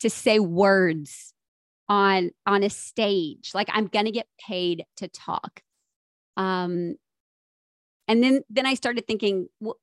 to 0.01 0.09
say 0.09 0.39
words 0.39 1.33
on 1.87 2.31
on 2.45 2.63
a 2.63 2.69
stage. 2.69 3.51
Like 3.53 3.69
I'm 3.71 3.87
going 3.87 4.05
to 4.05 4.11
get 4.11 4.27
paid 4.47 4.85
to 4.97 5.07
talk. 5.07 5.61
Um 6.35 6.95
and 8.07 8.23
then 8.23 8.41
then 8.49 8.65
I 8.65 8.73
started 8.73 9.07
thinking, 9.07 9.47
well, 9.59 9.77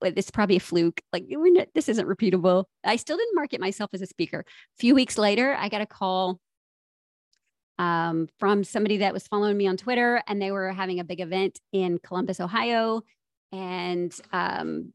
this 0.00 0.26
is 0.26 0.30
probably 0.30 0.56
a 0.56 0.60
fluke. 0.60 1.00
Like 1.12 1.24
not, 1.28 1.68
this 1.74 1.88
isn't 1.88 2.08
repeatable. 2.08 2.64
I 2.84 2.96
still 2.96 3.16
didn't 3.16 3.36
market 3.36 3.60
myself 3.60 3.90
as 3.94 4.02
a 4.02 4.06
speaker. 4.06 4.40
A 4.40 4.78
few 4.78 4.94
weeks 4.94 5.16
later, 5.16 5.54
I 5.58 5.68
got 5.68 5.80
a 5.80 5.86
call 5.86 6.40
um, 7.78 8.28
from 8.38 8.64
somebody 8.64 8.98
that 8.98 9.12
was 9.12 9.26
following 9.26 9.56
me 9.56 9.66
on 9.66 9.76
Twitter, 9.76 10.22
and 10.26 10.40
they 10.40 10.52
were 10.52 10.72
having 10.72 11.00
a 11.00 11.04
big 11.04 11.20
event 11.20 11.58
in 11.72 11.98
Columbus, 11.98 12.40
Ohio. 12.40 13.02
And 13.52 14.14
um, 14.32 14.92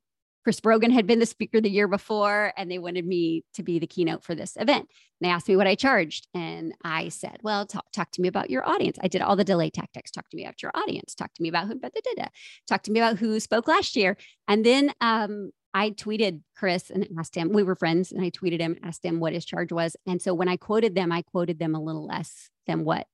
Chris 0.47 0.61
Brogan 0.61 0.91
had 0.91 1.05
been 1.05 1.19
the 1.19 1.25
speaker 1.25 1.59
the 1.59 1.69
year 1.69 1.89
before, 1.89 2.53
and 2.55 2.71
they 2.71 2.79
wanted 2.79 3.05
me 3.05 3.43
to 3.55 3.63
be 3.63 3.79
the 3.79 3.85
keynote 3.85 4.23
for 4.23 4.33
this 4.33 4.55
event. 4.55 4.87
And 5.19 5.27
they 5.27 5.29
asked 5.29 5.49
me 5.49 5.57
what 5.57 5.67
I 5.67 5.75
charged. 5.75 6.27
And 6.33 6.73
I 6.83 7.09
said, 7.09 7.39
Well, 7.43 7.65
talk, 7.65 7.91
talk 7.91 8.11
to 8.11 8.21
me 8.21 8.29
about 8.29 8.49
your 8.49 8.65
audience. 8.67 8.97
I 9.01 9.09
did 9.09 9.21
all 9.21 9.35
the 9.35 9.43
delay 9.43 9.69
tactics. 9.69 10.09
Talk 10.09 10.29
to 10.29 10.37
me 10.37 10.45
about 10.45 10.61
your 10.61 10.71
audience. 10.73 11.15
Talk 11.15 11.33
to 11.33 11.43
me 11.43 11.49
about 11.49 11.67
who, 11.67 11.77
da, 11.77 11.89
da, 11.93 12.11
da. 12.15 12.27
talk 12.65 12.83
to 12.83 12.91
me 12.91 13.01
about 13.01 13.17
who 13.17 13.39
spoke 13.41 13.67
last 13.67 13.97
year. 13.97 14.15
And 14.47 14.65
then 14.65 14.93
um, 15.01 15.51
I 15.73 15.89
tweeted 15.89 16.39
Chris 16.55 16.89
and 16.89 17.05
asked 17.19 17.35
him, 17.35 17.51
we 17.51 17.63
were 17.63 17.75
friends, 17.75 18.13
and 18.13 18.23
I 18.23 18.29
tweeted 18.29 18.61
him, 18.61 18.77
asked 18.83 19.03
him 19.03 19.19
what 19.19 19.33
his 19.33 19.45
charge 19.45 19.71
was. 19.71 19.95
And 20.07 20.21
so 20.21 20.33
when 20.33 20.47
I 20.47 20.55
quoted 20.55 20.95
them, 20.95 21.11
I 21.11 21.23
quoted 21.23 21.59
them 21.59 21.75
a 21.75 21.81
little 21.81 22.07
less 22.07 22.49
than 22.67 22.84
what, 22.84 23.08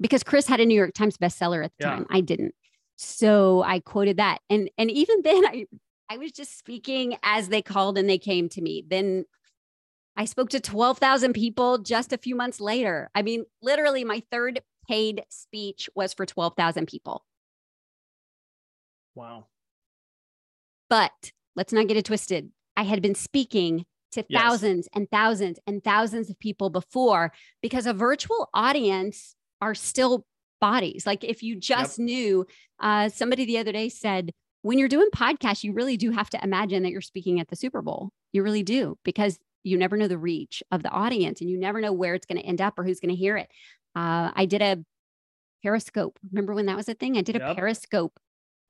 because 0.00 0.22
Chris 0.22 0.46
had 0.46 0.60
a 0.60 0.66
New 0.66 0.74
York 0.74 0.94
Times 0.94 1.16
bestseller 1.16 1.64
at 1.64 1.72
the 1.78 1.86
yeah. 1.86 1.90
time. 1.90 2.06
I 2.10 2.20
didn't. 2.20 2.54
So 2.96 3.62
I 3.62 3.80
quoted 3.80 4.18
that. 4.18 4.40
And 4.50 4.70
and 4.78 4.90
even 4.90 5.20
then 5.24 5.46
I 5.46 5.66
I 6.08 6.18
was 6.18 6.32
just 6.32 6.58
speaking 6.58 7.16
as 7.22 7.48
they 7.48 7.62
called 7.62 7.96
and 7.96 8.08
they 8.08 8.18
came 8.18 8.48
to 8.50 8.60
me. 8.60 8.84
Then 8.86 9.24
I 10.16 10.24
spoke 10.24 10.50
to 10.50 10.60
12,000 10.60 11.32
people 11.32 11.78
just 11.78 12.12
a 12.12 12.18
few 12.18 12.34
months 12.34 12.60
later. 12.60 13.10
I 13.14 13.22
mean, 13.22 13.44
literally 13.62 14.04
my 14.04 14.22
third 14.30 14.60
paid 14.88 15.22
speech 15.28 15.88
was 15.94 16.12
for 16.12 16.26
12,000 16.26 16.86
people. 16.88 17.24
Wow. 19.14 19.46
But 20.88 21.32
let's 21.54 21.72
not 21.72 21.86
get 21.86 21.96
it 21.96 22.04
twisted. 22.04 22.50
I 22.76 22.82
had 22.82 23.00
been 23.00 23.14
speaking 23.14 23.86
to 24.12 24.24
yes. 24.28 24.42
thousands 24.42 24.88
and 24.94 25.10
thousands 25.10 25.58
and 25.66 25.82
thousands 25.82 26.30
of 26.30 26.38
people 26.38 26.70
before 26.70 27.32
because 27.62 27.86
a 27.86 27.92
virtual 27.92 28.48
audience 28.54 29.34
are 29.60 29.74
still 29.74 30.26
bodies. 30.60 31.06
Like 31.06 31.24
if 31.24 31.42
you 31.42 31.56
just 31.56 31.98
yep. 31.98 32.04
knew, 32.04 32.46
uh, 32.80 33.08
somebody 33.08 33.44
the 33.44 33.58
other 33.58 33.72
day 33.72 33.88
said, 33.88 34.32
when 34.62 34.78
you're 34.78 34.88
doing 34.88 35.08
podcasts, 35.14 35.64
you 35.64 35.72
really 35.72 35.96
do 35.96 36.10
have 36.10 36.30
to 36.30 36.42
imagine 36.42 36.82
that 36.82 36.90
you're 36.90 37.00
speaking 37.00 37.40
at 37.40 37.48
the 37.48 37.56
Super 37.56 37.80
Bowl. 37.80 38.10
You 38.32 38.42
really 38.42 38.62
do, 38.62 38.98
because 39.04 39.38
you 39.62 39.76
never 39.78 39.96
know 39.96 40.08
the 40.08 40.18
reach 40.18 40.62
of 40.70 40.82
the 40.82 40.90
audience 40.90 41.40
and 41.40 41.50
you 41.50 41.58
never 41.58 41.80
know 41.80 41.92
where 41.92 42.14
it's 42.14 42.26
going 42.26 42.40
to 42.40 42.46
end 42.46 42.60
up 42.60 42.78
or 42.78 42.84
who's 42.84 43.00
going 43.00 43.14
to 43.14 43.16
hear 43.16 43.36
it. 43.36 43.48
Uh, 43.94 44.30
I 44.34 44.46
did 44.46 44.62
a 44.62 44.78
Periscope. 45.62 46.18
Remember 46.30 46.54
when 46.54 46.66
that 46.66 46.76
was 46.76 46.88
a 46.88 46.94
thing? 46.94 47.16
I 47.16 47.22
did 47.22 47.36
a 47.36 47.40
yep. 47.40 47.56
Periscope 47.56 48.18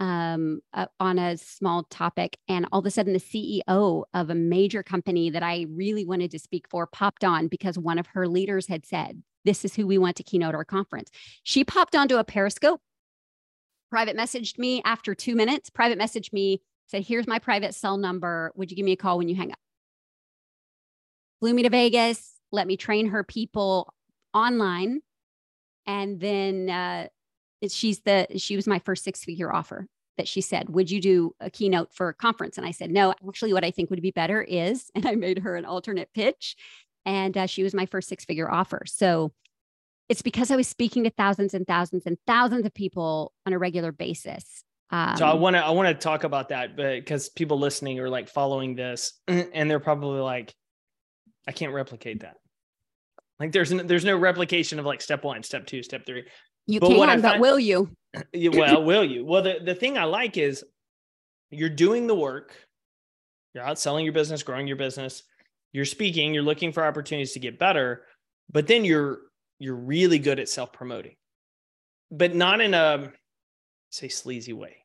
um, 0.01 0.61
uh, 0.73 0.87
on 0.99 1.19
a 1.19 1.37
small 1.37 1.85
topic. 1.85 2.39
And 2.49 2.67
all 2.73 2.81
of 2.81 2.87
a 2.87 2.91
sudden, 2.91 3.13
the 3.13 3.21
CEO 3.21 4.05
of 4.13 4.31
a 4.31 4.35
major 4.35 4.83
company 4.83 5.31
that 5.31 5.43
I 5.43 5.67
really 5.69 6.05
wanted 6.05 6.31
to 6.33 6.39
speak 6.39 6.67
for 6.69 6.87
popped 6.87 7.23
on 7.23 7.49
because 7.49 7.79
one 7.79 7.99
of 7.99 8.09
her 8.09 8.27
leaders 8.27 8.67
had 8.67 8.87
said, 8.87 9.23
This 9.45 9.65
is 9.65 9.77
who 9.77 9.87
we 9.87 9.99
want 9.99 10.17
to 10.17 10.23
keynote 10.23 10.55
our 10.55 10.65
conference. 10.65 11.11
She 11.43 11.63
popped 11.65 11.95
onto 11.95 12.17
a 12.17 12.25
Periscope, 12.25 12.81
private 13.91 14.17
messaged 14.17 14.59
me 14.59 14.83
after 14.85 15.15
two 15.15 15.37
minutes, 15.37 15.69
private 15.69 15.99
messaged 15.99 16.33
me, 16.33 16.63
said, 16.87 17.05
Here's 17.05 17.27
my 17.27 17.39
private 17.39 17.75
cell 17.75 17.99
number. 17.99 18.53
Would 18.57 18.71
you 18.71 18.77
give 18.77 18.87
me 18.87 18.93
a 18.93 18.97
call 18.97 19.19
when 19.19 19.29
you 19.29 19.37
hang 19.37 19.53
up? 19.53 19.59
Flew 21.41 21.53
me 21.53 21.63
to 21.63 21.71
Vegas, 21.71 22.35
let 22.51 22.67
me 22.67 22.77
train 22.77 23.09
her 23.09 23.23
people 23.23 23.93
online. 24.33 25.01
And 25.87 26.21
then 26.21 26.71
uh, 26.71 27.09
she's 27.69 28.01
the 28.01 28.27
she 28.37 28.57
was 28.57 28.67
my 28.67 28.79
first 28.79 29.05
six 29.05 29.25
figure 29.25 29.53
offer 29.53 29.87
that 30.17 30.29
she 30.29 30.41
said, 30.41 30.69
Would 30.69 30.91
you 30.91 31.01
do 31.01 31.35
a 31.41 31.51
keynote 31.51 31.93
for 31.93 32.09
a 32.09 32.15
conference? 32.15 32.59
And 32.59 32.67
I 32.67 32.71
said, 32.71 32.91
No, 32.91 33.15
actually, 33.27 33.53
what 33.53 33.65
I 33.65 33.71
think 33.71 33.91
would 33.91 34.03
be 34.03 34.11
better 34.11 34.43
is, 34.43 34.91
and 34.95 35.07
I 35.07 35.15
made 35.15 35.41
her 35.41 35.57
an 35.57 35.65
alternate 35.65 36.11
pitch. 36.15 36.57
And 37.07 37.37
uh, 37.37 37.47
she 37.47 37.63
was 37.63 37.73
my 37.73 37.87
first 37.87 38.09
six 38.09 38.27
figure 38.27 38.51
offer. 38.51 38.83
So 38.87 39.33
it's 40.11 40.21
because 40.21 40.51
I 40.51 40.57
was 40.57 40.69
speaking 40.69 41.05
to 41.05 41.11
thousands 41.11 41.55
and 41.55 41.67
thousands 41.67 42.05
and 42.05 42.19
thousands 42.27 42.67
of 42.67 42.75
people 42.75 43.33
on 43.47 43.55
a 43.55 43.59
regular 43.59 43.91
basis. 43.91 44.65
Um, 44.91 45.17
so 45.17 45.25
I 45.25 45.35
want 45.35 45.57
to 45.57 45.65
I 45.65 45.71
want 45.71 45.89
to 45.89 45.95
talk 45.95 46.25
about 46.25 46.51
that, 46.51 46.77
but 46.77 46.97
because 46.97 47.29
people 47.29 47.59
listening 47.59 47.99
are 48.01 48.11
like 48.11 48.29
following 48.29 48.75
this, 48.75 49.15
and 49.29 49.71
they're 49.71 49.81
probably 49.81 50.21
like, 50.21 50.55
I 51.49 51.53
can't 51.53 51.73
replicate 51.73 52.21
that. 52.21 52.37
Like 53.39 53.53
there's 53.53 53.73
no, 53.73 53.83
there's 53.83 54.05
no 54.05 54.19
replication 54.19 54.79
of 54.79 54.85
like 54.85 55.01
step 55.01 55.25
one, 55.25 55.43
step 55.43 55.67
two, 55.67 55.83
step 55.83 56.05
three. 56.05 56.25
You 56.71 56.79
but 56.79 56.89
can, 56.91 57.21
but 57.21 57.41
will 57.41 57.59
you? 57.59 57.91
well, 58.35 58.85
will 58.85 59.05
you? 59.05 59.25
Well, 59.25 59.43
the, 59.43 59.59
the 59.65 59.75
thing 59.75 59.99
I 59.99 60.05
like 60.05 60.37
is 60.37 60.65
you're 61.51 61.69
doing 61.69 62.07
the 62.07 62.15
work, 62.15 62.55
you're 63.55 63.65
out 63.65 63.79
selling 63.79 64.05
your 64.05 64.15
business, 64.15 64.45
growing 64.45 64.69
your 64.69 64.77
business, 64.77 65.25
you're 65.73 65.85
speaking, 65.85 66.33
you're 66.33 66.45
looking 66.45 66.73
for 66.73 66.85
opportunities 66.85 67.33
to 67.33 67.41
get 67.41 67.59
better, 67.59 68.05
but 68.53 68.67
then 68.67 68.85
you're 68.85 69.19
you're 69.59 69.77
really 69.77 70.19
good 70.19 70.39
at 70.39 70.49
self-promoting. 70.49 71.17
But 72.11 72.35
not 72.35 72.61
in 72.61 72.73
a 72.73 73.13
say 73.91 74.09
sleazy 74.09 74.53
way. 74.53 74.77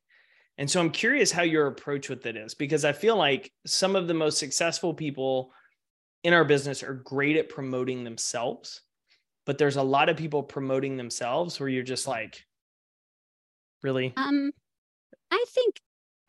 And 0.58 0.70
so 0.70 0.80
I'm 0.80 0.90
curious 0.90 1.32
how 1.32 1.44
your 1.44 1.68
approach 1.68 2.10
with 2.10 2.26
it 2.26 2.36
is 2.36 2.56
because 2.56 2.84
I 2.84 2.94
feel 2.94 3.16
like 3.16 3.52
some 3.66 3.96
of 3.96 4.08
the 4.08 4.14
most 4.14 4.40
successful 4.40 4.94
people 4.94 5.52
in 6.24 6.34
our 6.34 6.46
business 6.46 6.82
are 6.82 6.96
great 6.96 7.38
at 7.38 7.50
promoting 7.50 8.04
themselves 8.04 8.82
but 9.46 9.58
there's 9.58 9.76
a 9.76 9.84
lot 9.84 10.10
of 10.10 10.18
people 10.18 10.44
promoting 10.44 10.98
themselves 10.98 11.60
where 11.60 11.70
you're 11.70 11.84
just 11.84 12.08
like 12.08 12.46
really? 13.84 14.14
Um 14.18 14.52
i 15.32 15.44
think 15.50 15.80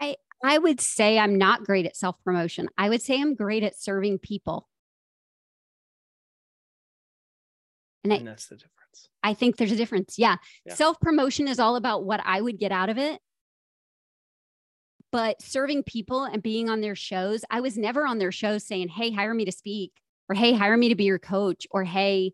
i 0.01 0.17
i 0.43 0.57
would 0.57 0.81
say 0.81 1.19
i'm 1.19 1.37
not 1.37 1.65
great 1.65 1.85
at 1.85 1.95
self 1.95 2.17
promotion 2.25 2.69
i 2.79 2.89
would 2.89 3.03
say 3.03 3.21
i'm 3.21 3.35
great 3.35 3.63
at 3.63 3.79
serving 3.79 4.19
people. 4.19 4.69
And, 8.05 8.13
I, 8.13 8.17
and 8.17 8.27
that's 8.29 8.47
the 8.47 8.55
difference. 8.55 9.09
I 9.25 9.35
think 9.35 9.57
there's 9.57 9.73
a 9.73 9.77
difference. 9.77 10.17
Yeah, 10.17 10.37
yeah. 10.65 10.75
self 10.75 11.01
promotion 11.01 11.49
is 11.49 11.59
all 11.59 11.77
about 11.77 12.05
what 12.05 12.21
i 12.25 12.41
would 12.41 12.59
get 12.59 12.73
out 12.73 12.89
of 12.89 12.99
it. 12.99 13.21
But 15.13 15.43
serving 15.43 15.83
people 15.85 16.25
and 16.25 16.43
being 16.43 16.69
on 16.69 16.81
their 16.81 16.97
shows 16.97 17.45
i 17.51 17.61
was 17.61 17.77
never 17.77 18.07
on 18.07 18.19
their 18.19 18.33
shows 18.33 18.67
saying 18.67 18.89
hey 18.89 19.11
hire 19.11 19.35
me 19.35 19.45
to 19.45 19.53
speak 19.53 19.93
or 20.29 20.35
hey 20.35 20.53
hire 20.53 20.77
me 20.77 20.89
to 20.89 20.95
be 20.95 21.05
your 21.05 21.19
coach 21.19 21.67
or 21.71 21.85
hey 21.85 22.33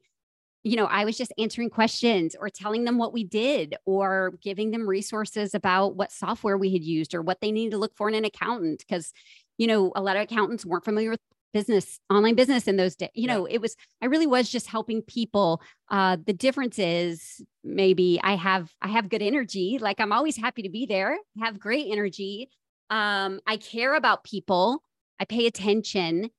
you 0.64 0.76
know, 0.76 0.86
I 0.86 1.04
was 1.04 1.18
just 1.18 1.32
answering 1.38 1.70
questions 1.70 2.36
or 2.38 2.48
telling 2.48 2.84
them 2.84 2.98
what 2.98 3.12
we 3.12 3.24
did 3.24 3.76
or 3.84 4.34
giving 4.42 4.70
them 4.70 4.88
resources 4.88 5.54
about 5.54 5.96
what 5.96 6.12
software 6.12 6.56
we 6.56 6.72
had 6.72 6.84
used 6.84 7.14
or 7.14 7.22
what 7.22 7.40
they 7.40 7.50
needed 7.50 7.72
to 7.72 7.78
look 7.78 7.96
for 7.96 8.08
in 8.08 8.14
an 8.14 8.24
accountant. 8.24 8.84
Because, 8.86 9.12
you 9.58 9.66
know, 9.66 9.92
a 9.96 10.02
lot 10.02 10.16
of 10.16 10.22
accountants 10.22 10.64
weren't 10.64 10.84
familiar 10.84 11.10
with 11.10 11.20
business, 11.52 11.98
online 12.08 12.34
business 12.34 12.68
in 12.68 12.76
those 12.76 12.96
days. 12.96 13.10
You 13.14 13.26
know, 13.26 13.44
it 13.44 13.58
was, 13.58 13.76
I 14.00 14.06
really 14.06 14.26
was 14.26 14.48
just 14.48 14.68
helping 14.68 15.02
people. 15.02 15.60
Uh, 15.90 16.16
the 16.24 16.32
difference 16.32 16.78
is 16.78 17.44
maybe 17.64 18.20
I 18.22 18.36
have, 18.36 18.70
I 18.80 18.88
have 18.88 19.08
good 19.08 19.20
energy. 19.20 19.78
Like 19.80 20.00
I'm 20.00 20.12
always 20.12 20.36
happy 20.36 20.62
to 20.62 20.70
be 20.70 20.86
there, 20.86 21.18
have 21.40 21.58
great 21.58 21.88
energy. 21.90 22.48
Um, 22.88 23.40
I 23.46 23.56
care 23.56 23.94
about 23.94 24.24
people. 24.24 24.82
I 25.20 25.24
pay 25.24 25.46
attention 25.46 26.30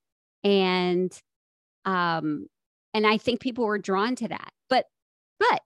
and 0.44 1.12
um 1.86 2.48
and 2.94 3.06
I 3.08 3.18
think 3.18 3.40
people 3.40 3.66
were 3.66 3.80
drawn 3.80 4.16
to 4.18 4.28
that. 4.28 4.52
But, 4.70 4.86
but 5.40 5.62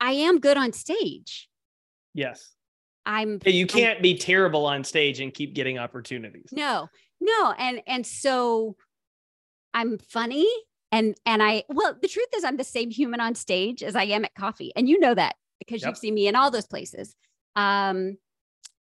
I 0.00 0.12
am 0.12 0.40
good 0.40 0.56
on 0.56 0.72
stage. 0.72 1.48
Yes. 2.12 2.54
I'm 3.06 3.38
you 3.44 3.66
can't 3.66 3.96
I'm, 3.96 4.02
be 4.02 4.16
terrible 4.16 4.66
on 4.66 4.84
stage 4.84 5.20
and 5.20 5.32
keep 5.32 5.54
getting 5.54 5.78
opportunities. 5.78 6.48
No, 6.52 6.88
no. 7.20 7.54
And 7.58 7.82
and 7.86 8.06
so 8.06 8.76
I'm 9.74 9.98
funny 9.98 10.48
and 10.90 11.14
and 11.26 11.42
I 11.42 11.64
well, 11.68 11.96
the 12.00 12.08
truth 12.08 12.28
is 12.34 12.44
I'm 12.44 12.56
the 12.56 12.64
same 12.64 12.90
human 12.90 13.20
on 13.20 13.34
stage 13.34 13.82
as 13.82 13.94
I 13.96 14.04
am 14.04 14.24
at 14.24 14.34
coffee. 14.34 14.72
And 14.74 14.88
you 14.88 14.98
know 15.00 15.14
that 15.14 15.36
because 15.58 15.82
yep. 15.82 15.90
you've 15.90 15.98
seen 15.98 16.14
me 16.14 16.28
in 16.28 16.36
all 16.36 16.50
those 16.50 16.66
places. 16.66 17.14
Um 17.56 18.16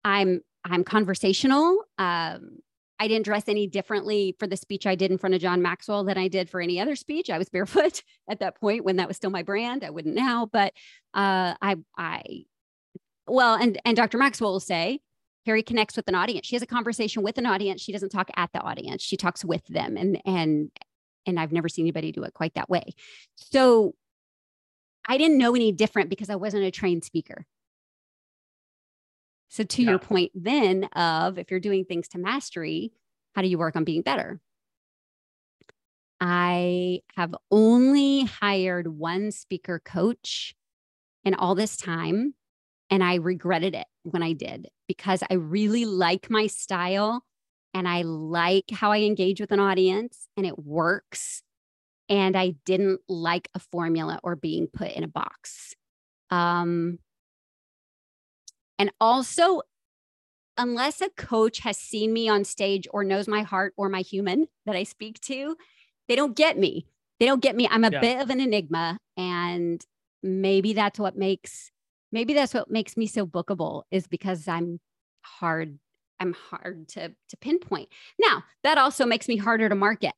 I'm 0.05 0.43
I'm 0.65 0.85
conversational. 0.85 1.85
Um 1.99 2.59
I 3.01 3.09
didn't 3.09 3.25
dress 3.25 3.45
any 3.49 3.67
differently 3.67 4.37
for 4.39 4.47
the 4.47 4.59
speech 4.59 4.87
I 4.87 4.95
did 4.95 5.11
in 5.11 5.17
front 5.17 5.35
of 5.35 5.41
John 5.41 5.63
Maxwell 5.63 6.05
than 6.05 6.19
I 6.19 6.29
did 6.29 6.51
for 6.51 6.61
any 6.61 6.79
other 6.79 6.95
speech. 6.95 7.31
I 7.31 7.39
was 7.39 7.49
barefoot 7.49 8.03
at 8.31 8.41
that 8.41 8.61
point 8.61 8.85
when 8.85 8.97
that 8.97 9.09
was 9.09 9.17
still 9.17 9.31
my 9.31 9.43
brand. 9.43 9.83
I 9.83 9.91
wouldn't 9.91 10.15
now, 10.15 10.47
but 10.47 10.75
uh, 11.15 11.55
I, 11.63 11.77
I, 11.97 12.45
well, 13.27 13.55
and 13.55 13.81
and 13.85 13.97
Dr. 13.97 14.19
Maxwell 14.19 14.53
will 14.53 14.61
say 14.61 15.01
Carrie 15.47 15.63
connects 15.63 15.97
with 15.97 16.09
an 16.09 16.15
audience. 16.15 16.47
She 16.47 16.55
has 16.55 16.63
a 16.63 16.67
conversation 16.67 17.23
with 17.23 17.39
an 17.39 17.47
audience. 17.47 17.81
She 17.81 17.93
doesn't 17.93 18.11
talk 18.11 18.31
at 18.37 18.53
the 18.53 18.61
audience. 18.61 19.03
She 19.03 19.17
talks 19.17 19.45
with 19.45 19.67
them. 19.67 19.97
And 19.97 20.21
and 20.27 20.71
and 21.27 21.41
I've 21.41 21.53
never 21.53 21.69
seen 21.69 21.85
anybody 21.85 22.13
do 22.13 22.25
it 22.25 22.35
quite 22.35 22.55
that 22.55 22.69
way. 22.69 22.85
So 23.37 23.95
I 25.09 25.17
didn't 25.17 25.39
know 25.39 25.55
any 25.55 25.73
different 25.73 26.11
because 26.11 26.29
I 26.29 26.37
wasn't 26.37 26.65
a 26.65 26.71
trained 26.71 27.05
speaker. 27.05 27.47
So 29.51 29.65
to 29.65 29.83
yeah. 29.83 29.91
your 29.91 29.99
point 29.99 30.33
then 30.35 30.85
of 30.95 31.39
if 31.39 31.51
you're 31.51 31.61
doing 31.61 31.85
things 31.85 32.09
to 32.09 32.19
mastery, 32.19 32.93
how 33.35 33.43
do 33.43 33.49
you 33.49 33.59
work 33.59 33.77
on 33.77 33.85
being 33.85 34.03
better? 34.03 34.41
I 36.21 37.01
have 37.17 37.35
only 37.51 38.25
hired 38.25 38.87
one 38.87 39.33
speaker 39.33 39.81
coach 39.85 40.55
in 41.25 41.35
all 41.35 41.55
this 41.55 41.77
time. 41.77 42.35
And 42.91 43.05
I 43.05 43.17
regretted 43.17 43.75
it 43.75 43.87
when 44.03 44.23
I 44.23 44.33
did 44.33 44.69
because 44.89 45.23
I 45.31 45.35
really 45.35 45.85
like 45.85 46.29
my 46.29 46.49
style 46.49 47.25
and 47.73 47.87
I 47.87 48.03
like 48.03 48.71
how 48.73 48.91
I 48.91 48.99
engage 49.01 49.41
with 49.41 49.53
an 49.53 49.61
audience 49.61 50.29
and 50.37 50.45
it 50.45 50.59
works. 50.59 51.43
And 52.09 52.37
I 52.37 52.55
didn't 52.65 53.01
like 53.09 53.49
a 53.55 53.61
formula 53.61 54.19
or 54.25 54.35
being 54.35 54.67
put 54.67 54.91
in 54.91 55.05
a 55.05 55.09
box. 55.09 55.75
Um, 56.31 56.99
and 58.81 58.91
also, 58.99 59.61
unless 60.57 61.03
a 61.03 61.11
coach 61.11 61.59
has 61.59 61.77
seen 61.77 62.15
me 62.15 62.31
on 62.31 62.45
stage 62.45 62.89
or 62.95 63.05
knows 63.05 63.29
my 63.29 63.43
heart 63.43 63.75
or 63.77 63.91
my 63.91 64.01
human 64.01 64.49
that 64.65 64.75
I 64.75 64.85
speak 64.85 65.21
to, 65.23 65.55
they 66.09 66.17
don't 66.17 66.35
get 66.35 66.57
me. 66.57 66.87
They 67.19 67.27
don't 67.27 67.43
get 67.43 67.55
me. 67.55 67.69
I'm 67.71 67.85
a 67.85 67.91
yeah. 67.91 68.01
bit 68.01 68.23
of 68.23 68.31
an 68.31 68.41
enigma. 68.41 68.99
And 69.19 69.85
maybe 70.23 70.73
that's 70.73 70.99
what 70.99 71.15
makes 71.15 71.71
maybe 72.11 72.33
that's 72.33 72.55
what 72.55 72.71
makes 72.71 72.97
me 72.97 73.07
so 73.07 73.27
bookable 73.27 73.83
is 73.91 74.07
because 74.07 74.49
I'm 74.49 74.81
hard 75.21 75.79
I'm 76.19 76.33
hard 76.33 76.89
to 76.89 77.11
to 77.11 77.37
pinpoint. 77.37 77.91
Now, 78.19 78.45
that 78.63 78.79
also 78.79 79.05
makes 79.05 79.29
me 79.29 79.37
harder 79.37 79.69
to 79.69 79.75
market. 79.75 80.15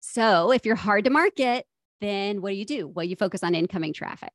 So, 0.00 0.50
if 0.50 0.66
you're 0.66 0.74
hard 0.74 1.04
to 1.04 1.10
market, 1.10 1.64
then 2.00 2.42
what 2.42 2.50
do 2.50 2.56
you 2.56 2.64
do? 2.64 2.88
Well, 2.88 3.06
you 3.06 3.14
focus 3.14 3.44
on 3.44 3.54
incoming 3.54 3.92
traffic. 3.92 4.32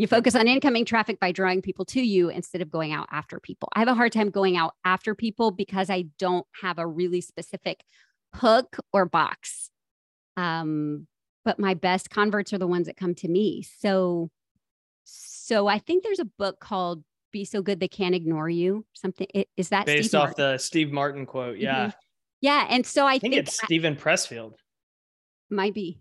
You 0.00 0.06
focus 0.06 0.34
on 0.34 0.48
incoming 0.48 0.86
traffic 0.86 1.20
by 1.20 1.30
drawing 1.30 1.60
people 1.60 1.84
to 1.84 2.00
you 2.00 2.30
instead 2.30 2.62
of 2.62 2.70
going 2.70 2.90
out 2.90 3.06
after 3.12 3.38
people. 3.38 3.68
I 3.74 3.80
have 3.80 3.88
a 3.88 3.92
hard 3.92 4.12
time 4.12 4.30
going 4.30 4.56
out 4.56 4.72
after 4.82 5.14
people 5.14 5.50
because 5.50 5.90
I 5.90 6.06
don't 6.18 6.46
have 6.62 6.78
a 6.78 6.86
really 6.86 7.20
specific 7.20 7.84
hook 8.34 8.78
or 8.94 9.04
box. 9.04 9.68
Um, 10.38 11.06
but 11.44 11.58
my 11.58 11.74
best 11.74 12.08
converts 12.08 12.54
are 12.54 12.58
the 12.58 12.66
ones 12.66 12.86
that 12.86 12.96
come 12.96 13.14
to 13.16 13.28
me. 13.28 13.62
So, 13.78 14.30
so 15.04 15.66
I 15.66 15.78
think 15.78 16.02
there's 16.02 16.18
a 16.18 16.24
book 16.24 16.60
called 16.60 17.04
"Be 17.30 17.44
So 17.44 17.60
Good 17.60 17.78
They 17.78 17.86
Can't 17.86 18.14
Ignore 18.14 18.48
You." 18.48 18.86
Something 18.94 19.26
is 19.58 19.68
that 19.68 19.84
based 19.84 20.08
Steve 20.08 20.18
off 20.18 20.28
Martin? 20.28 20.52
the 20.52 20.58
Steve 20.58 20.92
Martin 20.92 21.26
quote? 21.26 21.58
Yeah, 21.58 21.88
mm-hmm. 21.88 21.98
yeah. 22.40 22.66
And 22.70 22.86
so 22.86 23.04
I, 23.04 23.10
I 23.10 23.18
think, 23.18 23.34
think, 23.34 23.48
it's 23.48 23.62
I, 23.62 23.66
Steven 23.66 23.96
Pressfield. 23.96 24.54
Might 25.50 25.74
be. 25.74 26.00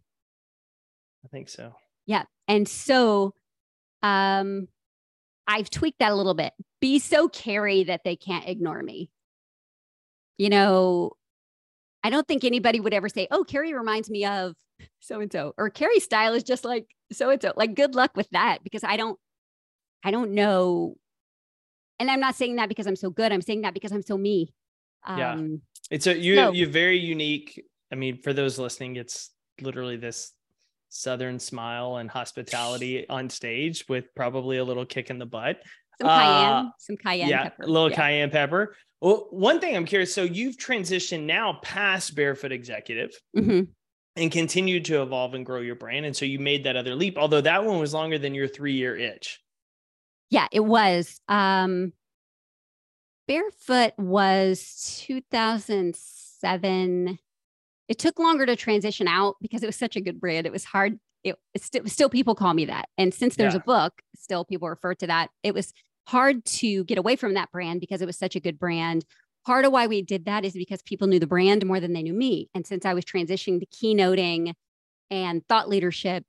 I 1.25 1.27
think 1.27 1.49
so. 1.49 1.73
Yeah, 2.05 2.23
and 2.47 2.65
so, 2.65 3.33
um, 4.03 4.67
I've 5.47 5.69
tweaked 5.69 5.99
that 5.99 6.11
a 6.11 6.15
little 6.15 6.33
bit. 6.33 6.53
Be 6.79 6.99
so 6.99 7.27
Carrie 7.27 7.85
that 7.85 8.01
they 8.03 8.15
can't 8.15 8.47
ignore 8.47 8.81
me. 8.81 9.09
You 10.37 10.49
know, 10.49 11.13
I 12.03 12.09
don't 12.09 12.27
think 12.27 12.43
anybody 12.43 12.79
would 12.79 12.93
ever 12.93 13.09
say, 13.09 13.27
"Oh, 13.31 13.43
Carrie 13.43 13.73
reminds 13.73 14.09
me 14.09 14.25
of 14.25 14.55
so 14.99 15.19
and 15.19 15.31
so," 15.31 15.53
or 15.57 15.69
Carrie's 15.69 16.03
style 16.03 16.33
is 16.33 16.43
just 16.43 16.63
like 16.63 16.87
so 17.11 17.29
and 17.29 17.41
so. 17.41 17.51
Like, 17.57 17.75
good 17.75 17.95
luck 17.95 18.11
with 18.15 18.29
that 18.29 18.59
because 18.63 18.83
I 18.83 18.95
don't, 18.95 19.19
I 20.03 20.11
don't 20.11 20.31
know. 20.31 20.95
And 21.99 22.09
I'm 22.09 22.21
not 22.21 22.35
saying 22.35 22.55
that 22.55 22.69
because 22.69 22.87
I'm 22.87 22.95
so 22.95 23.09
good. 23.09 23.33
I'm 23.33 23.41
saying 23.41 23.61
that 23.61 23.73
because 23.73 23.91
I'm 23.91 24.03
so 24.03 24.17
me. 24.17 24.53
Um, 25.03 25.17
yeah, 25.17 25.37
it's 25.91 26.07
a 26.07 26.17
you. 26.17 26.35
So, 26.35 26.53
you're 26.53 26.69
very 26.69 26.99
unique. 26.99 27.65
I 27.91 27.95
mean, 27.95 28.21
for 28.21 28.31
those 28.31 28.57
listening, 28.59 28.95
it's 28.95 29.31
literally 29.59 29.97
this 29.97 30.31
southern 30.89 31.39
smile 31.39 31.97
and 31.97 32.09
hospitality 32.09 33.07
on 33.09 33.29
stage 33.29 33.85
with 33.87 34.13
probably 34.15 34.57
a 34.57 34.63
little 34.63 34.85
kick 34.85 35.09
in 35.09 35.19
the 35.19 35.25
butt. 35.25 35.61
Some 36.01 36.07
cayenne, 36.07 36.51
uh, 36.51 36.69
some 36.77 36.97
cayenne 36.97 37.29
yeah, 37.29 37.43
pepper. 37.43 37.63
A 37.63 37.67
little 37.67 37.89
yeah. 37.89 37.95
cayenne 37.95 38.29
pepper. 38.29 38.75
Well, 39.01 39.27
one 39.31 39.59
thing 39.59 39.75
I'm 39.75 39.85
curious. 39.85 40.13
So 40.13 40.23
you've 40.23 40.57
transitioned 40.57 41.25
now 41.25 41.59
past 41.61 42.15
Barefoot 42.15 42.51
Executive 42.51 43.11
mm-hmm. 43.35 43.61
and 44.15 44.31
continued 44.31 44.85
to 44.85 45.01
evolve 45.01 45.33
and 45.33 45.45
grow 45.45 45.61
your 45.61 45.75
brand. 45.75 46.05
And 46.05 46.15
so 46.15 46.25
you 46.25 46.39
made 46.39 46.65
that 46.65 46.75
other 46.75 46.95
leap, 46.95 47.17
although 47.17 47.41
that 47.41 47.63
one 47.63 47.79
was 47.79 47.93
longer 47.93 48.17
than 48.17 48.33
your 48.33 48.47
three 48.47 48.73
year 48.73 48.97
itch. 48.97 49.39
Yeah, 50.29 50.47
it 50.51 50.59
was. 50.59 51.21
Um, 51.27 51.93
Barefoot 53.27 53.93
was 53.97 55.03
2007. 55.05 57.19
It 57.89 57.97
took 57.97 58.19
longer 58.19 58.45
to 58.45 58.55
transition 58.55 59.07
out 59.07 59.35
because 59.41 59.63
it 59.63 59.65
was 59.65 59.75
such 59.75 59.95
a 59.95 60.01
good 60.01 60.21
brand. 60.21 60.45
It 60.45 60.51
was 60.51 60.63
hard. 60.63 60.99
It, 61.23 61.35
st- 61.57 61.89
still 61.89 62.09
people 62.09 62.35
call 62.35 62.53
me 62.53 62.65
that. 62.65 62.87
And 62.97 63.13
since 63.13 63.35
there's 63.35 63.55
yeah. 63.55 63.59
a 63.59 63.63
book, 63.63 64.01
still 64.15 64.45
people 64.45 64.69
refer 64.69 64.93
to 64.95 65.07
that. 65.07 65.31
It 65.43 65.53
was 65.53 65.73
hard 66.07 66.45
to 66.45 66.83
get 66.85 66.97
away 66.97 67.15
from 67.15 67.33
that 67.33 67.51
brand 67.51 67.81
because 67.81 68.01
it 68.01 68.05
was 68.05 68.17
such 68.17 68.35
a 68.35 68.39
good 68.39 68.59
brand. 68.59 69.05
Part 69.45 69.65
of 69.65 69.71
why 69.71 69.87
we 69.87 70.01
did 70.01 70.25
that 70.25 70.45
is 70.45 70.53
because 70.53 70.81
people 70.83 71.07
knew 71.07 71.19
the 71.19 71.27
brand 71.27 71.65
more 71.65 71.79
than 71.79 71.93
they 71.93 72.03
knew 72.03 72.13
me. 72.13 72.49
And 72.53 72.65
since 72.65 72.85
I 72.85 72.93
was 72.93 73.05
transitioning 73.05 73.59
to 73.59 73.65
keynoting 73.65 74.53
and 75.09 75.45
thought 75.47 75.67
leadership, 75.67 76.25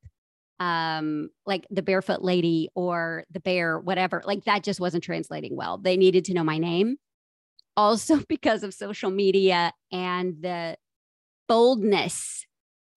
um, 0.59 1.29
like 1.45 1.67
the 1.69 1.81
barefoot 1.81 2.23
lady 2.23 2.69
or 2.75 3.25
the 3.31 3.39
bear, 3.39 3.79
whatever, 3.79 4.21
like 4.25 4.45
that 4.45 4.63
just 4.63 4.79
wasn't 4.79 5.03
translating 5.03 5.55
well. 5.55 5.77
They 5.77 5.97
needed 5.97 6.25
to 6.25 6.33
know 6.33 6.43
my 6.43 6.57
name. 6.57 6.97
Also, 7.77 8.19
because 8.29 8.63
of 8.63 8.73
social 8.73 9.11
media 9.11 9.73
and 9.91 10.41
the 10.41 10.77
boldness 11.51 12.45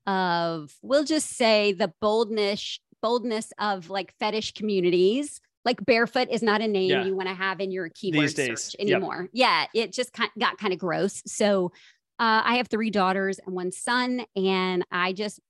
of, 0.06 0.72
we'll 0.80 1.04
just 1.04 1.30
say 1.30 1.72
the 1.72 1.92
boldness, 2.00 2.78
boldness 3.02 3.52
of 3.58 3.90
like 3.90 4.14
fetish 4.20 4.52
communities 4.52 5.40
like 5.64 5.84
barefoot 5.84 6.28
is 6.30 6.42
not 6.42 6.60
a 6.60 6.68
name 6.68 6.90
yeah. 6.90 7.04
you 7.04 7.16
want 7.16 7.28
to 7.28 7.34
have 7.34 7.60
in 7.60 7.70
your 7.70 7.88
keyword 7.88 8.30
search 8.30 8.76
anymore. 8.78 9.28
Yep. 9.32 9.68
Yeah, 9.74 9.82
it 9.82 9.92
just 9.92 10.10
got 10.38 10.58
kind 10.58 10.72
of 10.72 10.78
gross. 10.78 11.22
So 11.26 11.72
uh, 12.18 12.42
I 12.44 12.56
have 12.56 12.68
three 12.68 12.90
daughters 12.90 13.40
and 13.44 13.54
one 13.54 13.72
son, 13.72 14.24
and 14.36 14.84
I 14.92 15.12
just 15.12 15.40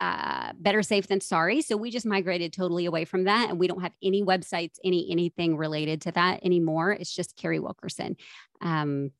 uh, 0.00 0.52
better 0.58 0.82
safe 0.82 1.06
than 1.06 1.20
sorry. 1.20 1.62
So 1.62 1.76
we 1.76 1.90
just 1.90 2.06
migrated 2.06 2.52
totally 2.52 2.86
away 2.86 3.04
from 3.04 3.24
that, 3.24 3.50
and 3.50 3.58
we 3.58 3.68
don't 3.68 3.82
have 3.82 3.92
any 4.02 4.22
websites, 4.22 4.78
any 4.82 5.08
anything 5.12 5.56
related 5.56 6.00
to 6.02 6.12
that 6.12 6.44
anymore. 6.44 6.90
It's 6.92 7.14
just 7.14 7.36
Carrie 7.36 7.60
Wilkerson. 7.60 8.16
Um, 8.60 9.12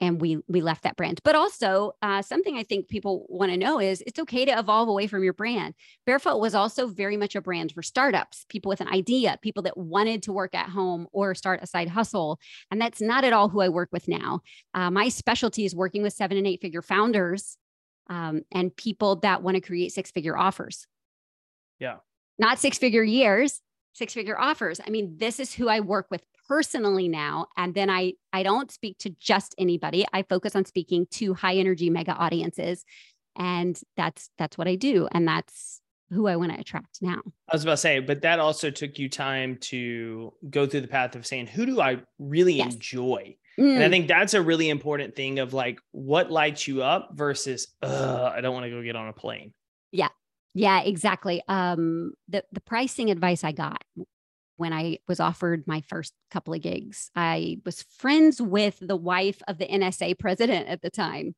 and 0.00 0.20
we 0.20 0.38
we 0.48 0.60
left 0.60 0.82
that 0.82 0.96
brand. 0.96 1.20
But 1.24 1.34
also 1.34 1.92
uh, 2.02 2.22
something 2.22 2.56
i 2.56 2.62
think 2.62 2.88
people 2.88 3.26
want 3.28 3.52
to 3.52 3.58
know 3.58 3.80
is 3.80 4.02
it's 4.06 4.18
okay 4.20 4.44
to 4.44 4.58
evolve 4.58 4.88
away 4.88 5.06
from 5.06 5.24
your 5.24 5.32
brand. 5.32 5.74
Barefoot 6.06 6.38
was 6.38 6.54
also 6.54 6.86
very 6.86 7.16
much 7.16 7.34
a 7.34 7.40
brand 7.40 7.72
for 7.72 7.82
startups 7.82 8.44
people 8.48 8.68
with 8.68 8.80
an 8.80 8.88
idea 8.88 9.38
people 9.42 9.62
that 9.64 9.76
wanted 9.76 10.22
to 10.24 10.32
work 10.32 10.54
at 10.54 10.68
home 10.68 11.06
or 11.12 11.34
start 11.34 11.60
a 11.62 11.66
side 11.66 11.88
hustle 11.88 12.38
and 12.70 12.80
that's 12.80 13.00
not 13.00 13.24
at 13.24 13.32
all 13.32 13.48
who 13.48 13.60
i 13.60 13.68
work 13.68 13.88
with 13.92 14.08
now. 14.08 14.40
Uh, 14.74 14.90
my 14.90 15.08
specialty 15.08 15.64
is 15.64 15.74
working 15.74 16.02
with 16.02 16.12
seven 16.12 16.36
and 16.36 16.46
eight 16.46 16.60
figure 16.60 16.82
founders 16.82 17.56
um, 18.08 18.42
and 18.52 18.74
people 18.74 19.16
that 19.16 19.42
want 19.42 19.54
to 19.54 19.60
create 19.60 19.92
six 19.92 20.10
figure 20.10 20.36
offers. 20.36 20.86
Yeah. 21.78 21.96
Not 22.38 22.58
six 22.58 22.78
figure 22.78 23.02
years 23.02 23.60
six 23.98 24.14
figure 24.14 24.38
offers. 24.38 24.80
I 24.84 24.90
mean 24.90 25.16
this 25.18 25.40
is 25.40 25.52
who 25.52 25.68
i 25.68 25.80
work 25.80 26.06
with 26.10 26.22
personally 26.48 27.08
now 27.08 27.46
and 27.56 27.74
then 27.74 27.90
i 27.90 28.12
i 28.32 28.42
don't 28.42 28.70
speak 28.70 28.96
to 28.98 29.10
just 29.20 29.54
anybody 29.58 30.04
i 30.12 30.22
focus 30.22 30.56
on 30.56 30.64
speaking 30.64 31.06
to 31.10 31.34
high 31.34 31.54
energy 31.54 31.90
mega 31.90 32.12
audiences 32.12 32.84
and 33.36 33.80
that's 33.96 34.30
that's 34.38 34.56
what 34.56 34.66
i 34.66 34.74
do 34.74 35.06
and 35.12 35.28
that's 35.28 35.80
who 36.10 36.26
i 36.26 36.36
want 36.36 36.52
to 36.52 36.58
attract 36.58 36.98
now 37.02 37.20
i 37.50 37.54
was 37.54 37.62
about 37.62 37.72
to 37.72 37.76
say 37.76 38.00
but 38.00 38.22
that 38.22 38.38
also 38.38 38.70
took 38.70 38.98
you 38.98 39.08
time 39.08 39.56
to 39.60 40.32
go 40.48 40.66
through 40.66 40.80
the 40.80 40.88
path 40.88 41.14
of 41.14 41.26
saying 41.26 41.46
who 41.46 41.66
do 41.66 41.80
i 41.80 41.98
really 42.18 42.54
yes. 42.54 42.72
enjoy 42.72 43.36
mm. 43.58 43.74
and 43.74 43.82
i 43.82 43.86
mm. 43.86 43.90
think 43.90 44.08
that's 44.08 44.32
a 44.32 44.40
really 44.40 44.70
important 44.70 45.14
thing 45.14 45.38
of 45.38 45.52
like 45.52 45.78
what 45.90 46.30
lights 46.30 46.66
you 46.66 46.82
up 46.82 47.10
versus 47.12 47.68
i 47.82 48.40
don't 48.40 48.54
want 48.54 48.64
to 48.64 48.70
go 48.70 48.82
get 48.82 48.96
on 48.96 49.08
a 49.08 49.12
plane 49.12 49.52
yeah 49.92 50.08
yeah, 50.54 50.80
exactly. 50.80 51.40
Um, 51.46 52.14
the 52.28 52.42
the 52.50 52.60
pricing 52.60 53.10
advice 53.10 53.44
I 53.44 53.52
got 53.52 53.84
when 54.58 54.72
I 54.72 54.98
was 55.06 55.20
offered 55.20 55.66
my 55.66 55.80
first 55.82 56.12
couple 56.30 56.52
of 56.52 56.60
gigs. 56.60 57.10
I 57.14 57.58
was 57.64 57.84
friends 57.84 58.42
with 58.42 58.78
the 58.80 58.96
wife 58.96 59.40
of 59.46 59.58
the 59.58 59.66
NSA 59.66 60.18
president 60.18 60.68
at 60.68 60.82
the 60.82 60.90
time. 60.90 61.34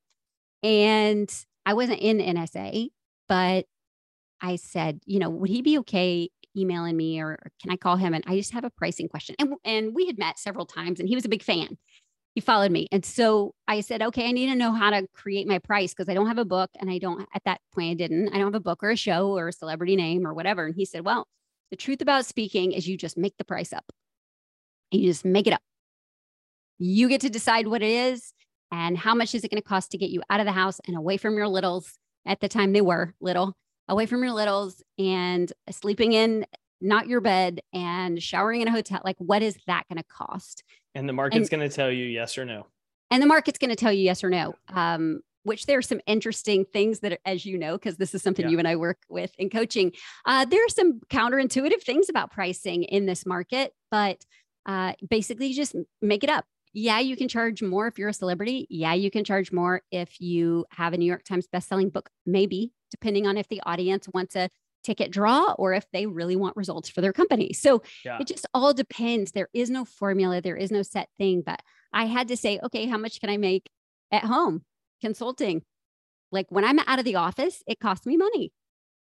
And 0.62 1.30
I 1.66 1.74
wasn't 1.74 2.00
in 2.00 2.18
NSA, 2.18 2.88
but 3.28 3.66
I 4.40 4.56
said, 4.56 5.00
you 5.04 5.18
know, 5.18 5.28
would 5.28 5.50
he 5.50 5.61
be 5.61 5.78
okay 5.80 6.30
emailing 6.56 6.96
me 6.96 7.20
or, 7.20 7.38
can 7.61 7.70
I 7.70 7.76
call 7.76 7.96
him? 7.96 8.14
And 8.14 8.24
I 8.26 8.37
just 8.37 8.52
have 8.52 8.64
a 8.64 8.70
pricing 8.70 9.06
question. 9.06 9.37
And, 9.38 9.54
and 9.64 9.94
we 9.94 10.06
had 10.06 10.18
met 10.18 10.38
several 10.38 10.64
times 10.64 10.98
and 10.98 11.09
he 11.09 11.14
was 11.14 11.26
a 11.26 11.30
big 11.30 11.42
fan. 11.42 11.76
He 12.35 12.40
followed 12.40 12.72
me. 12.72 12.87
And 12.90 13.04
so 13.04 13.54
I 13.68 13.83
said, 13.83 14.00
okay, 14.00 14.28
I 14.28 14.33
need 14.33 14.46
to 14.46 14.54
know 14.54 14.72
how 14.72 14.90
to 14.90 15.06
create 15.12 15.46
my 15.46 15.59
price 15.59 15.92
because 15.92 16.09
I 16.09 16.14
don't 16.14 16.28
have 16.28 16.38
a 16.38 16.44
book. 16.44 16.70
And 16.80 16.90
I 16.90 16.96
don't, 16.96 17.28
at 17.35 17.44
that 17.44 17.61
point, 17.74 17.90
I 17.90 17.94
didn't. 17.94 18.28
I 18.28 18.38
don't 18.38 18.46
have 18.46 18.54
a 18.54 18.61
book 18.61 18.83
or 18.83 18.90
a 18.90 18.96
show 18.96 19.37
or 19.37 19.48
a 19.48 19.52
celebrity 19.52 19.94
name 19.94 20.26
or 20.26 20.33
whatever. 20.33 20.64
And 20.64 20.74
he 20.74 20.87
said, 20.87 21.04
well, 21.04 21.26
the 21.70 21.76
truth 21.76 22.00
about 22.00 22.26
speaking 22.26 22.72
is 22.72 22.88
you 22.88 22.96
just 22.96 23.16
make 23.16 23.37
the 23.38 23.44
price 23.44 23.72
up. 23.72 23.85
You 24.90 25.06
just 25.06 25.24
make 25.24 25.46
it 25.46 25.52
up. 25.52 25.62
You 26.78 27.09
get 27.09 27.20
to 27.22 27.30
decide 27.30 27.68
what 27.68 27.83
it 27.83 27.90
is 27.90 28.33
and 28.72 28.96
how 28.96 29.14
much 29.14 29.35
is 29.35 29.44
it 29.44 29.50
going 29.50 29.62
to 29.62 29.68
cost 29.68 29.90
to 29.92 29.98
get 29.98 30.11
you 30.11 30.22
out 30.30 30.40
of 30.40 30.46
the 30.46 30.52
house 30.52 30.80
and 30.87 30.96
away 30.96 31.16
from 31.16 31.37
your 31.37 31.48
littles. 31.48 31.98
At 32.26 32.40
the 32.40 32.48
time, 32.48 32.72
they 32.72 32.80
were 32.80 33.14
little, 33.20 33.56
away 33.88 34.06
from 34.06 34.22
your 34.22 34.33
littles 34.33 34.83
and 34.98 35.52
sleeping 35.70 36.12
in 36.12 36.46
not 36.80 37.06
your 37.06 37.20
bed 37.20 37.61
and 37.72 38.22
showering 38.22 38.62
in 38.62 38.68
a 38.68 38.70
hotel. 38.70 39.00
Like, 39.04 39.16
what 39.18 39.42
is 39.42 39.59
that 39.66 39.85
going 39.88 39.98
to 39.98 40.04
cost? 40.04 40.62
And 40.94 41.09
the 41.09 41.12
market's 41.12 41.48
going 41.48 41.68
to 41.68 41.74
tell 41.74 41.90
you 41.90 42.04
yes 42.04 42.37
or 42.38 42.44
no. 42.44 42.66
And 43.11 43.22
the 43.22 43.26
market's 43.26 43.59
going 43.59 43.70
to 43.70 43.76
tell 43.76 43.92
you 43.92 44.02
yes 44.02 44.24
or 44.24 44.30
no. 44.30 44.54
Um, 44.68 45.20
which 45.42 45.66
there 45.66 45.79
are 45.79 45.83
some 45.83 46.00
interesting 46.07 46.64
things 46.64 47.00
that, 47.00 47.20
as 47.24 47.46
you 47.46 47.59
know, 47.59 47.76
because 47.76 47.96
this 47.96 48.14
is 48.14 48.22
something 48.22 48.46
yeah. 48.46 48.53
you 48.53 48.59
and 48.59 48.68
I 48.68 48.76
work 48.76 48.98
with 49.09 49.33
in 49.38 49.50
coaching. 49.50 49.92
Uh, 50.24 50.44
there 50.44 50.64
are 50.64 50.68
some 50.68 51.00
counterintuitive 51.11 51.83
things 51.83 52.09
about 52.09 52.31
pricing 52.31 52.85
in 52.85 53.07
this 53.07 53.24
market, 53.26 53.72
but 53.90 54.24
uh, 54.66 54.92
basically, 55.09 55.53
just 55.53 55.74
make 56.03 56.22
it 56.22 56.31
up. 56.31 56.44
Yeah, 56.72 57.00
you 57.00 57.16
can 57.16 57.29
charge 57.29 57.62
more 57.62 57.88
if 57.88 57.98
you're 57.98 58.11
a 58.11 58.14
celebrity. 58.14 58.66
Yeah, 58.70 58.94
you 58.94 59.11
can 59.11 59.24
charge 59.24 59.50
more 59.50 59.83
if 59.90 60.20
you 60.20 60.66
have 60.70 60.92
a 60.92 60.96
New 60.96 61.07
York 61.07 61.24
Times 61.24 61.48
bestselling 61.53 61.92
book, 61.92 62.11
maybe, 62.26 62.72
depending 62.90 63.26
on 63.26 63.37
if 63.37 63.48
the 63.48 63.61
audience 63.66 64.07
wants 64.12 64.37
a 64.37 64.50
ticket 64.85 65.11
draw 65.11 65.53
or 65.59 65.74
if 65.74 65.87
they 65.92 66.07
really 66.07 66.37
want 66.37 66.57
results 66.57 66.88
for 66.88 67.00
their 67.00 67.12
company. 67.12 67.53
So 67.53 67.83
yeah. 68.05 68.18
it 68.20 68.26
just 68.26 68.46
all 68.55 68.72
depends. 68.72 69.33
There 69.33 69.48
is 69.53 69.68
no 69.68 69.85
formula, 69.85 70.40
there 70.40 70.57
is 70.57 70.70
no 70.70 70.83
set 70.83 71.09
thing. 71.18 71.42
But 71.44 71.61
I 71.92 72.05
had 72.05 72.29
to 72.29 72.37
say, 72.37 72.61
okay, 72.62 72.87
how 72.87 72.98
much 72.98 73.20
can 73.20 73.31
I 73.31 73.37
make 73.37 73.68
at 74.12 74.24
home 74.24 74.62
consulting? 75.00 75.62
Like 76.32 76.46
when 76.50 76.64
I'm 76.64 76.78
out 76.80 76.98
of 76.98 77.04
the 77.04 77.16
office, 77.16 77.62
it 77.66 77.80
costs 77.80 78.06
me 78.06 78.16
money. 78.16 78.52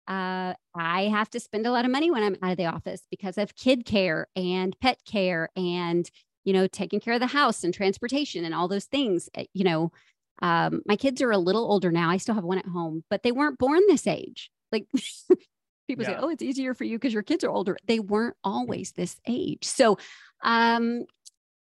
Uh, 0.09 0.55
I 0.75 1.03
have 1.05 1.31
to 1.31 1.41
spend 1.41 1.67
a 1.67 1.71
lot 1.71 1.85
of 1.85 1.91
money 1.91 2.11
when 2.11 2.23
I'm 2.23 2.37
out 2.43 2.51
of 2.51 2.57
the 2.57 2.67
office 2.67 3.03
because 3.11 3.39
of 3.39 3.55
kid 3.55 3.85
care 3.85 4.27
and 4.35 4.77
pet 4.81 4.99
care 5.07 5.49
and, 5.57 6.11
you 6.45 6.53
know, 6.53 6.67
taking 6.67 6.99
care 6.99 7.15
of 7.15 7.21
the 7.21 7.27
house 7.29 7.63
and 7.63 7.73
transportation 7.73 8.45
and 8.45 8.55
all 8.55 8.67
those 8.67 8.87
things. 8.87 9.29
Eh, 9.35 9.45
you 9.55 9.63
know, 9.63 9.93
um, 10.41 10.83
my 10.87 10.97
kids 10.97 11.23
are 11.23 11.31
a 11.31 11.39
little 11.39 11.71
older 11.71 11.93
now. 11.93 12.11
I 12.11 12.17
still 12.17 12.35
have 12.35 12.45
one 12.45 12.59
at 12.59 12.67
home, 12.67 13.05
but 13.09 13.23
they 13.23 13.31
weren't 13.31 13.59
born 13.59 13.81
this 13.87 14.09
age. 14.09 14.51
Like 14.73 14.87
people 15.89 16.05
yeah. 16.05 16.11
say, 16.11 16.17
oh, 16.19 16.31
it's 16.31 16.43
easier 16.43 16.75
for 16.75 16.85
you 16.85 16.99
because 16.99 17.13
your 17.13 17.23
kids 17.23 17.45
are 17.45 17.51
older. 17.51 17.77
They 17.87 18.01
weren't 18.01 18.37
always 18.43 18.93
this 18.93 19.21
age. 19.29 19.65
So 19.65 19.99
um, 20.43 21.05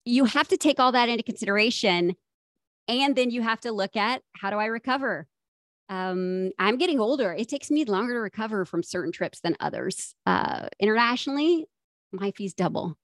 you 0.05 0.25
have 0.25 0.47
to 0.47 0.57
take 0.57 0.79
all 0.79 0.93
that 0.93 1.09
into 1.09 1.23
consideration. 1.23 2.15
And 2.89 3.15
then 3.15 3.29
you 3.29 3.43
have 3.43 3.61
to 3.61 3.71
look 3.71 3.95
at 3.95 4.23
how 4.33 4.49
do 4.49 4.57
I 4.57 4.65
recover? 4.65 5.27
Um, 5.89 6.51
I'm 6.59 6.77
getting 6.77 6.99
older. 6.99 7.31
It 7.31 7.47
takes 7.47 7.71
me 7.71 7.85
longer 7.85 8.15
to 8.15 8.19
recover 8.19 8.65
from 8.65 8.83
certain 8.83 9.11
trips 9.11 9.39
than 9.39 9.55
others. 9.59 10.15
Uh, 10.25 10.67
internationally, 10.79 11.67
my 12.11 12.31
fees 12.31 12.53
double 12.53 12.97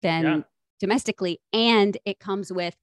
than 0.00 0.24
yeah. 0.24 0.40
domestically. 0.80 1.40
And 1.52 1.98
it 2.04 2.20
comes 2.20 2.52
with 2.52 2.76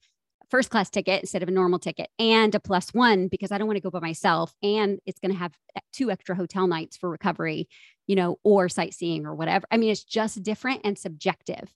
first 0.49 0.69
class 0.69 0.89
ticket 0.89 1.21
instead 1.21 1.43
of 1.43 1.49
a 1.49 1.51
normal 1.51 1.79
ticket 1.79 2.09
and 2.17 2.53
a 2.55 2.59
plus 2.59 2.93
one 2.93 3.27
because 3.27 3.51
I 3.51 3.57
don't 3.57 3.67
want 3.67 3.77
to 3.77 3.81
go 3.81 3.91
by 3.91 3.99
myself. 3.99 4.53
And 4.61 4.99
it's 5.05 5.19
going 5.19 5.31
to 5.31 5.37
have 5.37 5.53
two 5.93 6.11
extra 6.11 6.35
hotel 6.35 6.67
nights 6.67 6.97
for 6.97 7.09
recovery, 7.09 7.69
you 8.07 8.15
know, 8.15 8.37
or 8.43 8.67
sightseeing 8.67 9.25
or 9.25 9.33
whatever. 9.33 9.65
I 9.71 9.77
mean, 9.77 9.91
it's 9.91 10.03
just 10.03 10.43
different 10.43 10.81
and 10.83 10.97
subjective. 10.97 11.71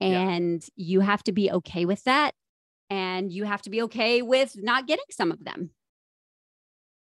And 0.00 0.62
yeah. 0.76 0.84
you 0.86 1.00
have 1.00 1.22
to 1.24 1.32
be 1.32 1.50
okay 1.50 1.84
with 1.84 2.04
that. 2.04 2.34
And 2.94 3.32
you 3.32 3.44
have 3.44 3.62
to 3.62 3.70
be 3.70 3.82
okay 3.82 4.22
with 4.22 4.54
not 4.56 4.86
getting 4.86 5.04
some 5.10 5.32
of 5.32 5.42
them. 5.42 5.70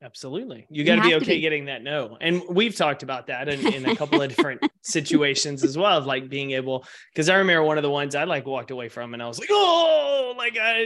Absolutely. 0.02 0.67
You 0.69 0.84
got 0.84 0.98
to 0.98 1.02
be 1.02 1.15
okay 1.15 1.36
be. 1.36 1.41
getting 1.41 1.65
that 1.65 1.82
no. 1.82 2.17
And 2.19 2.41
we've 2.50 2.76
talked 2.76 3.02
about 3.02 3.28
that 3.28 3.48
in, 3.48 3.74
in 3.74 3.89
a 3.89 3.95
couple 3.95 4.21
of 4.21 4.30
different 4.30 4.62
situations 4.82 5.63
as 5.63 5.78
well, 5.78 5.98
of 5.98 6.06
like 6.06 6.30
being 6.30 6.52
able, 6.52 6.86
because 7.13 7.30
I 7.30 7.36
remember 7.38 7.63
one 7.63 7.78
of 7.78 7.82
the 7.82 7.89
ones 7.89 8.13
I 8.13 8.26
like 8.26 8.45
walked 8.45 8.71
away 8.71 8.89
from 8.89 9.13
and 9.13 9.24
I 9.24 9.28
was 9.28 9.39
like, 9.39 9.50
oh, 9.52 10.36
like 10.38 10.58
I 10.62 10.86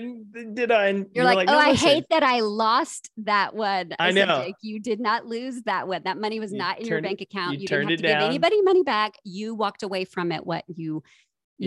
did 0.54 0.72
I? 0.72 0.88
And 0.88 1.08
you're, 1.14 1.26
like, 1.26 1.36
like, 1.36 1.50
oh, 1.50 1.54
no, 1.54 1.60
I 1.60 1.74
hate 1.74 2.06
that 2.12 2.24
I 2.24 2.42
lost 2.42 3.10
that 3.18 3.56
one. 3.56 3.94
I, 4.00 4.10
I 4.10 4.12
know. 4.12 4.44
Said, 4.46 4.54
you 4.62 4.80
did 4.80 5.00
not 5.00 5.26
lose 5.26 5.64
that 5.64 5.88
one. 5.88 6.02
That 6.06 6.18
money 6.18 6.40
was 6.40 6.52
you 6.52 6.60
not 6.60 6.80
in 6.80 6.86
your 6.86 7.02
bank 7.02 7.22
account. 7.22 7.56
You, 7.56 7.62
you 7.62 7.68
didn't 7.68 7.90
have 7.90 7.98
to 7.98 8.04
down. 8.04 8.20
give 8.20 8.30
anybody 8.30 8.62
money 8.62 8.84
back. 8.84 9.16
You 9.24 9.56
walked 9.56 9.84
away 9.84 10.06
from 10.06 10.32
it. 10.32 10.46
What 10.46 10.64
you, 10.68 11.04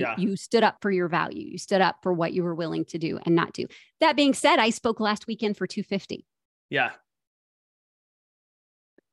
yeah. 0.00 0.14
you 0.18 0.36
stood 0.36 0.64
up 0.64 0.78
for 0.80 0.90
your 0.90 1.08
value. 1.08 1.46
You 1.46 1.58
stood 1.58 1.80
up 1.80 1.98
for 2.02 2.12
what 2.12 2.32
you 2.32 2.42
were 2.42 2.54
willing 2.54 2.84
to 2.86 2.98
do 2.98 3.18
and 3.24 3.34
not 3.34 3.52
do. 3.52 3.66
That 4.00 4.16
being 4.16 4.34
said, 4.34 4.58
I 4.58 4.70
spoke 4.70 5.00
last 5.00 5.26
weekend 5.26 5.56
for 5.56 5.66
250. 5.66 6.26
Yeah. 6.70 6.90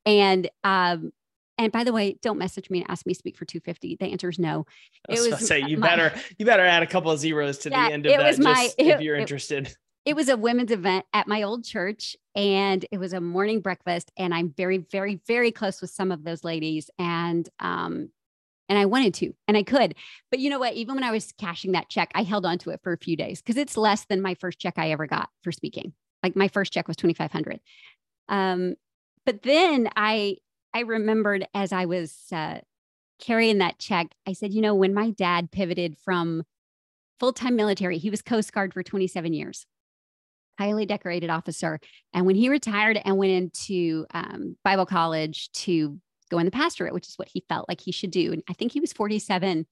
And 0.06 0.50
um, 0.64 1.12
and 1.58 1.74
by 1.74 1.84
the 1.84 1.92
way, 1.92 2.18
don't 2.22 2.38
message 2.38 2.70
me 2.70 2.80
and 2.80 2.90
ask 2.90 3.06
me 3.06 3.14
to 3.14 3.20
speak 3.20 3.38
for 3.38 3.44
250. 3.44 3.98
The 4.00 4.06
answer 4.06 4.30
is 4.30 4.40
no. 4.40 4.66
It 5.10 5.20
was 5.20 5.46
say 5.46 5.62
you 5.68 5.78
my, 5.78 5.88
better 5.88 6.14
you 6.38 6.46
better 6.46 6.66
add 6.66 6.84
a 6.84 6.88
couple 6.88 7.12
of 7.12 7.20
zeros 7.20 7.58
to 7.60 7.70
yeah, 7.70 7.88
the 7.88 7.94
end 7.94 8.06
of 8.06 8.14
it 8.14 8.18
that 8.18 8.28
just 8.28 8.40
my, 8.40 8.70
if 8.78 9.02
you're 9.02 9.18
interested. 9.18 9.68
It, 9.68 9.78
it 10.06 10.16
was 10.16 10.30
a 10.30 10.38
women's 10.38 10.72
event 10.72 11.06
at 11.14 11.28
my 11.28 11.44
old 11.44 11.66
church 11.66 12.16
and 12.34 12.86
it 12.92 12.98
was 12.98 13.12
a 13.12 13.20
morning 13.20 13.60
breakfast 13.60 14.10
and 14.18 14.34
I'm 14.34 14.54
very 14.56 14.78
very 14.78 15.20
very 15.28 15.52
close 15.52 15.82
with 15.82 15.92
some 15.92 16.12
of 16.12 16.24
those 16.24 16.46
ladies 16.46 16.90
and 16.98 17.48
um 17.60 18.10
and 18.70 18.78
I 18.78 18.86
wanted 18.86 19.14
to 19.16 19.34
and 19.48 19.58
I 19.58 19.64
could. 19.64 19.96
But 20.32 20.40
you 20.40 20.50
know 20.50 20.60
what? 20.60 20.76
Even 20.76 20.96
when 20.96 21.04
I 21.04 21.12
was 21.12 21.34
cashing 21.38 21.74
that 21.74 21.90
check, 21.90 22.12
I 22.16 22.24
held 22.24 22.46
on 22.46 22.58
to 22.60 22.70
it 22.70 22.80
for 22.84 22.94
a 22.94 22.98
few 22.98 23.18
days 23.18 23.42
because 23.42 23.58
it's 23.58 23.76
less 23.76 24.06
than 24.06 24.22
my 24.22 24.36
first 24.36 24.60
check 24.60 24.76
I 24.78 24.92
ever 24.92 25.08
got 25.08 25.30
for 25.44 25.52
speaking. 25.52 25.94
Like 26.24 26.36
my 26.36 26.48
first 26.48 26.72
check 26.72 26.88
was 26.88 26.96
2500. 26.96 27.60
Um 28.30 28.76
but 29.26 29.42
then 29.44 29.90
I 29.96 30.38
I 30.74 30.82
remembered 30.82 31.48
as 31.54 31.72
I 31.72 31.86
was 31.86 32.16
uh, 32.32 32.60
carrying 33.20 33.60
that 33.60 33.80
check, 33.80 34.08
I 34.28 34.34
said, 34.34 34.54
you 34.54 34.62
know, 34.62 34.76
when 34.76 34.94
my 34.94 35.12
dad 35.12 35.52
pivoted 35.52 35.98
from 35.98 36.44
full 37.20 37.34
time 37.34 37.56
military, 37.56 37.98
he 37.98 38.10
was 38.10 38.22
Coast 38.22 38.54
Guard 38.54 38.74
for 38.74 38.84
27 38.84 39.34
years, 39.34 39.66
highly 40.58 40.86
decorated 40.86 41.30
officer. 41.30 41.80
And 42.14 42.26
when 42.26 42.36
he 42.36 42.50
retired 42.50 43.00
and 43.04 43.18
went 43.18 43.32
into 43.32 44.06
um, 44.14 44.58
Bible 44.64 44.86
college 44.86 45.52
to 45.54 46.00
go 46.30 46.40
in 46.40 46.46
the 46.46 46.52
pastorate, 46.52 46.94
which 46.94 47.08
is 47.08 47.18
what 47.18 47.30
he 47.30 47.44
felt 47.50 47.68
like 47.68 47.82
he 47.82 47.92
should 47.92 48.12
do, 48.12 48.32
and 48.32 48.44
I 48.50 48.54
think 48.54 48.72
he 48.72 48.80
was 48.80 48.94
47, 48.94 49.66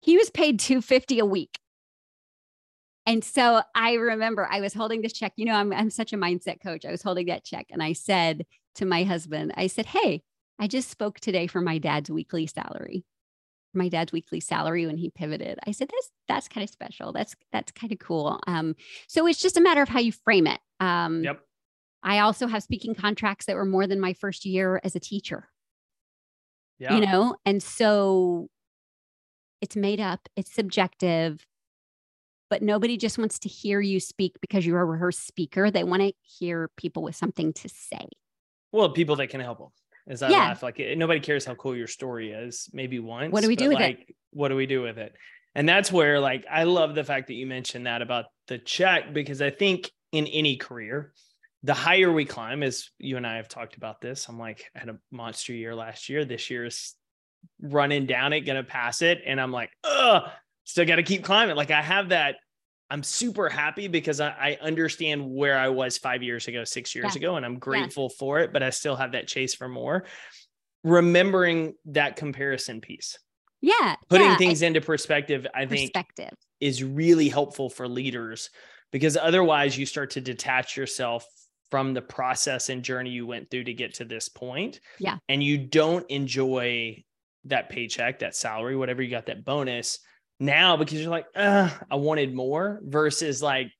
he 0.00 0.16
was 0.16 0.30
paid 0.30 0.60
250 0.60 1.18
a 1.18 1.26
week. 1.26 1.58
And 3.06 3.22
so 3.22 3.62
I 3.74 3.94
remember 3.94 4.48
I 4.50 4.60
was 4.60 4.74
holding 4.74 5.00
this 5.00 5.12
check. 5.12 5.32
You 5.36 5.46
know, 5.46 5.54
I'm, 5.54 5.72
I'm 5.72 5.90
such 5.90 6.12
a 6.12 6.16
mindset 6.16 6.60
coach. 6.60 6.84
I 6.84 6.90
was 6.90 7.02
holding 7.02 7.26
that 7.26 7.44
check 7.44 7.66
and 7.70 7.82
I 7.82 7.92
said 7.92 8.44
to 8.76 8.84
my 8.84 9.04
husband, 9.04 9.54
I 9.56 9.68
said, 9.68 9.86
Hey, 9.86 10.22
I 10.58 10.66
just 10.66 10.90
spoke 10.90 11.20
today 11.20 11.46
for 11.46 11.60
my 11.60 11.78
dad's 11.78 12.10
weekly 12.10 12.46
salary. 12.46 13.04
My 13.74 13.88
dad's 13.88 14.12
weekly 14.12 14.40
salary 14.40 14.86
when 14.86 14.96
he 14.96 15.10
pivoted. 15.10 15.58
I 15.66 15.72
said, 15.72 15.90
that's 15.92 16.10
that's 16.28 16.48
kind 16.48 16.64
of 16.64 16.70
special. 16.70 17.12
That's 17.12 17.36
that's 17.52 17.72
kind 17.72 17.92
of 17.92 17.98
cool. 17.98 18.40
Um, 18.46 18.74
so 19.06 19.26
it's 19.26 19.40
just 19.40 19.58
a 19.58 19.60
matter 19.60 19.82
of 19.82 19.88
how 19.88 20.00
you 20.00 20.12
frame 20.12 20.46
it. 20.46 20.60
Um, 20.80 21.22
yep. 21.22 21.40
I 22.06 22.20
also 22.20 22.46
have 22.46 22.62
speaking 22.62 22.94
contracts 22.94 23.44
that 23.46 23.56
were 23.56 23.66
more 23.66 23.86
than 23.86 24.00
my 24.00 24.14
first 24.14 24.46
year 24.46 24.80
as 24.82 24.96
a 24.96 25.00
teacher. 25.00 25.50
Yeah. 26.78 26.94
You 26.94 27.06
know, 27.06 27.36
and 27.44 27.62
so 27.62 28.48
it's 29.60 29.76
made 29.76 30.00
up, 30.00 30.28
it's 30.36 30.52
subjective 30.52 31.44
but 32.48 32.62
nobody 32.62 32.96
just 32.96 33.18
wants 33.18 33.38
to 33.40 33.48
hear 33.48 33.80
you 33.80 34.00
speak 34.00 34.36
because 34.40 34.64
you're 34.64 34.80
a 34.80 34.84
rehearsed 34.84 35.26
speaker. 35.26 35.70
They 35.70 35.84
want 35.84 36.02
to 36.02 36.12
hear 36.22 36.70
people 36.76 37.02
with 37.02 37.16
something 37.16 37.52
to 37.54 37.68
say. 37.68 38.06
Well, 38.72 38.90
people 38.90 39.16
that 39.16 39.28
can 39.28 39.40
help 39.40 39.58
them. 39.58 39.68
As 40.08 40.22
I 40.22 40.30
yeah. 40.30 40.38
laugh, 40.38 40.62
like 40.62 40.78
eh, 40.78 40.94
nobody 40.94 41.18
cares 41.18 41.44
how 41.44 41.56
cool 41.56 41.74
your 41.74 41.88
story 41.88 42.30
is. 42.30 42.70
Maybe 42.72 43.00
once. 43.00 43.32
What 43.32 43.42
do 43.42 43.48
we 43.48 43.56
do 43.56 43.68
with 43.68 43.80
like, 43.80 44.06
it? 44.08 44.16
What 44.30 44.48
do 44.48 44.56
we 44.56 44.66
do 44.66 44.82
with 44.82 44.98
it? 44.98 45.14
And 45.56 45.68
that's 45.68 45.90
where, 45.90 46.20
like, 46.20 46.44
I 46.50 46.64
love 46.64 46.94
the 46.94 47.02
fact 47.02 47.28
that 47.28 47.34
you 47.34 47.46
mentioned 47.46 47.86
that 47.86 48.02
about 48.02 48.26
the 48.46 48.58
check 48.58 49.12
because 49.12 49.42
I 49.42 49.50
think 49.50 49.90
in 50.12 50.26
any 50.26 50.56
career, 50.56 51.12
the 51.66 51.74
higher 51.74 52.12
we 52.12 52.24
climb, 52.24 52.62
as 52.62 52.90
you 52.98 53.16
and 53.16 53.26
I 53.26 53.36
have 53.36 53.48
talked 53.48 53.76
about 53.76 54.00
this, 54.00 54.28
I'm 54.28 54.38
like, 54.38 54.70
I 54.76 54.78
had 54.78 54.88
a 54.88 54.98
monster 55.10 55.52
year 55.52 55.74
last 55.74 56.08
year. 56.08 56.24
This 56.24 56.48
year 56.48 56.66
is 56.66 56.94
running 57.60 58.06
down 58.06 58.32
it, 58.32 58.42
gonna 58.42 58.62
pass 58.62 59.02
it, 59.02 59.20
and 59.26 59.40
I'm 59.40 59.50
like, 59.50 59.70
ugh, 59.82 60.30
still 60.62 60.84
got 60.84 60.96
to 60.96 61.02
keep 61.02 61.24
climbing. 61.24 61.56
Like 61.56 61.72
I 61.72 61.82
have 61.82 62.10
that. 62.10 62.36
I'm 62.88 63.02
super 63.02 63.48
happy 63.48 63.88
because 63.88 64.20
I, 64.20 64.28
I 64.28 64.58
understand 64.62 65.28
where 65.28 65.58
I 65.58 65.70
was 65.70 65.98
five 65.98 66.22
years 66.22 66.46
ago, 66.46 66.62
six 66.62 66.94
years 66.94 67.16
yeah. 67.16 67.18
ago, 67.18 67.36
and 67.36 67.44
I'm 67.44 67.58
grateful 67.58 68.04
yeah. 68.12 68.16
for 68.16 68.38
it. 68.38 68.52
But 68.52 68.62
I 68.62 68.70
still 68.70 68.94
have 68.94 69.12
that 69.12 69.26
chase 69.26 69.56
for 69.56 69.68
more. 69.68 70.04
Remembering 70.84 71.74
that 71.86 72.14
comparison 72.14 72.80
piece. 72.80 73.18
Yeah. 73.60 73.96
Putting 74.08 74.28
yeah. 74.28 74.36
things 74.36 74.62
I, 74.62 74.66
into 74.68 74.80
perspective, 74.80 75.48
I 75.52 75.66
think 75.66 75.92
perspective. 75.92 76.38
is 76.60 76.84
really 76.84 77.28
helpful 77.28 77.68
for 77.70 77.88
leaders 77.88 78.50
because 78.92 79.16
otherwise 79.16 79.76
you 79.76 79.84
start 79.84 80.10
to 80.10 80.20
detach 80.20 80.76
yourself 80.76 81.26
from 81.70 81.94
the 81.94 82.02
process 82.02 82.68
and 82.68 82.82
journey 82.82 83.10
you 83.10 83.26
went 83.26 83.50
through 83.50 83.64
to 83.64 83.74
get 83.74 83.94
to 83.94 84.04
this 84.04 84.28
point. 84.28 84.80
Yeah. 84.98 85.18
And 85.28 85.42
you 85.42 85.58
don't 85.58 86.08
enjoy 86.10 87.02
that 87.44 87.70
paycheck, 87.70 88.20
that 88.20 88.36
salary, 88.36 88.76
whatever 88.76 89.02
you 89.02 89.10
got 89.10 89.26
that 89.26 89.44
bonus 89.44 89.98
now 90.38 90.76
because 90.76 91.00
you're 91.00 91.10
like, 91.10 91.26
I 91.36 91.70
wanted 91.92 92.34
more 92.34 92.80
versus 92.82 93.42
like 93.42 93.70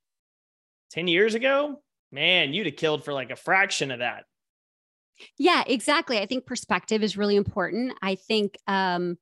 10 0.93 1.09
years 1.09 1.35
ago, 1.35 1.83
man, 2.13 2.53
you'd 2.53 2.67
have 2.67 2.77
killed 2.77 3.05
for 3.05 3.13
like 3.13 3.31
a 3.31 3.37
fraction 3.37 3.91
of 3.91 4.01
that. 4.01 4.25
Yeah, 5.39 5.65
exactly. 5.67 6.19
I 6.19 6.27
think 6.27 6.47
perspective 6.47 7.03
is 7.03 7.17
really 7.17 7.37
important. 7.37 7.95
I 8.03 8.17
think 8.17 8.59
um, 8.67 9.17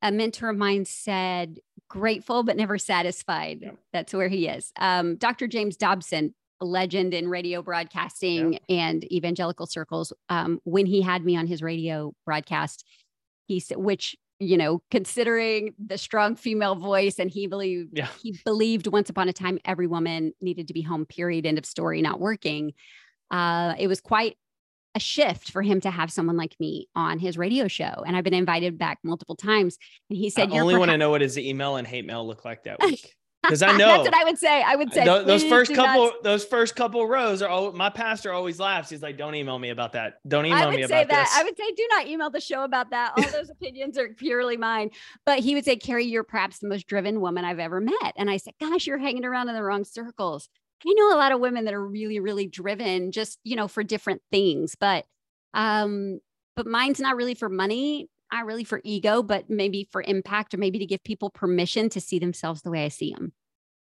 a 0.00 0.10
mentor 0.10 0.48
of 0.48 0.56
mine 0.56 0.84
said, 0.84 1.58
grateful 1.88 2.42
but 2.42 2.56
never 2.56 2.78
satisfied. 2.78 3.58
Yeah. 3.62 3.70
That's 3.92 4.14
where 4.14 4.28
he 4.28 4.48
is. 4.48 4.72
Um, 4.78 5.16
Dr. 5.16 5.46
James 5.46 5.76
Dobson, 5.76 6.34
legend 6.60 7.14
in 7.14 7.28
radio 7.28 7.62
broadcasting 7.62 8.54
yeah. 8.54 8.58
and 8.68 9.12
evangelical 9.12 9.66
circles, 9.66 10.12
um, 10.28 10.60
when 10.64 10.86
he 10.86 11.02
had 11.02 11.24
me 11.24 11.36
on 11.36 11.46
his 11.46 11.62
radio 11.62 12.14
broadcast, 12.24 12.84
he 13.46 13.60
said, 13.60 13.78
which 13.78 14.16
you 14.40 14.56
know, 14.56 14.82
considering 14.90 15.74
the 15.78 15.96
strong 15.96 16.34
female 16.36 16.74
voice, 16.74 17.18
and 17.18 17.30
he 17.30 17.46
believed 17.46 17.96
yeah. 17.96 18.08
he 18.22 18.36
believed 18.44 18.86
once 18.86 19.08
upon 19.08 19.28
a 19.28 19.32
time 19.32 19.58
every 19.64 19.86
woman 19.86 20.32
needed 20.40 20.68
to 20.68 20.74
be 20.74 20.82
home. 20.82 21.06
Period. 21.06 21.46
End 21.46 21.56
of 21.58 21.64
story. 21.64 22.02
Not 22.02 22.20
working. 22.20 22.72
Uh, 23.30 23.74
it 23.78 23.86
was 23.86 24.00
quite 24.00 24.36
a 24.94 25.00
shift 25.00 25.50
for 25.50 25.62
him 25.62 25.80
to 25.80 25.90
have 25.90 26.12
someone 26.12 26.36
like 26.36 26.54
me 26.60 26.88
on 26.94 27.18
his 27.18 27.36
radio 27.36 27.68
show. 27.68 28.04
And 28.06 28.16
I've 28.16 28.24
been 28.24 28.34
invited 28.34 28.78
back 28.78 28.98
multiple 29.02 29.34
times. 29.34 29.76
And 30.08 30.16
he 30.16 30.30
said, 30.30 30.52
I 30.52 30.58
only 30.60 30.74
perhaps- 30.74 30.78
want 30.78 30.90
to 30.92 30.98
know 30.98 31.10
what 31.10 31.20
his 31.20 31.36
email 31.36 31.76
and 31.76 31.86
hate 31.86 32.06
mail 32.06 32.26
look 32.26 32.44
like 32.44 32.64
that 32.64 32.80
week. 32.80 33.14
Because 33.44 33.62
I 33.62 33.72
know 33.76 33.88
that's 33.88 34.04
what 34.04 34.14
I 34.14 34.24
would 34.24 34.38
say. 34.38 34.62
I 34.62 34.76
would 34.76 34.92
say 34.92 35.04
those, 35.04 35.26
those 35.26 35.44
first 35.44 35.74
couple, 35.74 36.06
not... 36.06 36.22
those 36.22 36.44
first 36.44 36.74
couple 36.74 37.06
rows 37.06 37.42
are. 37.42 37.48
all. 37.48 37.72
my 37.72 37.90
pastor 37.90 38.32
always 38.32 38.58
laughs. 38.58 38.90
He's 38.90 39.02
like, 39.02 39.16
"Don't 39.16 39.34
email 39.34 39.58
me 39.58 39.70
about 39.70 39.92
that. 39.92 40.20
Don't 40.26 40.46
email 40.46 40.70
me 40.70 40.82
about 40.82 41.08
that. 41.08 41.26
this." 41.26 41.36
I 41.36 41.44
would 41.44 41.56
say, 41.56 41.70
"Do 41.76 41.86
not 41.90 42.06
email 42.06 42.30
the 42.30 42.40
show 42.40 42.64
about 42.64 42.90
that. 42.90 43.12
All 43.16 43.30
those 43.30 43.50
opinions 43.50 43.98
are 43.98 44.08
purely 44.08 44.56
mine." 44.56 44.90
But 45.26 45.40
he 45.40 45.54
would 45.54 45.64
say, 45.64 45.76
"Carrie, 45.76 46.06
you're 46.06 46.24
perhaps 46.24 46.58
the 46.58 46.68
most 46.68 46.86
driven 46.86 47.20
woman 47.20 47.44
I've 47.44 47.58
ever 47.58 47.80
met." 47.80 48.14
And 48.16 48.30
I 48.30 48.38
said, 48.38 48.54
"Gosh, 48.60 48.86
you're 48.86 48.98
hanging 48.98 49.24
around 49.24 49.48
in 49.48 49.54
the 49.54 49.62
wrong 49.62 49.84
circles." 49.84 50.48
I 50.86 50.92
know 50.92 51.14
a 51.14 51.18
lot 51.18 51.32
of 51.32 51.40
women 51.40 51.64
that 51.64 51.74
are 51.74 51.84
really, 51.84 52.20
really 52.20 52.46
driven, 52.46 53.10
just 53.10 53.38
you 53.44 53.56
know, 53.56 53.68
for 53.68 53.82
different 53.82 54.22
things, 54.30 54.74
but 54.78 55.06
um, 55.54 56.20
but 56.56 56.66
mine's 56.66 57.00
not 57.00 57.16
really 57.16 57.34
for 57.34 57.48
money 57.48 58.08
not 58.34 58.46
really 58.46 58.64
for 58.64 58.80
ego, 58.84 59.22
but 59.22 59.48
maybe 59.48 59.88
for 59.90 60.02
impact 60.02 60.54
or 60.54 60.58
maybe 60.58 60.78
to 60.80 60.86
give 60.86 61.04
people 61.04 61.30
permission 61.30 61.88
to 61.90 62.00
see 62.00 62.18
themselves 62.18 62.62
the 62.62 62.70
way 62.70 62.84
I 62.84 62.88
see 62.88 63.12
them. 63.12 63.32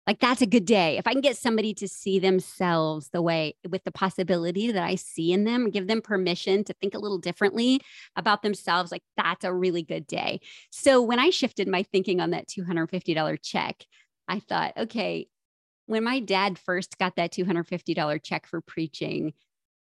Like 0.07 0.21
that's 0.21 0.43
a 0.43 0.47
good 0.47 0.67
day. 0.67 0.99
If 0.99 1.07
I 1.07 1.13
can 1.13 1.23
get 1.23 1.39
somebody 1.39 1.73
to 1.75 1.89
see 1.89 2.19
themselves 2.19 3.09
the 3.11 3.23
way 3.23 3.55
with 3.67 3.85
the 3.85 3.91
possibility 3.91 4.71
that 4.71 4.83
I 4.83 4.97
see 4.97 5.33
in 5.33 5.45
them, 5.45 5.71
give 5.71 5.87
them 5.87 6.03
permission 6.03 6.63
to 6.65 6.75
think 6.75 6.95
a 6.95 6.99
little 6.99 7.17
differently 7.17 7.81
about 8.15 8.43
themselves, 8.43 8.93
like 8.93 9.03
that's 9.17 9.45
a 9.45 9.55
really 9.55 9.83
good 9.83 10.07
day. 10.07 10.41
So 10.71 11.01
when 11.01 11.19
I 11.19 11.31
shifted 11.31 11.69
my 11.69 11.85
thinking 11.85 12.21
on 12.21 12.31
that 12.31 12.49
$250 12.49 13.39
check, 13.43 13.83
I 14.29 14.41
thought, 14.41 14.77
okay, 14.77 15.27
when 15.87 16.05
my 16.05 16.21
dad 16.21 16.59
first 16.59 16.99
got 16.99 17.17
that 17.17 17.33
$250 17.33 18.23
check 18.23 18.47
for 18.47 18.61
preaching, 18.61 19.33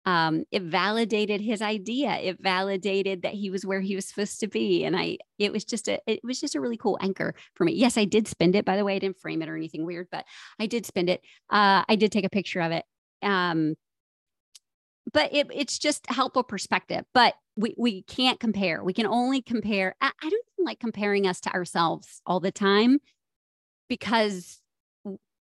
um, 0.05 0.43
it 0.51 0.61
validated 0.63 1.39
his 1.39 1.61
idea. 1.61 2.15
It 2.17 2.37
validated 2.41 3.21
that 3.21 3.33
he 3.33 3.49
was 3.49 3.65
where 3.65 3.79
he 3.79 3.95
was 3.95 4.05
supposed 4.05 4.39
to 4.41 4.47
be, 4.47 4.83
and 4.83 4.95
I. 4.95 5.17
It 5.39 5.51
was 5.51 5.63
just 5.63 5.87
a. 5.87 5.99
It 6.07 6.19
was 6.23 6.39
just 6.39 6.55
a 6.55 6.61
really 6.61 6.77
cool 6.77 6.97
anchor 7.01 7.33
for 7.55 7.63
me. 7.63 7.73
Yes, 7.73 7.97
I 7.97 8.05
did 8.05 8.27
spend 8.27 8.55
it. 8.55 8.65
By 8.65 8.75
the 8.75 8.83
way, 8.83 8.95
I 8.95 8.99
didn't 8.99 9.19
frame 9.19 9.41
it 9.41 9.49
or 9.49 9.55
anything 9.55 9.85
weird, 9.85 10.07
but 10.11 10.25
I 10.59 10.65
did 10.65 10.85
spend 10.85 11.09
it. 11.09 11.21
Uh, 11.49 11.83
I 11.87 11.95
did 11.95 12.11
take 12.11 12.25
a 12.25 12.29
picture 12.29 12.61
of 12.61 12.71
it. 12.71 12.85
Um, 13.21 13.75
but 15.11 15.33
it, 15.33 15.47
it's 15.53 15.79
just 15.79 16.09
helpful 16.09 16.43
perspective. 16.43 17.05
But 17.13 17.35
we 17.55 17.75
we 17.77 18.03
can't 18.03 18.39
compare. 18.39 18.83
We 18.83 18.93
can 18.93 19.07
only 19.07 19.41
compare. 19.41 19.95
I, 20.01 20.11
I 20.21 20.29
don't 20.29 20.45
like 20.57 20.79
comparing 20.79 21.27
us 21.27 21.39
to 21.41 21.53
ourselves 21.53 22.21
all 22.25 22.39
the 22.39 22.51
time 22.51 22.99
because 23.87 24.59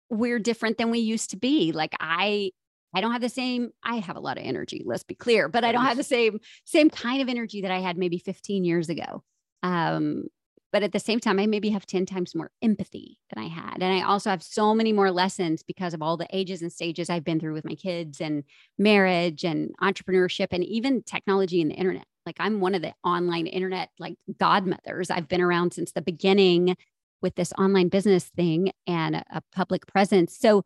we're 0.08 0.38
different 0.38 0.78
than 0.78 0.90
we 0.90 1.00
used 1.00 1.30
to 1.30 1.36
be. 1.36 1.72
Like 1.72 1.94
I 1.98 2.52
I 2.94 3.00
don't 3.00 3.12
have 3.12 3.20
the 3.20 3.28
same, 3.28 3.70
I 3.82 3.96
have 3.96 4.16
a 4.16 4.20
lot 4.20 4.38
of 4.38 4.44
energy, 4.44 4.82
let's 4.84 5.04
be 5.04 5.14
clear, 5.14 5.48
but 5.48 5.64
I 5.64 5.72
don't 5.72 5.84
have 5.84 5.96
the 5.96 6.02
same, 6.02 6.40
same 6.64 6.88
kind 6.90 7.20
of 7.20 7.28
energy 7.28 7.62
that 7.62 7.70
I 7.70 7.80
had 7.80 7.98
maybe 7.98 8.18
15 8.18 8.64
years 8.64 8.88
ago. 8.88 9.22
Um, 9.62 10.24
but 10.72 10.82
at 10.82 10.92
the 10.92 11.00
same 11.00 11.20
time, 11.20 11.38
I 11.38 11.46
maybe 11.46 11.70
have 11.70 11.86
10 11.86 12.06
times 12.06 12.34
more 12.34 12.50
empathy 12.60 13.18
than 13.32 13.42
I 13.42 13.48
had. 13.48 13.82
And 13.82 13.84
I 13.84 14.02
also 14.02 14.30
have 14.30 14.42
so 14.42 14.74
many 14.74 14.92
more 14.92 15.10
lessons 15.10 15.62
because 15.62 15.94
of 15.94 16.02
all 16.02 16.16
the 16.16 16.26
ages 16.32 16.60
and 16.60 16.72
stages 16.72 17.08
I've 17.08 17.24
been 17.24 17.40
through 17.40 17.54
with 17.54 17.64
my 17.64 17.74
kids 17.74 18.20
and 18.20 18.44
marriage 18.76 19.44
and 19.44 19.70
entrepreneurship 19.80 20.48
and 20.50 20.64
even 20.64 21.02
technology 21.02 21.62
and 21.62 21.70
the 21.70 21.76
internet. 21.76 22.04
Like 22.26 22.36
I'm 22.40 22.60
one 22.60 22.74
of 22.74 22.82
the 22.82 22.92
online 23.04 23.46
internet 23.46 23.90
like 23.98 24.16
godmothers. 24.38 25.10
I've 25.10 25.28
been 25.28 25.40
around 25.40 25.72
since 25.72 25.92
the 25.92 26.02
beginning 26.02 26.76
with 27.22 27.36
this 27.36 27.52
online 27.56 27.88
business 27.88 28.24
thing 28.24 28.72
and 28.86 29.16
a, 29.16 29.24
a 29.30 29.42
public 29.54 29.86
presence. 29.86 30.36
So 30.36 30.64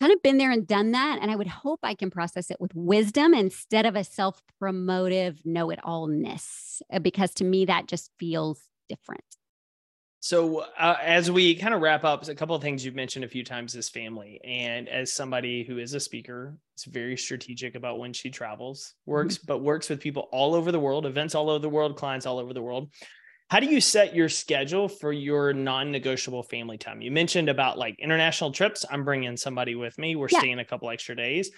kind 0.00 0.12
of 0.12 0.22
been 0.22 0.38
there 0.38 0.50
and 0.50 0.66
done 0.66 0.92
that. 0.92 1.18
And 1.20 1.30
I 1.30 1.36
would 1.36 1.46
hope 1.46 1.80
I 1.82 1.94
can 1.94 2.10
process 2.10 2.50
it 2.50 2.60
with 2.60 2.74
wisdom 2.74 3.34
instead 3.34 3.86
of 3.86 3.96
a 3.96 4.04
self 4.04 4.42
promotive 4.62 5.44
know 5.44 5.70
it 5.70 5.78
allness, 5.84 6.82
uh, 6.92 6.98
because 6.98 7.34
to 7.34 7.44
me, 7.44 7.66
that 7.66 7.86
just 7.86 8.10
feels 8.18 8.60
different. 8.88 9.24
So, 10.20 10.64
uh, 10.76 10.96
as 11.02 11.30
we 11.30 11.54
kind 11.54 11.72
of 11.72 11.80
wrap 11.82 12.02
up, 12.02 12.26
a 12.26 12.34
couple 12.34 12.56
of 12.56 12.62
things 12.62 12.84
you've 12.84 12.96
mentioned 12.96 13.24
a 13.24 13.28
few 13.28 13.44
times 13.44 13.76
is 13.76 13.88
family. 13.88 14.40
And 14.42 14.88
as 14.88 15.12
somebody 15.12 15.62
who 15.62 15.78
is 15.78 15.94
a 15.94 16.00
speaker, 16.00 16.58
is 16.76 16.84
very 16.84 17.16
strategic 17.16 17.76
about 17.76 18.00
when 18.00 18.12
she 18.12 18.28
travels, 18.30 18.94
works, 19.04 19.36
mm-hmm. 19.36 19.46
but 19.46 19.58
works 19.58 19.88
with 19.88 20.00
people 20.00 20.28
all 20.32 20.54
over 20.54 20.72
the 20.72 20.80
world, 20.80 21.06
events 21.06 21.36
all 21.36 21.48
over 21.48 21.60
the 21.60 21.68
world, 21.68 21.96
clients 21.96 22.26
all 22.26 22.40
over 22.40 22.52
the 22.52 22.62
world. 22.62 22.90
How 23.48 23.60
do 23.60 23.66
you 23.66 23.80
set 23.80 24.14
your 24.14 24.28
schedule 24.28 24.88
for 24.88 25.12
your 25.12 25.52
non-negotiable 25.52 26.42
family 26.42 26.78
time? 26.78 27.00
You 27.00 27.12
mentioned 27.12 27.48
about 27.48 27.78
like 27.78 27.96
international 28.00 28.50
trips. 28.50 28.84
I'm 28.90 29.04
bringing 29.04 29.36
somebody 29.36 29.76
with 29.76 29.96
me. 29.98 30.16
We're 30.16 30.28
yeah. 30.30 30.40
staying 30.40 30.58
a 30.58 30.64
couple 30.64 30.90
extra 30.90 31.14
days. 31.14 31.52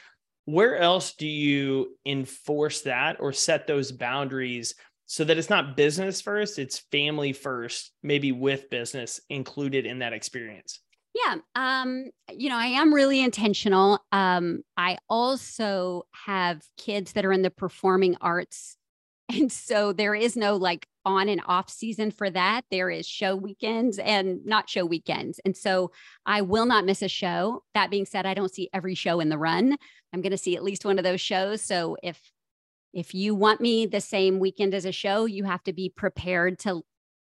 Where 0.45 0.77
else 0.77 1.15
do 1.15 1.27
you 1.27 1.97
enforce 2.05 2.83
that 2.83 3.17
or 3.21 3.33
set 3.33 3.67
those 3.67 3.91
boundaries 3.91 4.75
so 5.07 5.25
that 5.25 5.39
it's 5.39 5.49
not 5.49 5.77
business 5.77 6.21
first, 6.21 6.59
it's 6.59 6.79
family 6.91 7.33
first, 7.33 7.93
maybe 8.03 8.33
with 8.33 8.69
business 8.69 9.21
included 9.31 9.87
in 9.87 10.01
that 10.01 10.13
experience? 10.13 10.81
Yeah. 11.15 11.37
Um, 11.55 12.11
you 12.31 12.51
know, 12.51 12.57
I 12.57 12.67
am 12.67 12.93
really 12.93 13.23
intentional. 13.23 14.01
Um, 14.13 14.63
I 14.77 14.99
also 15.09 16.07
have 16.13 16.61
kids 16.77 17.13
that 17.13 17.25
are 17.25 17.33
in 17.33 17.43
the 17.43 17.51
performing 17.51 18.17
arts. 18.21 18.77
And 19.31 19.51
so 19.51 19.93
there 19.93 20.15
is 20.15 20.37
no 20.37 20.57
like 20.57 20.87
on 21.09 21.29
and 21.29 21.41
off 21.47 21.71
season 21.71 22.11
for 22.11 22.31
that. 22.31 22.63
There 22.71 22.91
is 22.91 23.07
show 23.07 23.35
weekends 23.35 23.99
and 23.99 24.45
not 24.45 24.69
show 24.69 24.85
weekends. 24.85 25.41
And 25.45 25.57
so 25.57 25.91
I 26.27 26.43
will 26.43 26.67
not 26.67 26.85
miss 26.85 27.03
a 27.03 27.09
show. 27.09 27.65
That 27.75 27.91
being 27.91 28.07
said, 28.07 28.27
I 28.27 28.35
don't 28.35 28.53
see 28.53 28.69
every 28.73 28.95
show 28.95 29.21
in 29.21 29.29
the 29.29 29.39
run. 29.39 29.77
I'm 30.13 30.21
going 30.21 30.33
to 30.33 30.39
see 30.39 30.57
at 30.57 30.63
least 30.63 30.85
one 30.85 30.99
of 30.99 31.05
those 31.05 31.21
shows. 31.21 31.63
So 31.63 31.97
if 32.03 32.21
if 32.95 33.15
you 33.15 33.35
want 33.35 33.61
me 33.61 33.87
the 33.87 34.01
same 34.01 34.39
weekend 34.39 34.75
as 34.75 34.85
a 34.85 34.93
show, 34.93 35.27
you 35.27 35.45
have 35.45 35.63
to 35.65 35.73
be 35.73 35.89
prepared 35.91 36.59
to 36.61 36.83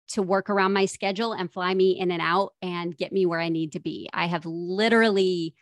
to 0.10 0.22
work 0.22 0.50
around 0.50 0.74
my 0.74 0.86
schedule 0.86 1.34
and 1.34 1.52
fly 1.52 1.74
me 1.74 2.00
in 2.00 2.12
and 2.12 2.22
out 2.22 2.54
and 2.62 2.96
get 2.96 3.12
me 3.12 3.26
where 3.26 3.40
I 3.40 3.50
need 3.50 3.72
to 3.72 3.80
be. 3.80 4.08
I 4.14 4.28
have 4.28 4.46
literally 4.46 5.56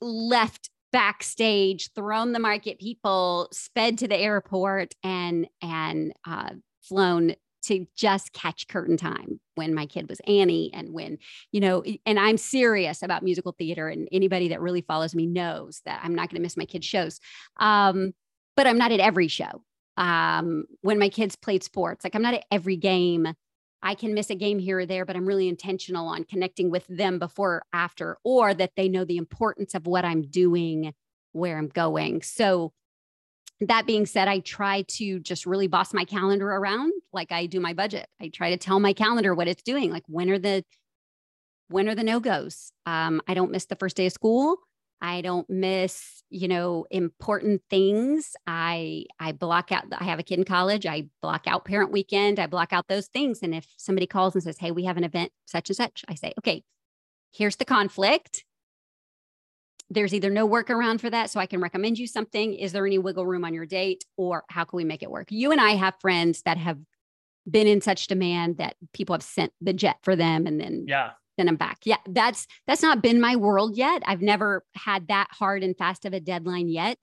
left 0.00 0.70
backstage, 0.92 1.92
thrown 1.92 2.32
the 2.32 2.38
market 2.38 2.78
people, 2.78 3.48
sped 3.52 3.98
to 3.98 4.08
the 4.08 4.16
airport, 4.16 4.94
and 5.02 5.46
and 5.60 6.12
uh, 6.26 6.50
flown 6.88 7.34
to 7.64 7.86
just 7.96 8.32
catch 8.32 8.68
curtain 8.68 8.96
time 8.96 9.40
when 9.56 9.74
my 9.74 9.86
kid 9.86 10.08
was 10.08 10.20
Annie 10.26 10.70
and 10.72 10.92
when, 10.92 11.18
you 11.50 11.60
know, 11.60 11.82
and 12.04 12.18
I'm 12.18 12.36
serious 12.36 13.02
about 13.02 13.24
musical 13.24 13.52
theater 13.52 13.88
and 13.88 14.08
anybody 14.12 14.48
that 14.48 14.60
really 14.60 14.82
follows 14.82 15.14
me 15.14 15.26
knows 15.26 15.82
that 15.84 16.00
I'm 16.04 16.14
not 16.14 16.28
going 16.28 16.36
to 16.36 16.42
miss 16.42 16.56
my 16.56 16.64
kids' 16.64 16.86
shows. 16.86 17.18
Um, 17.58 18.12
but 18.56 18.66
I'm 18.66 18.78
not 18.78 18.92
at 18.92 19.00
every 19.00 19.28
show. 19.28 19.62
Um, 19.96 20.64
when 20.82 20.98
my 20.98 21.08
kids 21.08 21.34
played 21.34 21.64
sports, 21.64 22.04
like 22.04 22.14
I'm 22.14 22.22
not 22.22 22.34
at 22.34 22.44
every 22.50 22.76
game. 22.76 23.28
I 23.82 23.94
can 23.94 24.14
miss 24.14 24.30
a 24.30 24.34
game 24.34 24.58
here 24.58 24.80
or 24.80 24.86
there, 24.86 25.04
but 25.04 25.16
I'm 25.16 25.26
really 25.26 25.48
intentional 25.48 26.08
on 26.08 26.24
connecting 26.24 26.70
with 26.70 26.86
them 26.88 27.18
before, 27.18 27.62
after, 27.72 28.18
or 28.24 28.54
that 28.54 28.72
they 28.76 28.88
know 28.88 29.04
the 29.04 29.16
importance 29.16 29.74
of 29.74 29.86
what 29.86 30.04
I'm 30.04 30.22
doing, 30.22 30.92
where 31.32 31.58
I'm 31.58 31.68
going. 31.68 32.22
So 32.22 32.72
that 33.60 33.86
being 33.86 34.06
said, 34.06 34.28
I 34.28 34.40
try 34.40 34.82
to 34.82 35.18
just 35.18 35.46
really 35.46 35.66
boss 35.66 35.94
my 35.94 36.04
calendar 36.04 36.48
around 36.48 36.92
like 37.12 37.32
I 37.32 37.46
do 37.46 37.60
my 37.60 37.72
budget. 37.72 38.06
I 38.20 38.28
try 38.28 38.50
to 38.50 38.56
tell 38.56 38.80
my 38.80 38.92
calendar 38.92 39.34
what 39.34 39.48
it's 39.48 39.62
doing. 39.62 39.90
Like 39.90 40.04
when 40.06 40.30
are 40.30 40.38
the 40.38 40.64
when 41.68 41.88
are 41.88 41.94
the 41.94 42.04
no-goes? 42.04 42.70
Um, 42.84 43.20
I 43.26 43.34
don't 43.34 43.50
miss 43.50 43.64
the 43.66 43.76
first 43.76 43.96
day 43.96 44.06
of 44.06 44.12
school. 44.12 44.58
I 45.00 45.20
don't 45.20 45.48
miss, 45.50 46.22
you 46.30 46.48
know, 46.48 46.86
important 46.90 47.62
things. 47.68 48.34
I 48.46 49.06
I 49.18 49.32
block 49.32 49.72
out 49.72 49.84
I 49.92 50.04
have 50.04 50.18
a 50.18 50.22
kid 50.22 50.38
in 50.38 50.44
college. 50.44 50.86
I 50.86 51.08
block 51.22 51.46
out 51.46 51.64
parent 51.64 51.92
weekend. 51.92 52.38
I 52.38 52.46
block 52.46 52.72
out 52.72 52.88
those 52.88 53.08
things. 53.08 53.40
And 53.42 53.54
if 53.54 53.66
somebody 53.78 54.06
calls 54.06 54.34
and 54.34 54.44
says, 54.44 54.58
Hey, 54.58 54.70
we 54.70 54.84
have 54.84 54.96
an 54.96 55.04
event 55.04 55.32
such 55.46 55.70
and 55.70 55.76
such, 55.76 56.04
I 56.08 56.14
say, 56.14 56.32
okay, 56.38 56.62
here's 57.32 57.56
the 57.56 57.64
conflict 57.64 58.44
there's 59.90 60.12
either 60.12 60.30
no 60.30 60.48
workaround 60.48 61.00
for 61.00 61.10
that, 61.10 61.30
so 61.30 61.38
I 61.40 61.46
can 61.46 61.60
recommend 61.60 61.98
you 61.98 62.06
something. 62.06 62.54
Is 62.54 62.72
there 62.72 62.86
any 62.86 62.98
wiggle 62.98 63.26
room 63.26 63.44
on 63.44 63.54
your 63.54 63.66
date, 63.66 64.04
or 64.16 64.44
how 64.48 64.64
can 64.64 64.76
we 64.76 64.84
make 64.84 65.02
it 65.02 65.10
work? 65.10 65.28
You 65.30 65.52
and 65.52 65.60
I 65.60 65.70
have 65.70 65.94
friends 66.00 66.42
that 66.42 66.58
have 66.58 66.78
been 67.48 67.68
in 67.68 67.80
such 67.80 68.08
demand 68.08 68.58
that 68.58 68.74
people 68.92 69.14
have 69.14 69.22
sent 69.22 69.52
the 69.60 69.72
jet 69.72 69.98
for 70.02 70.16
them 70.16 70.46
and 70.46 70.60
then 70.60 70.84
yeah 70.88 71.12
send 71.38 71.48
them 71.48 71.56
back. 71.56 71.78
Yeah, 71.84 71.98
that's 72.08 72.46
that's 72.66 72.82
not 72.82 73.02
been 73.02 73.20
my 73.20 73.36
world 73.36 73.76
yet. 73.76 74.02
I've 74.06 74.22
never 74.22 74.64
had 74.74 75.08
that 75.08 75.28
hard 75.30 75.62
and 75.62 75.76
fast 75.76 76.04
of 76.04 76.12
a 76.14 76.18
deadline 76.20 76.68
yet, 76.68 76.98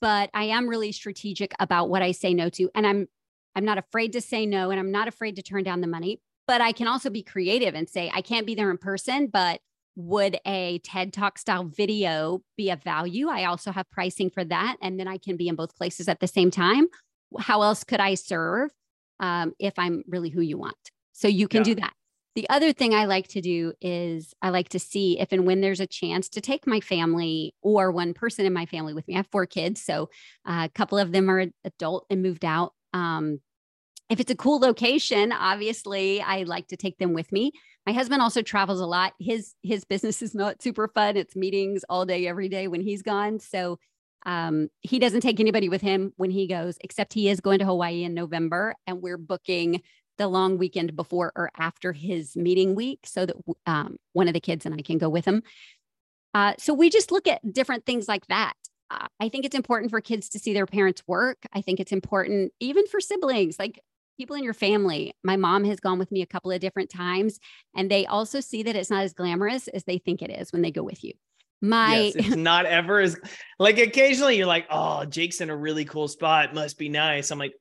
but 0.00 0.30
I 0.34 0.44
am 0.44 0.68
really 0.68 0.90
strategic 0.90 1.52
about 1.60 1.90
what 1.90 2.02
I 2.02 2.12
say 2.12 2.34
no 2.34 2.48
to, 2.50 2.70
and 2.74 2.86
I'm 2.86 3.06
I'm 3.54 3.64
not 3.64 3.78
afraid 3.78 4.14
to 4.14 4.20
say 4.20 4.46
no, 4.46 4.70
and 4.70 4.80
I'm 4.80 4.90
not 4.90 5.06
afraid 5.06 5.36
to 5.36 5.42
turn 5.42 5.64
down 5.64 5.80
the 5.82 5.86
money. 5.86 6.20
but 6.48 6.60
I 6.62 6.72
can 6.72 6.88
also 6.88 7.10
be 7.10 7.22
creative 7.22 7.74
and 7.74 7.88
say, 7.88 8.10
I 8.12 8.22
can't 8.22 8.46
be 8.46 8.54
there 8.54 8.70
in 8.70 8.78
person, 8.78 9.28
but 9.28 9.60
would 9.98 10.38
a 10.46 10.78
TED 10.84 11.12
Talk 11.12 11.38
style 11.38 11.64
video 11.64 12.40
be 12.56 12.70
of 12.70 12.80
value? 12.84 13.28
I 13.28 13.46
also 13.46 13.72
have 13.72 13.90
pricing 13.90 14.30
for 14.30 14.44
that. 14.44 14.76
And 14.80 14.98
then 14.98 15.08
I 15.08 15.18
can 15.18 15.36
be 15.36 15.48
in 15.48 15.56
both 15.56 15.76
places 15.76 16.08
at 16.08 16.20
the 16.20 16.28
same 16.28 16.52
time. 16.52 16.86
How 17.40 17.62
else 17.62 17.82
could 17.82 17.98
I 17.98 18.14
serve 18.14 18.70
um, 19.18 19.54
if 19.58 19.76
I'm 19.76 20.04
really 20.06 20.30
who 20.30 20.40
you 20.40 20.56
want? 20.56 20.76
So 21.12 21.26
you 21.26 21.48
can 21.48 21.58
yeah. 21.58 21.64
do 21.64 21.74
that. 21.76 21.92
The 22.36 22.48
other 22.48 22.72
thing 22.72 22.94
I 22.94 23.06
like 23.06 23.26
to 23.28 23.40
do 23.40 23.72
is 23.80 24.32
I 24.40 24.50
like 24.50 24.68
to 24.68 24.78
see 24.78 25.18
if 25.18 25.32
and 25.32 25.44
when 25.44 25.62
there's 25.62 25.80
a 25.80 25.86
chance 25.88 26.28
to 26.28 26.40
take 26.40 26.64
my 26.64 26.78
family 26.78 27.52
or 27.60 27.90
one 27.90 28.14
person 28.14 28.46
in 28.46 28.52
my 28.52 28.66
family 28.66 28.94
with 28.94 29.08
me. 29.08 29.14
I 29.14 29.16
have 29.16 29.28
four 29.32 29.46
kids, 29.46 29.82
so 29.82 30.10
uh, 30.48 30.66
a 30.66 30.70
couple 30.72 30.98
of 30.98 31.10
them 31.10 31.28
are 31.28 31.46
adult 31.64 32.06
and 32.08 32.22
moved 32.22 32.44
out. 32.44 32.74
Um, 32.94 33.40
if 34.08 34.20
it's 34.20 34.30
a 34.30 34.36
cool 34.36 34.58
location, 34.58 35.32
obviously 35.32 36.20
I 36.22 36.44
like 36.44 36.68
to 36.68 36.76
take 36.76 36.98
them 36.98 37.12
with 37.12 37.30
me. 37.30 37.52
My 37.86 37.92
husband 37.92 38.22
also 38.22 38.42
travels 38.42 38.80
a 38.80 38.86
lot. 38.86 39.14
His 39.18 39.54
his 39.62 39.84
business 39.84 40.22
is 40.22 40.34
not 40.34 40.62
super 40.62 40.88
fun. 40.88 41.16
It's 41.16 41.36
meetings 41.36 41.84
all 41.88 42.06
day 42.06 42.26
every 42.26 42.48
day 42.48 42.68
when 42.68 42.80
he's 42.80 43.02
gone. 43.02 43.38
So 43.40 43.78
um, 44.26 44.68
he 44.80 44.98
doesn't 44.98 45.20
take 45.20 45.40
anybody 45.40 45.68
with 45.68 45.80
him 45.80 46.12
when 46.16 46.30
he 46.30 46.46
goes, 46.46 46.76
except 46.82 47.14
he 47.14 47.28
is 47.28 47.40
going 47.40 47.60
to 47.60 47.64
Hawaii 47.64 48.02
in 48.02 48.14
November, 48.14 48.74
and 48.86 49.00
we're 49.00 49.18
booking 49.18 49.82
the 50.18 50.26
long 50.26 50.58
weekend 50.58 50.96
before 50.96 51.32
or 51.36 51.50
after 51.56 51.92
his 51.92 52.36
meeting 52.36 52.74
week 52.74 53.00
so 53.04 53.24
that 53.24 53.36
um, 53.66 53.96
one 54.12 54.26
of 54.26 54.34
the 54.34 54.40
kids 54.40 54.66
and 54.66 54.74
I 54.74 54.82
can 54.82 54.98
go 54.98 55.08
with 55.08 55.24
him. 55.24 55.42
Uh, 56.34 56.54
so 56.58 56.74
we 56.74 56.90
just 56.90 57.12
look 57.12 57.26
at 57.26 57.40
different 57.52 57.86
things 57.86 58.08
like 58.08 58.26
that. 58.26 58.54
Uh, 58.90 59.06
I 59.20 59.28
think 59.28 59.44
it's 59.44 59.56
important 59.56 59.90
for 59.90 60.00
kids 60.00 60.28
to 60.30 60.38
see 60.38 60.52
their 60.52 60.66
parents 60.66 61.02
work. 61.06 61.38
I 61.52 61.60
think 61.60 61.78
it's 61.78 61.92
important 61.92 62.52
even 62.58 62.86
for 62.86 63.00
siblings. 63.00 63.58
Like 63.58 63.80
people 64.18 64.36
in 64.36 64.44
your 64.44 64.52
family. 64.52 65.14
My 65.24 65.36
mom 65.36 65.64
has 65.64 65.80
gone 65.80 65.98
with 65.98 66.12
me 66.12 66.20
a 66.20 66.26
couple 66.26 66.50
of 66.50 66.60
different 66.60 66.90
times, 66.90 67.38
and 67.74 67.90
they 67.90 68.04
also 68.04 68.40
see 68.40 68.64
that 68.64 68.76
it's 68.76 68.90
not 68.90 69.04
as 69.04 69.14
glamorous 69.14 69.68
as 69.68 69.84
they 69.84 69.98
think 69.98 70.20
it 70.20 70.30
is 70.30 70.52
when 70.52 70.60
they 70.60 70.70
go 70.70 70.82
with 70.82 71.02
you. 71.02 71.12
My 71.60 71.96
yes, 71.96 72.14
it's 72.16 72.36
not 72.36 72.66
ever 72.66 73.00
as 73.00 73.16
like 73.58 73.78
occasionally 73.78 74.36
you're 74.36 74.46
like, 74.46 74.66
oh, 74.70 75.04
Jake's 75.06 75.40
in 75.40 75.50
a 75.50 75.56
really 75.56 75.84
cool 75.84 76.06
spot, 76.06 76.54
must 76.54 76.78
be 76.78 76.88
nice. 76.88 77.30
I'm 77.30 77.38
like, 77.38 77.54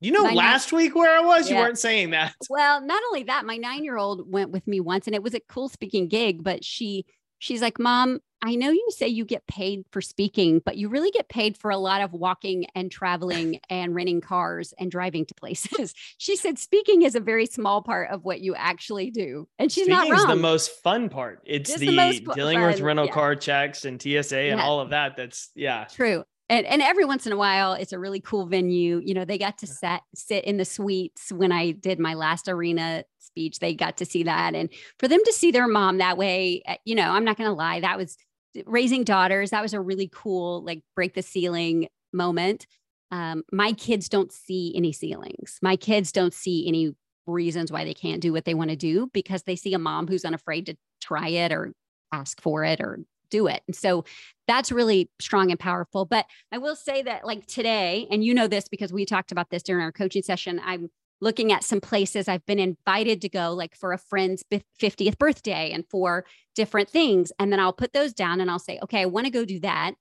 you 0.00 0.12
know, 0.12 0.22
last 0.22 0.72
nine- 0.72 0.82
week 0.82 0.94
where 0.94 1.16
I 1.16 1.20
was, 1.20 1.48
yeah. 1.48 1.56
you 1.56 1.62
weren't 1.62 1.78
saying 1.78 2.10
that. 2.10 2.34
Well, 2.50 2.80
not 2.84 3.02
only 3.08 3.24
that, 3.24 3.46
my 3.46 3.56
nine 3.56 3.82
year 3.84 3.96
old 3.96 4.30
went 4.30 4.50
with 4.50 4.66
me 4.66 4.80
once, 4.80 5.06
and 5.06 5.14
it 5.14 5.22
was 5.22 5.34
a 5.34 5.40
cool 5.48 5.68
speaking 5.68 6.08
gig, 6.08 6.44
but 6.44 6.64
she 6.64 7.06
she's 7.44 7.60
like, 7.60 7.78
Mom, 7.78 8.20
I 8.42 8.56
know 8.56 8.70
you 8.70 8.88
say 8.90 9.08
you 9.08 9.24
get 9.24 9.46
paid 9.46 9.84
for 9.90 10.00
speaking, 10.00 10.60
but 10.64 10.76
you 10.76 10.88
really 10.88 11.10
get 11.10 11.28
paid 11.28 11.56
for 11.56 11.70
a 11.70 11.76
lot 11.76 12.00
of 12.00 12.12
walking 12.12 12.66
and 12.74 12.90
traveling 12.90 13.60
and 13.70 13.94
renting 13.94 14.20
cars 14.20 14.72
and 14.78 14.90
driving 14.90 15.26
to 15.26 15.34
places. 15.34 15.94
she 16.18 16.36
said 16.36 16.58
speaking 16.58 17.02
is 17.02 17.14
a 17.14 17.20
very 17.20 17.46
small 17.46 17.82
part 17.82 18.10
of 18.10 18.24
what 18.24 18.40
you 18.40 18.54
actually 18.54 19.10
do. 19.10 19.46
And 19.58 19.70
she's 19.70 19.84
speaking 19.84 20.08
not 20.08 20.10
wrong. 20.10 20.30
is 20.30 20.36
the 20.36 20.42
most 20.42 20.82
fun 20.82 21.08
part. 21.08 21.42
It's, 21.44 21.70
it's 21.70 21.80
the, 21.80 21.86
the 21.86 22.34
dealing 22.34 22.58
fun. 22.58 22.66
with 22.66 22.80
rental 22.80 23.06
yeah. 23.06 23.12
car 23.12 23.36
checks 23.36 23.84
and 23.84 24.00
TSA 24.00 24.38
and 24.38 24.58
yeah. 24.58 24.64
all 24.64 24.80
of 24.80 24.90
that. 24.90 25.16
That's 25.16 25.50
yeah. 25.54 25.84
True. 25.84 26.24
And, 26.48 26.66
and 26.66 26.82
every 26.82 27.06
once 27.06 27.26
in 27.26 27.32
a 27.32 27.36
while, 27.36 27.72
it's 27.72 27.92
a 27.92 27.98
really 27.98 28.20
cool 28.20 28.46
venue. 28.46 29.00
You 29.02 29.14
know, 29.14 29.24
they 29.24 29.38
got 29.38 29.58
to 29.58 29.66
set, 29.66 30.02
sit 30.14 30.44
in 30.44 30.58
the 30.58 30.64
suites 30.64 31.32
when 31.32 31.52
I 31.52 31.70
did 31.70 31.98
my 31.98 32.14
last 32.14 32.48
arena 32.48 33.04
speech. 33.18 33.60
They 33.60 33.74
got 33.74 33.96
to 33.98 34.04
see 34.04 34.24
that. 34.24 34.54
And 34.54 34.68
for 34.98 35.08
them 35.08 35.20
to 35.24 35.32
see 35.32 35.50
their 35.50 35.66
mom 35.66 35.98
that 35.98 36.18
way, 36.18 36.62
eh, 36.66 36.76
you 36.84 36.94
know, 36.94 37.10
I'm 37.10 37.24
not 37.24 37.38
going 37.38 37.48
to 37.48 37.54
lie, 37.54 37.80
that 37.80 37.96
was 37.96 38.18
raising 38.66 39.04
daughters, 39.04 39.50
that 39.50 39.62
was 39.62 39.72
a 39.72 39.80
really 39.80 40.10
cool, 40.12 40.62
like 40.64 40.82
break 40.94 41.14
the 41.14 41.22
ceiling 41.22 41.88
moment. 42.12 42.66
Um, 43.10 43.42
my 43.50 43.72
kids 43.72 44.08
don't 44.08 44.30
see 44.30 44.72
any 44.76 44.92
ceilings. 44.92 45.58
My 45.62 45.76
kids 45.76 46.12
don't 46.12 46.34
see 46.34 46.68
any 46.68 46.94
reasons 47.26 47.72
why 47.72 47.84
they 47.84 47.94
can't 47.94 48.20
do 48.20 48.32
what 48.32 48.44
they 48.44 48.54
want 48.54 48.70
to 48.70 48.76
do 48.76 49.08
because 49.12 49.44
they 49.44 49.56
see 49.56 49.72
a 49.72 49.78
mom 49.78 50.06
who's 50.06 50.24
unafraid 50.24 50.66
to 50.66 50.76
try 51.00 51.28
it 51.28 51.52
or 51.52 51.72
ask 52.12 52.40
for 52.40 52.64
it 52.64 52.80
or 52.80 53.00
do 53.34 53.48
it. 53.48 53.62
And 53.66 53.74
so 53.74 54.04
that's 54.46 54.70
really 54.70 55.10
strong 55.20 55.50
and 55.50 55.58
powerful. 55.58 56.04
But 56.04 56.26
I 56.52 56.58
will 56.58 56.76
say 56.76 57.02
that, 57.02 57.26
like 57.26 57.46
today, 57.46 58.06
and 58.10 58.24
you 58.24 58.32
know 58.32 58.46
this 58.46 58.68
because 58.68 58.92
we 58.92 59.04
talked 59.04 59.32
about 59.32 59.50
this 59.50 59.64
during 59.64 59.82
our 59.82 59.90
coaching 59.90 60.22
session, 60.22 60.60
I'm 60.64 60.88
looking 61.20 61.50
at 61.52 61.64
some 61.64 61.80
places 61.80 62.28
I've 62.28 62.46
been 62.46 62.60
invited 62.60 63.20
to 63.22 63.28
go, 63.28 63.52
like 63.52 63.74
for 63.74 63.92
a 63.92 63.98
friend's 63.98 64.44
50th 64.80 65.18
birthday 65.18 65.72
and 65.72 65.84
for 65.90 66.24
different 66.54 66.88
things. 66.88 67.32
And 67.40 67.50
then 67.50 67.58
I'll 67.58 67.72
put 67.72 67.92
those 67.92 68.12
down 68.12 68.40
and 68.40 68.50
I'll 68.50 68.58
say, 68.60 68.78
okay, 68.84 69.00
I 69.00 69.06
want 69.06 69.26
to 69.26 69.32
go 69.32 69.44
do 69.44 69.58
that. 69.60 69.94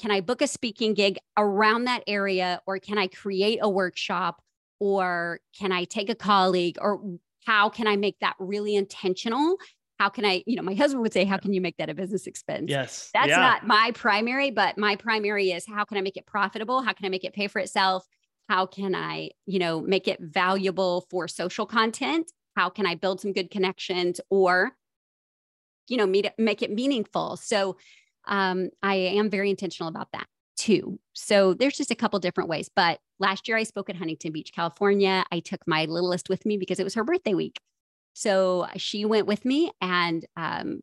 Can 0.00 0.10
I 0.10 0.20
book 0.20 0.42
a 0.42 0.48
speaking 0.48 0.94
gig 0.94 1.18
around 1.36 1.84
that 1.84 2.02
area? 2.08 2.60
Or 2.66 2.78
can 2.78 2.98
I 2.98 3.06
create 3.06 3.58
a 3.62 3.68
workshop? 3.68 4.42
Or 4.80 5.40
can 5.56 5.70
I 5.70 5.84
take 5.84 6.10
a 6.10 6.14
colleague? 6.14 6.78
Or 6.80 7.18
how 7.44 7.68
can 7.68 7.86
I 7.86 7.96
make 7.96 8.18
that 8.20 8.34
really 8.38 8.74
intentional? 8.74 9.58
How 10.00 10.08
can 10.08 10.24
I, 10.24 10.42
you 10.46 10.56
know, 10.56 10.62
my 10.62 10.74
husband 10.74 11.02
would 11.02 11.12
say, 11.12 11.24
how 11.24 11.36
can 11.36 11.52
you 11.52 11.60
make 11.60 11.76
that 11.76 11.90
a 11.90 11.94
business 11.94 12.26
expense? 12.26 12.70
Yes. 12.70 13.10
That's 13.14 13.28
yeah. 13.28 13.36
not 13.38 13.66
my 13.66 13.92
primary, 13.94 14.50
but 14.50 14.76
my 14.78 14.96
primary 14.96 15.52
is 15.52 15.64
how 15.66 15.84
can 15.84 15.96
I 15.98 16.00
make 16.00 16.16
it 16.16 16.26
profitable? 16.26 16.82
How 16.82 16.92
can 16.92 17.06
I 17.06 17.10
make 17.10 17.24
it 17.24 17.34
pay 17.34 17.46
for 17.46 17.60
itself? 17.60 18.06
how 18.50 18.66
can 18.66 18.96
i 18.96 19.30
you 19.46 19.60
know 19.60 19.80
make 19.80 20.08
it 20.08 20.18
valuable 20.20 21.06
for 21.08 21.28
social 21.28 21.64
content 21.64 22.32
how 22.56 22.68
can 22.68 22.84
i 22.84 22.96
build 22.96 23.20
some 23.20 23.32
good 23.32 23.48
connections 23.50 24.20
or 24.28 24.72
you 25.86 25.96
know 25.96 26.06
meet, 26.06 26.28
make 26.36 26.60
it 26.60 26.70
meaningful 26.70 27.36
so 27.36 27.76
um, 28.26 28.68
i 28.82 28.96
am 28.96 29.30
very 29.30 29.50
intentional 29.50 29.88
about 29.88 30.08
that 30.12 30.26
too 30.56 30.98
so 31.12 31.54
there's 31.54 31.76
just 31.76 31.92
a 31.92 31.94
couple 31.94 32.18
different 32.18 32.50
ways 32.50 32.68
but 32.74 32.98
last 33.20 33.46
year 33.46 33.56
i 33.56 33.62
spoke 33.62 33.88
at 33.88 33.96
huntington 33.96 34.32
beach 34.32 34.50
california 34.52 35.24
i 35.30 35.38
took 35.38 35.60
my 35.66 35.84
littlest 35.84 36.28
with 36.28 36.44
me 36.44 36.56
because 36.56 36.80
it 36.80 36.84
was 36.84 36.94
her 36.94 37.04
birthday 37.04 37.34
week 37.34 37.60
so 38.20 38.66
she 38.76 39.06
went 39.06 39.26
with 39.26 39.46
me 39.46 39.70
and 39.80 40.26
um, 40.36 40.80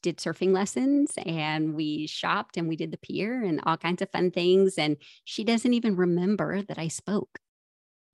did 0.00 0.16
surfing 0.16 0.54
lessons 0.54 1.12
and 1.26 1.74
we 1.74 2.06
shopped 2.06 2.56
and 2.56 2.66
we 2.70 2.74
did 2.74 2.90
the 2.90 2.96
pier 2.96 3.44
and 3.44 3.60
all 3.66 3.76
kinds 3.76 4.00
of 4.00 4.10
fun 4.10 4.30
things. 4.30 4.78
And 4.78 4.96
she 5.24 5.44
doesn't 5.44 5.74
even 5.74 5.94
remember 5.94 6.62
that 6.62 6.78
I 6.78 6.88
spoke. 6.88 7.38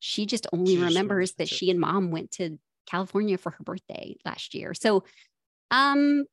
She 0.01 0.27
just 0.27 0.49
only 0.53 0.75
she 0.75 0.83
remembers 0.83 1.35
that 1.35 1.49
she 1.49 1.71
and 1.71 1.79
mom 1.79 2.11
went 2.11 2.33
to 2.33 2.59
California 2.87 3.39
for 3.39 3.53
her 3.53 3.63
birthday 3.63 4.17
last 4.25 4.53
year. 4.53 4.75
So, 4.75 5.05
um, 5.71 6.25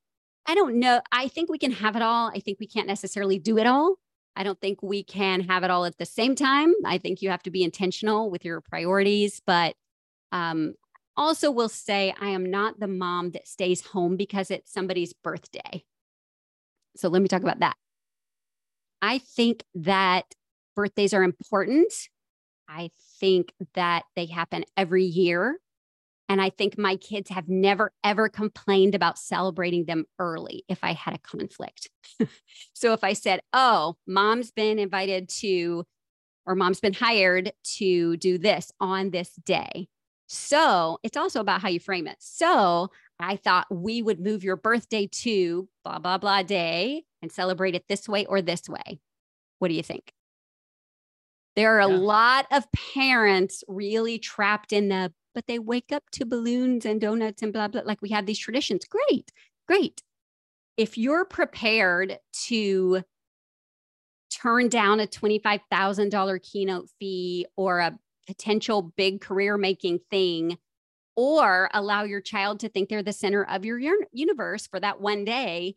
I 0.48 0.56
don't 0.56 0.80
know. 0.80 1.02
I 1.12 1.28
think 1.28 1.52
we 1.52 1.60
can 1.60 1.72
have 1.72 1.96
it 1.96 2.02
all. 2.02 2.32
I 2.34 2.40
think 2.40 2.58
we 2.60 2.66
can't 2.66 2.88
necessarily 2.88 3.38
do 3.38 3.60
it 3.60 3.68
all. 3.68 3.98
I 4.36 4.42
don't 4.42 4.60
think 4.60 4.82
we 4.82 5.04
can 5.04 5.42
have 5.42 5.64
it 5.64 5.70
all 5.70 5.86
at 5.86 6.00
the 6.00 6.06
same 6.08 6.34
time. 6.34 6.74
I 6.84 6.98
think 6.98 7.22
you 7.22 7.30
have 7.30 7.44
to 7.44 7.52
be 7.52 7.64
intentional 7.64 8.32
with 8.32 8.44
your 8.44 8.60
priorities, 8.60 9.40
but 9.46 9.76
um, 10.32 10.74
also 11.18 11.52
will 11.52 11.70
say, 11.70 12.14
I 12.20 12.30
am 12.30 12.50
not 12.50 12.80
the 12.80 12.88
mom 12.88 13.32
that 13.32 13.48
stays 13.48 13.82
home 13.88 14.18
because 14.18 14.52
it's 14.52 14.72
somebody's 14.72 15.14
birthday. 15.14 15.84
So 16.96 17.10
let 17.10 17.22
me 17.22 17.28
talk 17.28 17.44
about 17.44 17.60
that. 17.60 17.76
I 19.02 19.18
think 19.18 19.64
that 19.76 20.26
birthdays 20.76 21.14
are 21.14 21.24
important. 21.24 21.94
I 22.68 22.92
think 23.20 23.54
that 23.74 24.04
they 24.16 24.26
happen 24.26 24.64
every 24.78 25.04
year. 25.04 25.58
And 26.30 26.42
I 26.42 26.50
think 26.50 26.78
my 26.78 26.96
kids 26.96 27.30
have 27.30 27.50
never, 27.50 27.92
ever 28.06 28.30
complained 28.30 28.96
about 28.96 29.18
celebrating 29.18 29.86
them 29.86 30.06
early 30.18 30.64
if 30.70 30.82
I 30.82 30.94
had 30.94 31.14
a 31.14 31.20
conflict. 31.20 31.90
so 32.74 32.94
if 32.94 33.04
I 33.04 33.14
said, 33.14 33.42
oh, 33.52 33.98
mom's 34.08 34.52
been 34.52 34.80
invited 34.80 35.28
to, 35.40 35.84
or 36.46 36.56
mom's 36.56 36.80
been 36.80 36.94
hired 36.94 37.52
to 37.80 38.16
do 38.16 38.38
this 38.38 38.72
on 38.80 39.10
this 39.10 39.34
day, 39.44 39.90
so 40.32 40.98
it's 41.04 41.18
also 41.18 41.42
about 41.42 41.62
how 41.62 41.68
you 41.68 41.82
frame 41.82 42.08
it. 42.08 42.16
So 42.20 42.90
I 43.20 43.36
thought 43.36 43.68
we 43.70 44.02
would 44.02 44.22
move 44.22 44.46
your 44.46 44.56
birthday 44.56 45.08
to 45.08 45.68
blah, 45.84 46.00
blah, 46.00 46.20
blah 46.20 46.42
day 46.42 47.04
and 47.22 47.30
celebrate 47.30 47.76
it 47.76 47.84
this 47.90 48.08
way 48.08 48.26
or 48.26 48.42
this 48.42 48.70
way. 48.70 49.02
What 49.60 49.68
do 49.68 49.74
you 49.74 49.84
think? 49.84 50.14
There 51.58 51.82
are 51.82 51.90
yeah. 51.90 51.98
a 51.98 51.98
lot 51.98 52.48
of 52.50 52.64
parents 52.72 53.66
really 53.68 54.20
trapped 54.20 54.72
in 54.72 54.88
the, 54.88 55.12
but 55.36 55.48
they 55.48 55.60
wake 55.60 55.92
up 55.92 56.04
to 56.12 56.26
balloons 56.26 56.86
and 56.86 57.02
donuts 57.02 57.42
and 57.42 57.52
blah, 57.52 57.68
blah. 57.68 57.82
Like 57.84 58.02
we 58.02 58.10
have 58.12 58.26
these 58.26 58.40
traditions. 58.40 58.86
Great, 58.86 59.34
great. 59.68 60.02
If 60.78 60.98
you're 60.98 61.26
prepared 61.26 62.20
to 62.46 63.04
turn 64.32 64.70
down 64.70 65.02
a 65.02 65.08
$25,000 65.08 66.42
keynote 66.42 66.88
fee 67.02 67.48
or 67.58 67.80
a 67.80 68.00
potential 68.32 68.94
big 68.96 69.20
career 69.20 69.58
making 69.58 70.00
thing 70.10 70.58
or 71.16 71.70
allow 71.74 72.04
your 72.04 72.22
child 72.22 72.62
to 72.62 72.70
think 72.70 72.88
they're 72.88 73.04
the 73.04 73.12
center 73.12 73.44
of 73.44 73.66
your 73.66 73.80
universe 74.14 74.68
for 74.68 74.80
that 74.80 75.02
one 75.02 75.26
day 75.26 75.76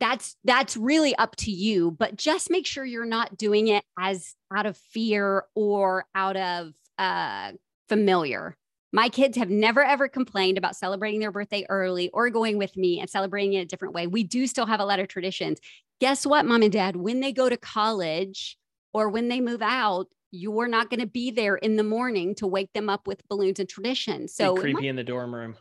that's 0.00 0.36
that's 0.44 0.76
really 0.76 1.14
up 1.16 1.36
to 1.36 1.50
you. 1.50 1.90
But 1.90 2.16
just 2.16 2.50
make 2.50 2.66
sure 2.66 2.84
you're 2.84 3.04
not 3.04 3.36
doing 3.36 3.68
it 3.68 3.84
as 3.98 4.34
out 4.54 4.66
of 4.66 4.76
fear 4.76 5.44
or 5.54 6.06
out 6.14 6.36
of 6.36 6.72
uh 6.98 7.52
familiar. 7.88 8.56
My 8.94 9.08
kids 9.08 9.36
have 9.36 9.50
never 9.50 9.84
ever 9.84 10.08
complained 10.08 10.58
about 10.58 10.76
celebrating 10.76 11.20
their 11.20 11.32
birthday 11.32 11.66
early 11.68 12.08
or 12.10 12.30
going 12.30 12.58
with 12.58 12.76
me 12.76 13.00
and 13.00 13.08
celebrating 13.08 13.54
it 13.54 13.60
a 13.60 13.66
different 13.66 13.94
way. 13.94 14.06
We 14.06 14.22
do 14.22 14.46
still 14.46 14.66
have 14.66 14.80
a 14.80 14.84
lot 14.84 15.00
of 15.00 15.08
traditions. 15.08 15.58
Guess 16.00 16.26
what 16.26 16.46
mom 16.46 16.62
and 16.62 16.72
dad? 16.72 16.96
When 16.96 17.20
they 17.20 17.32
go 17.32 17.48
to 17.48 17.56
college 17.56 18.56
or 18.94 19.08
when 19.08 19.28
they 19.28 19.40
move 19.40 19.62
out 19.62 20.08
you're 20.32 20.66
not 20.66 20.90
going 20.90 21.00
to 21.00 21.06
be 21.06 21.30
there 21.30 21.56
in 21.56 21.76
the 21.76 21.84
morning 21.84 22.34
to 22.36 22.46
wake 22.46 22.72
them 22.72 22.88
up 22.88 23.06
with 23.06 23.26
balloons 23.28 23.60
and 23.60 23.68
tradition. 23.68 24.26
So 24.26 24.56
creepy 24.56 24.88
in 24.88 24.96
the 24.96 25.04
dorm 25.04 25.32
room. 25.32 25.56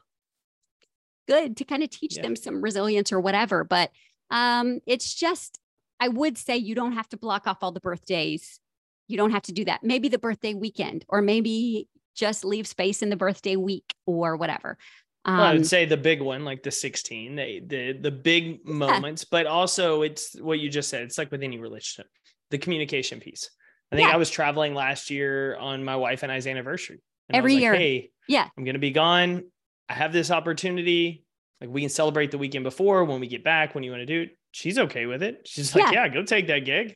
Good 1.27 1.57
to 1.57 1.65
kind 1.65 1.83
of 1.83 1.89
teach 1.89 2.15
yeah. 2.15 2.23
them 2.23 2.35
some 2.35 2.61
resilience 2.61 3.11
or 3.11 3.19
whatever. 3.19 3.63
But 3.63 3.91
um, 4.31 4.79
it's 4.87 5.13
just, 5.13 5.59
I 5.99 6.07
would 6.07 6.37
say 6.37 6.57
you 6.57 6.73
don't 6.73 6.93
have 6.93 7.09
to 7.09 7.17
block 7.17 7.47
off 7.47 7.57
all 7.61 7.73
the 7.73 7.81
birthdays. 7.81 8.59
You 9.07 9.17
don't 9.17 9.31
have 9.31 9.43
to 9.43 9.51
do 9.51 9.65
that. 9.65 9.83
Maybe 9.83 10.07
the 10.07 10.17
birthday 10.17 10.53
weekend, 10.53 11.05
or 11.09 11.21
maybe 11.21 11.89
just 12.15 12.45
leave 12.45 12.65
space 12.65 13.01
in 13.01 13.09
the 13.09 13.17
birthday 13.17 13.57
week 13.57 13.93
or 14.05 14.37
whatever. 14.37 14.77
Um, 15.25 15.37
well, 15.37 15.45
I 15.45 15.51
would 15.51 15.59
um, 15.59 15.65
say 15.65 15.85
the 15.85 15.97
big 15.97 16.21
one, 16.21 16.45
like 16.45 16.63
the 16.63 16.71
16, 16.71 17.35
the 17.35 17.61
the, 17.67 17.91
the 17.93 18.11
big 18.11 18.61
yeah. 18.65 18.73
moments, 18.73 19.25
but 19.25 19.45
also 19.47 20.01
it's 20.01 20.39
what 20.39 20.59
you 20.59 20.69
just 20.69 20.89
said. 20.89 21.03
It's 21.03 21.17
like 21.17 21.29
with 21.29 21.43
any 21.43 21.59
relationship, 21.59 22.09
the 22.49 22.57
communication 22.57 23.19
piece. 23.19 23.49
I 23.91 23.95
think 23.97 24.07
yeah. 24.07 24.13
I 24.13 24.17
was 24.17 24.29
traveling 24.29 24.73
last 24.73 25.09
year 25.09 25.57
on 25.57 25.83
my 25.83 25.95
wife 25.95 26.23
and 26.23 26.31
I's 26.31 26.47
anniversary. 26.47 27.01
Every 27.29 27.53
like, 27.53 27.61
year. 27.61 27.73
Hey, 27.73 28.11
yeah. 28.27 28.47
I'm 28.57 28.63
going 28.63 28.75
to 28.75 28.79
be 28.79 28.91
gone. 28.91 29.43
I 29.89 29.93
have 29.93 30.13
this 30.13 30.31
opportunity. 30.31 31.25
Like 31.59 31.69
we 31.69 31.81
can 31.81 31.89
celebrate 31.89 32.31
the 32.31 32.37
weekend 32.37 32.63
before 32.63 33.03
when 33.03 33.19
we 33.19 33.27
get 33.27 33.43
back, 33.43 33.75
when 33.75 33.83
you 33.83 33.91
want 33.91 34.01
to 34.01 34.05
do 34.05 34.21
it. 34.21 34.37
She's 34.51 34.77
okay 34.77 35.05
with 35.05 35.21
it. 35.23 35.41
She's 35.45 35.75
like, 35.75 35.91
yeah, 35.91 36.05
yeah 36.05 36.07
go 36.09 36.23
take 36.23 36.47
that 36.47 36.59
gig. 36.59 36.95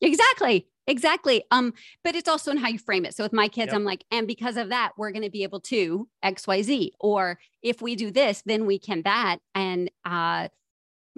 Exactly. 0.00 0.68
Exactly. 0.86 1.44
Um, 1.50 1.74
but 2.02 2.16
it's 2.16 2.28
also 2.28 2.50
in 2.50 2.56
how 2.56 2.68
you 2.68 2.78
frame 2.78 3.04
it. 3.04 3.14
So 3.14 3.22
with 3.22 3.32
my 3.32 3.48
kids, 3.48 3.68
yep. 3.68 3.74
I'm 3.74 3.84
like, 3.84 4.04
and 4.10 4.26
because 4.26 4.56
of 4.56 4.70
that, 4.70 4.92
we're 4.96 5.10
going 5.10 5.22
to 5.22 5.30
be 5.30 5.42
able 5.42 5.60
to 5.62 6.08
XYZ. 6.24 6.92
Or 6.98 7.38
if 7.62 7.82
we 7.82 7.94
do 7.94 8.10
this, 8.10 8.42
then 8.46 8.64
we 8.64 8.78
can 8.78 9.02
that. 9.02 9.38
And 9.54 9.90
uh 10.04 10.48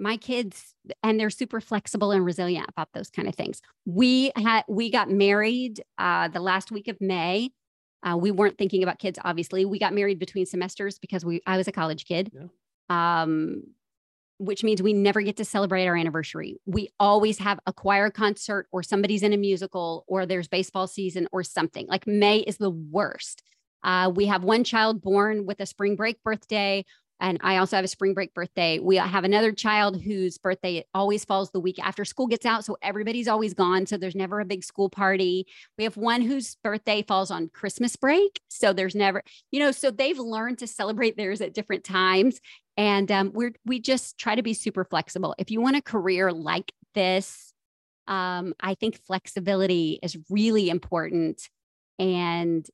my 0.01 0.17
kids 0.17 0.73
and 1.03 1.19
they're 1.19 1.29
super 1.29 1.61
flexible 1.61 2.11
and 2.11 2.25
resilient 2.25 2.65
about 2.67 2.89
those 2.93 3.09
kind 3.09 3.27
of 3.27 3.35
things. 3.35 3.61
We 3.85 4.31
had 4.35 4.63
we 4.67 4.89
got 4.89 5.09
married 5.09 5.81
uh, 5.97 6.27
the 6.27 6.39
last 6.39 6.71
week 6.71 6.87
of 6.87 6.99
May. 6.99 7.51
Uh, 8.03 8.17
we 8.17 8.31
weren't 8.31 8.57
thinking 8.57 8.81
about 8.81 8.97
kids, 8.97 9.19
obviously. 9.23 9.63
We 9.63 9.77
got 9.77 9.93
married 9.93 10.17
between 10.17 10.45
semesters 10.47 10.97
because 10.97 11.23
we 11.23 11.41
I 11.45 11.57
was 11.57 11.67
a 11.67 11.71
college 11.71 12.05
kid, 12.05 12.31
yeah. 12.33 13.21
um, 13.21 13.63
which 14.39 14.63
means 14.63 14.81
we 14.81 14.93
never 14.93 15.21
get 15.21 15.37
to 15.37 15.45
celebrate 15.45 15.85
our 15.85 15.95
anniversary. 15.95 16.57
We 16.65 16.89
always 16.99 17.37
have 17.37 17.59
a 17.67 17.73
choir 17.73 18.09
concert 18.09 18.67
or 18.71 18.81
somebody's 18.81 19.21
in 19.21 19.33
a 19.33 19.37
musical 19.37 20.03
or 20.07 20.25
there's 20.25 20.47
baseball 20.47 20.87
season 20.87 21.27
or 21.31 21.43
something. 21.43 21.85
Like 21.87 22.07
May 22.07 22.39
is 22.39 22.57
the 22.57 22.71
worst. 22.71 23.43
Uh, 23.83 24.11
we 24.13 24.25
have 24.25 24.43
one 24.43 24.63
child 24.63 25.01
born 25.01 25.45
with 25.45 25.59
a 25.59 25.65
spring 25.65 25.95
break 25.95 26.21
birthday. 26.23 26.85
And 27.21 27.37
I 27.41 27.57
also 27.57 27.75
have 27.75 27.85
a 27.85 27.87
spring 27.87 28.15
break 28.15 28.33
birthday. 28.33 28.79
We 28.79 28.95
have 28.95 29.23
another 29.23 29.51
child 29.51 30.01
whose 30.01 30.39
birthday 30.39 30.83
always 30.95 31.23
falls 31.23 31.51
the 31.51 31.59
week 31.59 31.77
after 31.77 32.03
school 32.03 32.25
gets 32.25 32.47
out. 32.47 32.65
So 32.65 32.77
everybody's 32.81 33.27
always 33.27 33.53
gone. 33.53 33.85
So 33.85 33.95
there's 33.95 34.15
never 34.15 34.39
a 34.39 34.45
big 34.45 34.63
school 34.63 34.89
party. 34.89 35.45
We 35.77 35.83
have 35.83 35.97
one 35.97 36.21
whose 36.21 36.57
birthday 36.63 37.03
falls 37.03 37.29
on 37.29 37.49
Christmas 37.49 37.95
break. 37.95 38.41
So 38.47 38.73
there's 38.73 38.95
never, 38.95 39.21
you 39.51 39.59
know, 39.59 39.71
so 39.71 39.91
they've 39.91 40.17
learned 40.17 40.57
to 40.59 40.67
celebrate 40.67 41.15
theirs 41.15 41.41
at 41.41 41.53
different 41.53 41.83
times. 41.83 42.41
And 42.75 43.11
um, 43.11 43.31
we're, 43.33 43.53
we 43.65 43.79
just 43.79 44.17
try 44.17 44.33
to 44.33 44.41
be 44.41 44.55
super 44.55 44.83
flexible. 44.83 45.35
If 45.37 45.51
you 45.51 45.61
want 45.61 45.75
a 45.75 45.81
career 45.81 46.33
like 46.33 46.71
this, 46.95 47.53
um, 48.07 48.55
I 48.59 48.73
think 48.73 48.99
flexibility 49.05 49.99
is 50.01 50.17
really 50.31 50.71
important. 50.71 51.47
And 51.99 52.65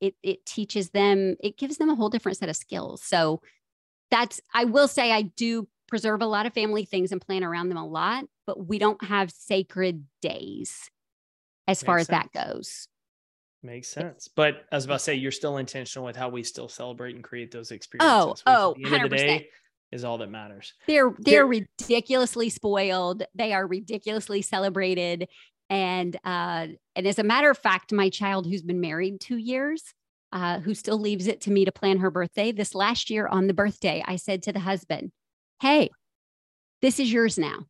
it, 0.00 0.14
it 0.22 0.44
teaches 0.44 0.90
them, 0.90 1.36
it 1.40 1.56
gives 1.56 1.78
them 1.78 1.88
a 1.88 1.94
whole 1.94 2.10
different 2.10 2.36
set 2.36 2.50
of 2.50 2.56
skills. 2.56 3.02
So 3.02 3.40
that's 4.10 4.40
I 4.54 4.64
will 4.64 4.88
say 4.88 5.12
I 5.12 5.22
do 5.22 5.68
preserve 5.86 6.22
a 6.22 6.26
lot 6.26 6.46
of 6.46 6.52
family 6.52 6.84
things 6.84 7.12
and 7.12 7.20
plan 7.20 7.42
around 7.42 7.68
them 7.68 7.78
a 7.78 7.86
lot, 7.86 8.24
but 8.46 8.66
we 8.66 8.78
don't 8.78 9.02
have 9.04 9.30
sacred 9.30 10.04
days 10.20 10.90
as 11.66 11.82
Makes 11.82 11.86
far 11.86 11.98
as 11.98 12.06
sense. 12.06 12.28
that 12.32 12.46
goes. 12.46 12.88
Makes 13.62 13.88
sense. 13.88 14.28
But 14.28 14.64
I 14.70 14.76
was 14.76 14.84
about 14.84 14.98
to 14.98 15.04
say, 15.04 15.14
you're 15.14 15.32
still 15.32 15.56
intentional 15.56 16.06
with 16.06 16.16
how 16.16 16.28
we 16.28 16.42
still 16.44 16.68
celebrate 16.68 17.16
and 17.16 17.24
create 17.24 17.50
those 17.50 17.72
experiences. 17.72 18.42
Oh, 18.46 18.74
oh, 18.74 18.74
the 18.76 18.84
end 18.84 19.02
100%. 19.02 19.04
of 19.04 19.10
the 19.10 19.16
day 19.16 19.48
is 19.90 20.04
all 20.04 20.18
that 20.18 20.30
matters. 20.30 20.74
They're 20.86 21.12
they're 21.18 21.46
ridiculously 21.46 22.50
spoiled. 22.50 23.24
They 23.34 23.52
are 23.52 23.66
ridiculously 23.66 24.42
celebrated. 24.42 25.28
And 25.70 26.16
uh, 26.24 26.68
and 26.94 27.06
as 27.06 27.18
a 27.18 27.24
matter 27.24 27.50
of 27.50 27.58
fact, 27.58 27.92
my 27.92 28.10
child 28.10 28.46
who's 28.46 28.62
been 28.62 28.80
married 28.80 29.20
two 29.20 29.36
years, 29.36 29.82
uh, 30.32 30.60
who 30.60 30.74
still 30.74 30.98
leaves 30.98 31.26
it 31.26 31.40
to 31.42 31.50
me 31.50 31.64
to 31.64 31.72
plan 31.72 31.98
her 31.98 32.10
birthday. 32.10 32.52
This 32.52 32.74
last 32.74 33.10
year 33.10 33.26
on 33.26 33.46
the 33.46 33.54
birthday, 33.54 34.02
I 34.06 34.16
said 34.16 34.42
to 34.44 34.52
the 34.52 34.60
husband, 34.60 35.12
Hey, 35.60 35.90
this 36.82 37.00
is 37.00 37.12
yours 37.12 37.38
now. 37.38 37.64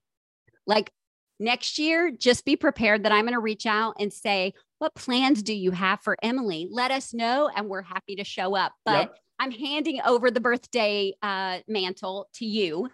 Like 0.66 0.90
next 1.38 1.78
year, 1.78 2.10
just 2.10 2.44
be 2.44 2.56
prepared 2.56 3.04
that 3.04 3.12
I'm 3.12 3.24
going 3.24 3.34
to 3.34 3.40
reach 3.40 3.66
out 3.66 3.96
and 3.98 4.12
say, 4.12 4.54
What 4.78 4.94
plans 4.94 5.42
do 5.42 5.54
you 5.54 5.70
have 5.70 6.00
for 6.00 6.16
Emily? 6.22 6.68
Let 6.70 6.90
us 6.90 7.14
know, 7.14 7.50
and 7.54 7.68
we're 7.68 7.82
happy 7.82 8.16
to 8.16 8.24
show 8.24 8.56
up. 8.56 8.72
But 8.84 9.10
yep. 9.10 9.14
I'm 9.38 9.50
handing 9.50 10.00
over 10.04 10.30
the 10.30 10.40
birthday 10.40 11.14
uh, 11.22 11.58
mantle 11.68 12.28
to 12.34 12.44
you 12.44 12.88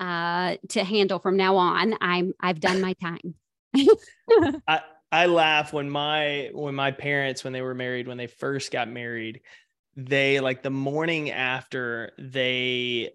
uh, 0.00 0.56
to 0.70 0.84
handle 0.84 1.18
from 1.18 1.36
now 1.36 1.56
on. 1.56 1.94
I'm 2.00 2.34
I've 2.40 2.60
done 2.60 2.80
my 2.80 2.94
time. 2.94 3.34
I, 4.68 4.80
I 5.10 5.26
laugh 5.26 5.72
when 5.72 5.88
my 5.88 6.50
when 6.52 6.74
my 6.74 6.90
parents 6.90 7.44
when 7.44 7.52
they 7.52 7.62
were 7.62 7.74
married 7.74 8.08
when 8.08 8.18
they 8.18 8.26
first 8.26 8.70
got 8.70 8.88
married 8.88 9.40
they 9.96 10.38
like 10.38 10.62
the 10.62 10.70
morning 10.70 11.30
after 11.30 12.12
they 12.18 13.10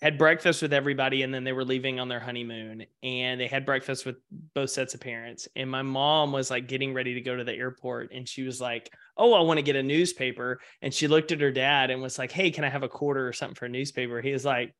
had 0.00 0.18
breakfast 0.18 0.62
with 0.62 0.72
everybody 0.72 1.22
and 1.22 1.32
then 1.32 1.44
they 1.44 1.52
were 1.52 1.64
leaving 1.64 2.00
on 2.00 2.08
their 2.08 2.18
honeymoon 2.18 2.84
and 3.04 3.40
they 3.40 3.46
had 3.46 3.64
breakfast 3.64 4.04
with 4.04 4.16
both 4.52 4.70
sets 4.70 4.94
of 4.94 5.00
parents 5.00 5.46
and 5.54 5.70
my 5.70 5.82
mom 5.82 6.32
was 6.32 6.50
like 6.50 6.66
getting 6.66 6.92
ready 6.92 7.14
to 7.14 7.20
go 7.20 7.36
to 7.36 7.44
the 7.44 7.54
airport 7.54 8.10
and 8.12 8.28
she 8.28 8.42
was 8.42 8.60
like 8.60 8.92
oh 9.16 9.32
i 9.32 9.40
want 9.40 9.58
to 9.58 9.62
get 9.62 9.76
a 9.76 9.82
newspaper 9.82 10.60
and 10.80 10.92
she 10.92 11.06
looked 11.06 11.30
at 11.30 11.40
her 11.40 11.52
dad 11.52 11.90
and 11.90 12.02
was 12.02 12.18
like 12.18 12.32
hey 12.32 12.50
can 12.50 12.64
i 12.64 12.68
have 12.68 12.82
a 12.82 12.88
quarter 12.88 13.28
or 13.28 13.32
something 13.32 13.54
for 13.54 13.66
a 13.66 13.68
newspaper? 13.68 14.20
He 14.20 14.32
was 14.32 14.44
like 14.44 14.74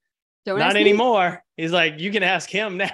Don't 0.44 0.58
not 0.58 0.76
anymore 0.76 1.30
me. 1.30 1.62
he's 1.62 1.72
like 1.72 2.00
you 2.00 2.10
can 2.10 2.24
ask 2.24 2.50
him 2.50 2.78
now 2.78 2.90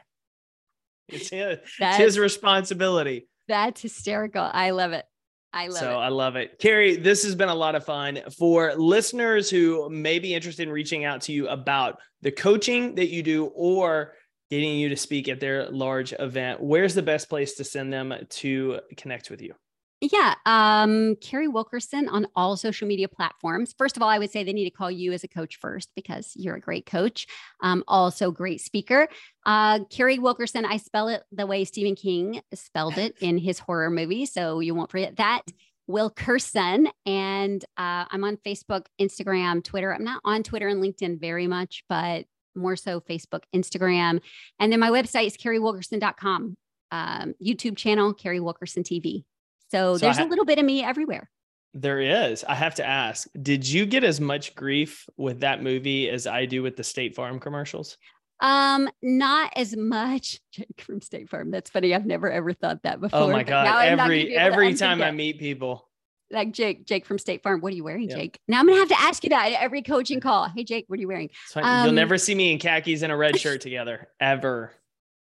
it's 1.09 1.31
his, 1.31 1.59
it's 1.81 1.97
his 1.97 2.19
responsibility. 2.19 3.29
That's 3.49 3.81
hysterical. 3.81 4.49
I 4.53 4.71
love 4.71 4.93
it. 4.93 5.05
I 5.53 5.69
love 5.69 5.77
it. 5.77 5.81
so 5.81 5.91
it. 5.93 5.95
I 5.95 6.09
love 6.09 6.37
it. 6.37 6.59
Carrie, 6.59 6.97
this 6.97 7.25
has 7.25 7.35
been 7.35 7.49
a 7.49 7.55
lot 7.55 7.75
of 7.75 7.85
fun. 7.85 8.21
For 8.37 8.75
listeners 8.75 9.49
who 9.49 9.89
may 9.89 10.19
be 10.19 10.35
interested 10.35 10.65
in 10.65 10.73
reaching 10.73 11.05
out 11.05 11.23
to 11.23 11.33
you 11.33 11.49
about 11.49 11.99
the 12.21 12.31
coaching 12.31 12.95
that 12.97 13.09
you 13.09 13.23
do 13.23 13.47
or 13.47 14.15
getting 14.51 14.79
you 14.79 14.91
to 14.91 14.97
speak 14.97 15.29
at 15.29 15.41
their 15.41 15.71
large 15.71 16.13
event, 16.13 16.63
where's 16.63 16.95
the 16.95 17.03
best 17.03 17.29
place 17.29 17.55
to 17.55 17.65
send 17.65 17.93
them 17.93 18.15
to 18.29 18.81
connect 18.97 19.31
with 19.31 19.41
you? 19.41 19.55
Yeah. 20.01 20.35
Um, 20.47 21.17
Carrie 21.17 21.49
Wilkerson 21.49 22.09
on 22.09 22.29
all 22.37 22.57
social 22.57 22.87
media 22.87 23.09
platforms. 23.09 23.75
First 23.77 23.97
of 23.97 24.03
all, 24.03 24.09
I 24.09 24.19
would 24.19 24.31
say 24.31 24.45
they 24.45 24.53
need 24.53 24.67
to 24.67 24.71
call 24.71 24.93
you 24.93 25.13
as 25.13 25.25
a 25.25 25.29
coach 25.29 25.57
first 25.57 25.91
because 25.97 26.33
you're 26.37 26.55
a 26.55 26.61
great 26.61 26.87
coach. 26.87 27.27
Um, 27.63 27.83
also 27.89 28.31
great 28.31 28.61
speaker. 28.61 29.09
Uh, 29.45 29.81
Carrie 29.91 30.21
Wilkerson, 30.21 30.65
I 30.65 30.77
spell 30.77 31.09
it 31.09 31.25
the 31.33 31.47
way 31.47 31.65
Stephen 31.65 31.97
King 31.97 32.41
spelled 32.55 32.97
it 32.97 33.17
in 33.21 33.39
his 33.39 33.59
horror 33.59 33.91
movie. 33.91 34.25
So 34.27 34.61
you 34.61 34.73
won't 34.73 34.91
forget 34.91 35.17
that. 35.17 35.43
Wilkerson. 35.89 36.89
And 37.05 37.65
uh, 37.77 38.05
I'm 38.11 38.23
on 38.23 38.37
Facebook, 38.37 38.87
Instagram, 39.01 39.65
Twitter. 39.65 39.93
I'm 39.93 40.05
not 40.05 40.21
on 40.25 40.45
Twitter 40.45 40.69
and 40.69 40.81
LinkedIn 40.81 41.19
very 41.19 41.49
much, 41.49 41.83
but 41.89 42.27
more 42.55 42.77
so 42.77 43.01
Facebook, 43.01 43.43
Instagram. 43.55 44.21
And 44.61 44.71
then 44.71 44.79
my 44.79 44.91
website 44.91 45.27
is 45.27 45.37
carriewilkerson.com. 45.37 46.57
Um, 46.91 47.35
YouTube 47.43 47.77
channel, 47.77 48.15
Carrie 48.15 48.41
Wilkerson 48.41 48.85
TV. 48.85 49.25
So, 49.71 49.97
so 49.97 49.99
there's 49.99 50.19
ha- 50.19 50.25
a 50.25 50.29
little 50.29 50.45
bit 50.45 50.59
of 50.59 50.65
me 50.65 50.83
everywhere. 50.83 51.29
There 51.75 52.01
is. 52.01 52.45
I 52.45 52.55
have 52.55 52.75
to 52.77 52.87
ask, 52.87 53.29
did 53.41 53.69
you 53.69 53.87
get 53.87 54.03
as 54.03 54.21
much 54.21 54.55
grief 54.55 55.07
with 55.17 55.41
that 55.41 55.63
movie 55.63 56.09
as 56.09 56.27
I 56.27 56.47
do 56.47 56.63
with 56.63 56.77
the 56.77 56.85
State 56.85 57.15
Farm 57.15 57.39
commercials? 57.39 57.99
Um, 58.41 58.89
not 59.03 59.53
as 59.57 59.77
much. 59.77 60.41
Jake 60.53 60.81
from 60.87 61.01
State 61.01 61.29
Farm. 61.29 61.51
That's 61.51 61.71
funny. 61.71 61.95
I've 61.95 62.07
never 62.07 62.31
ever 62.31 62.53
thought 62.53 62.83
that 62.85 63.01
before. 63.01 63.21
Oh 63.21 63.31
my 63.31 63.43
god! 63.43 63.67
Every 63.67 64.35
every 64.37 64.75
time 64.75 65.03
I 65.03 65.11
meet 65.11 65.39
people, 65.39 65.89
like 66.31 66.53
Jake, 66.53 66.87
Jake 66.87 67.05
from 67.05 67.19
State 67.19 67.43
Farm. 67.43 67.61
What 67.61 67.73
are 67.73 67.77
you 67.77 67.85
wearing. 67.85 68.09
Jake? 68.09 68.39
Now 68.47 68.61
I'm 68.61 68.67
gonna 68.67 68.79
have 68.79 68.89
to 68.89 69.01
ask 69.01 69.25
you 69.25 69.31
that 69.31 69.53
at 69.53 69.61
every 69.61 69.83
coaching 69.83 70.21
call. 70.21 70.49
Hey, 70.49 70.65
Jake, 70.65 70.85
what 70.87 70.99
are 70.99 71.01
you 71.01 71.09
wearing? 71.09 71.31
Um, 71.57 71.85
You'll 71.85 71.95
never 71.95 72.17
see 72.17 72.35
me 72.35 72.53
in 72.53 72.59
khakis 72.59 73.03
and 73.03 73.13
a 73.13 73.17
red 73.17 73.39
shirt 73.41 73.61
together 73.61 74.09
ever. 74.21 74.73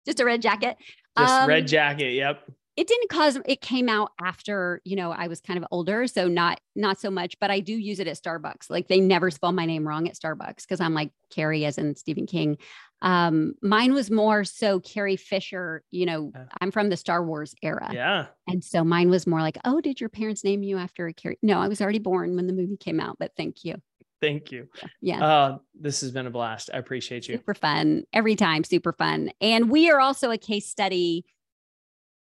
Just 0.05 0.19
a 0.19 0.25
red 0.25 0.41
jacket. 0.41 0.77
Just 1.17 1.33
um, 1.33 1.49
red 1.49 1.67
jacket. 1.67 2.13
Yep 2.13 2.47
it 2.77 2.87
didn't 2.87 3.09
cause 3.09 3.39
it 3.45 3.59
came 3.59 3.89
out 3.89 4.11
after 4.21 4.81
you 4.85 4.95
know 4.95 5.11
i 5.11 5.27
was 5.27 5.41
kind 5.41 5.57
of 5.57 5.65
older 5.71 6.07
so 6.07 6.27
not 6.27 6.59
not 6.75 6.99
so 6.99 7.09
much 7.09 7.37
but 7.41 7.51
i 7.51 7.59
do 7.59 7.73
use 7.73 7.99
it 7.99 8.07
at 8.07 8.15
starbucks 8.15 8.69
like 8.69 8.87
they 8.87 8.99
never 8.99 9.29
spell 9.29 9.51
my 9.51 9.65
name 9.65 9.85
wrong 9.85 10.07
at 10.07 10.15
starbucks 10.15 10.61
because 10.61 10.79
i'm 10.79 10.93
like 10.93 11.11
carrie 11.29 11.65
as 11.65 11.77
in 11.77 11.95
stephen 11.95 12.25
king 12.25 12.57
um 13.01 13.53
mine 13.61 13.93
was 13.93 14.09
more 14.09 14.43
so 14.43 14.79
carrie 14.79 15.17
fisher 15.17 15.83
you 15.91 16.05
know 16.05 16.31
i'm 16.61 16.71
from 16.71 16.89
the 16.89 16.97
star 16.97 17.23
wars 17.23 17.53
era 17.61 17.89
yeah 17.91 18.27
and 18.47 18.63
so 18.63 18.83
mine 18.83 19.09
was 19.09 19.27
more 19.27 19.41
like 19.41 19.57
oh 19.65 19.81
did 19.81 19.99
your 19.99 20.09
parents 20.09 20.43
name 20.43 20.63
you 20.63 20.77
after 20.77 21.07
a 21.07 21.13
carrie 21.13 21.37
no 21.41 21.59
i 21.59 21.67
was 21.67 21.81
already 21.81 21.99
born 21.99 22.35
when 22.35 22.47
the 22.47 22.53
movie 22.53 22.77
came 22.77 22.99
out 22.99 23.17
but 23.19 23.31
thank 23.35 23.65
you 23.65 23.75
Thank 24.19 24.51
you. 24.51 24.67
Yeah. 24.99 25.23
Uh, 25.23 25.57
this 25.79 26.01
has 26.01 26.09
been 26.09 26.25
a 26.25 26.31
blast. 26.31 26.71
I 26.73 26.77
appreciate 26.77 27.27
you. 27.27 27.35
Super 27.35 27.53
fun. 27.53 28.03
Every 28.11 28.35
time, 28.35 28.63
super 28.63 28.91
fun. 28.91 29.29
And 29.41 29.69
we 29.69 29.91
are 29.91 29.99
also 29.99 30.31
a 30.31 30.39
case 30.39 30.67
study 30.67 31.23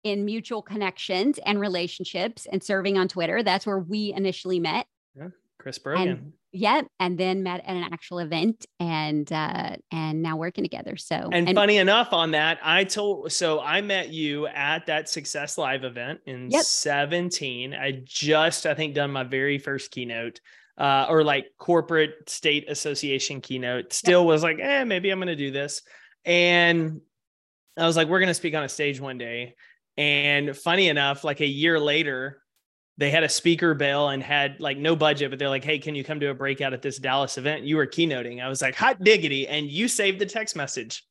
in 0.04 0.24
mutual 0.24 0.62
connections 0.62 1.38
and 1.44 1.60
relationships 1.60 2.46
and 2.50 2.62
serving 2.62 2.98
on 2.98 3.08
Twitter. 3.08 3.42
That's 3.42 3.66
where 3.66 3.78
we 3.78 4.12
initially 4.14 4.60
met. 4.60 4.86
Yeah, 5.16 5.28
Chris 5.58 5.78
Brogan. 5.78 6.08
And, 6.08 6.32
yeah, 6.50 6.82
and 6.98 7.18
then 7.18 7.42
met 7.42 7.60
at 7.60 7.76
an 7.76 7.84
actual 7.92 8.20
event 8.20 8.64
and 8.80 9.30
uh 9.30 9.76
and 9.92 10.22
now 10.22 10.36
working 10.36 10.64
together. 10.64 10.96
So 10.96 11.28
and, 11.32 11.48
and 11.48 11.54
funny 11.54 11.76
enough 11.76 12.12
on 12.12 12.30
that, 12.30 12.58
I 12.62 12.84
told 12.84 13.32
so 13.32 13.60
I 13.60 13.80
met 13.82 14.08
you 14.08 14.46
at 14.46 14.86
that 14.86 15.08
Success 15.08 15.58
Live 15.58 15.84
event 15.84 16.20
in 16.26 16.50
yep. 16.50 16.64
17. 16.64 17.74
I 17.74 18.02
just 18.04 18.66
I 18.66 18.74
think 18.74 18.94
done 18.94 19.10
my 19.10 19.24
very 19.24 19.58
first 19.58 19.90
keynote. 19.90 20.40
Uh, 20.78 21.06
or 21.08 21.24
like 21.24 21.46
corporate 21.58 22.30
state 22.30 22.70
association 22.70 23.40
keynote 23.40 23.92
still 23.92 24.20
yep. 24.20 24.28
was 24.28 24.44
like, 24.44 24.60
eh, 24.60 24.84
maybe 24.84 25.10
I'm 25.10 25.18
going 25.18 25.26
to 25.26 25.34
do 25.34 25.50
this. 25.50 25.82
And 26.24 27.00
I 27.76 27.84
was 27.84 27.96
like, 27.96 28.06
we're 28.06 28.20
going 28.20 28.28
to 28.28 28.34
speak 28.34 28.54
on 28.54 28.62
a 28.62 28.68
stage 28.68 29.00
one 29.00 29.18
day. 29.18 29.56
And 29.98 30.56
funny 30.56 30.88
enough, 30.88 31.24
like 31.24 31.40
a 31.40 31.46
year 31.46 31.78
later, 31.78 32.40
they 32.98 33.10
had 33.10 33.24
a 33.24 33.28
speaker 33.28 33.74
bill 33.74 34.08
and 34.08 34.22
had 34.22 34.60
like 34.60 34.78
no 34.78 34.94
budget, 34.94 35.30
but 35.30 35.40
they're 35.40 35.48
like, 35.48 35.64
hey, 35.64 35.80
can 35.80 35.96
you 35.96 36.04
come 36.04 36.20
to 36.20 36.30
a 36.30 36.34
breakout 36.34 36.72
at 36.72 36.82
this 36.82 36.98
Dallas 36.98 37.36
event? 37.36 37.64
You 37.64 37.76
were 37.76 37.86
keynoting. 37.86 38.42
I 38.42 38.48
was 38.48 38.62
like, 38.62 38.76
hot 38.76 39.02
diggity. 39.02 39.48
And 39.48 39.68
you 39.68 39.88
saved 39.88 40.20
the 40.20 40.26
text 40.26 40.54
message. 40.54 41.04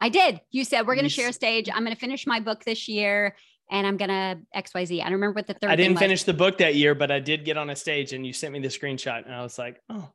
I 0.00 0.08
did. 0.08 0.40
You 0.50 0.64
said, 0.64 0.86
we're 0.86 0.96
going 0.96 1.04
to 1.04 1.10
share 1.10 1.28
a 1.28 1.32
stage. 1.32 1.68
I'm 1.72 1.84
going 1.84 1.94
to 1.94 2.00
finish 2.00 2.26
my 2.26 2.40
book 2.40 2.64
this 2.64 2.88
year 2.88 3.36
and 3.70 3.86
I'm 3.86 3.96
going 3.96 4.08
to 4.08 4.38
XYZ. 4.56 5.00
I 5.00 5.04
don't 5.04 5.12
remember 5.12 5.34
what 5.34 5.46
the 5.46 5.54
third 5.54 5.70
I 5.70 5.76
didn't 5.76 5.98
finish 5.98 6.24
the 6.24 6.34
book 6.34 6.58
that 6.58 6.74
year, 6.74 6.96
but 6.96 7.12
I 7.12 7.20
did 7.20 7.44
get 7.44 7.56
on 7.56 7.70
a 7.70 7.76
stage 7.76 8.12
and 8.12 8.26
you 8.26 8.32
sent 8.32 8.52
me 8.52 8.58
the 8.58 8.68
screenshot. 8.68 9.24
And 9.24 9.34
I 9.34 9.42
was 9.42 9.58
like, 9.58 9.80
oh, 9.88 10.08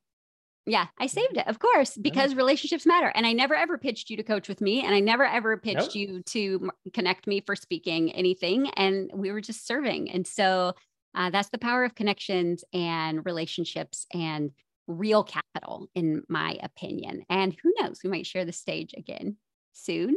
yeah, 0.66 0.88
I 0.98 1.08
saved 1.08 1.38
it, 1.38 1.48
of 1.48 1.60
course, 1.60 1.96
because 1.96 2.32
yeah. 2.32 2.38
relationships 2.38 2.86
matter. 2.86 3.12
And 3.14 3.26
I 3.26 3.34
never 3.34 3.54
ever 3.54 3.78
pitched 3.78 4.10
you 4.10 4.18
to 4.18 4.24
coach 4.24 4.48
with 4.48 4.62
me, 4.62 4.84
and 4.84 4.96
I 4.96 5.00
never 5.00 5.26
ever 5.26 5.58
pitched 5.58 5.96
nope. 5.96 5.96
you 5.96 6.22
to 6.24 6.72
connect 6.94 7.28
me 7.28 7.42
for 7.42 7.56
speaking 7.56 8.12
anything. 8.14 8.70
And 8.70 9.12
we 9.14 9.32
were 9.32 9.42
just 9.42 9.68
serving. 9.68 10.10
And 10.12 10.26
so 10.26 10.74
uh, 11.14 11.30
that's 11.30 11.50
the 11.50 11.58
power 11.58 11.84
of 11.84 11.96
connections 11.96 12.64
and 12.74 13.26
relationships 13.26 14.08
and 14.14 14.52
real 14.88 15.24
capital, 15.24 15.88
in 15.96 16.24
my 16.30 16.58
opinion. 16.62 17.24
And 17.30 17.56
who 17.62 17.74
knows, 17.80 18.02
we 18.04 18.10
might 18.10 18.26
share 18.26 18.46
the 18.46 18.52
stage 18.52 18.94
again 18.98 19.38
soon. 19.74 20.16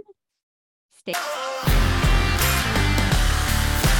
Stay. 0.92 2.07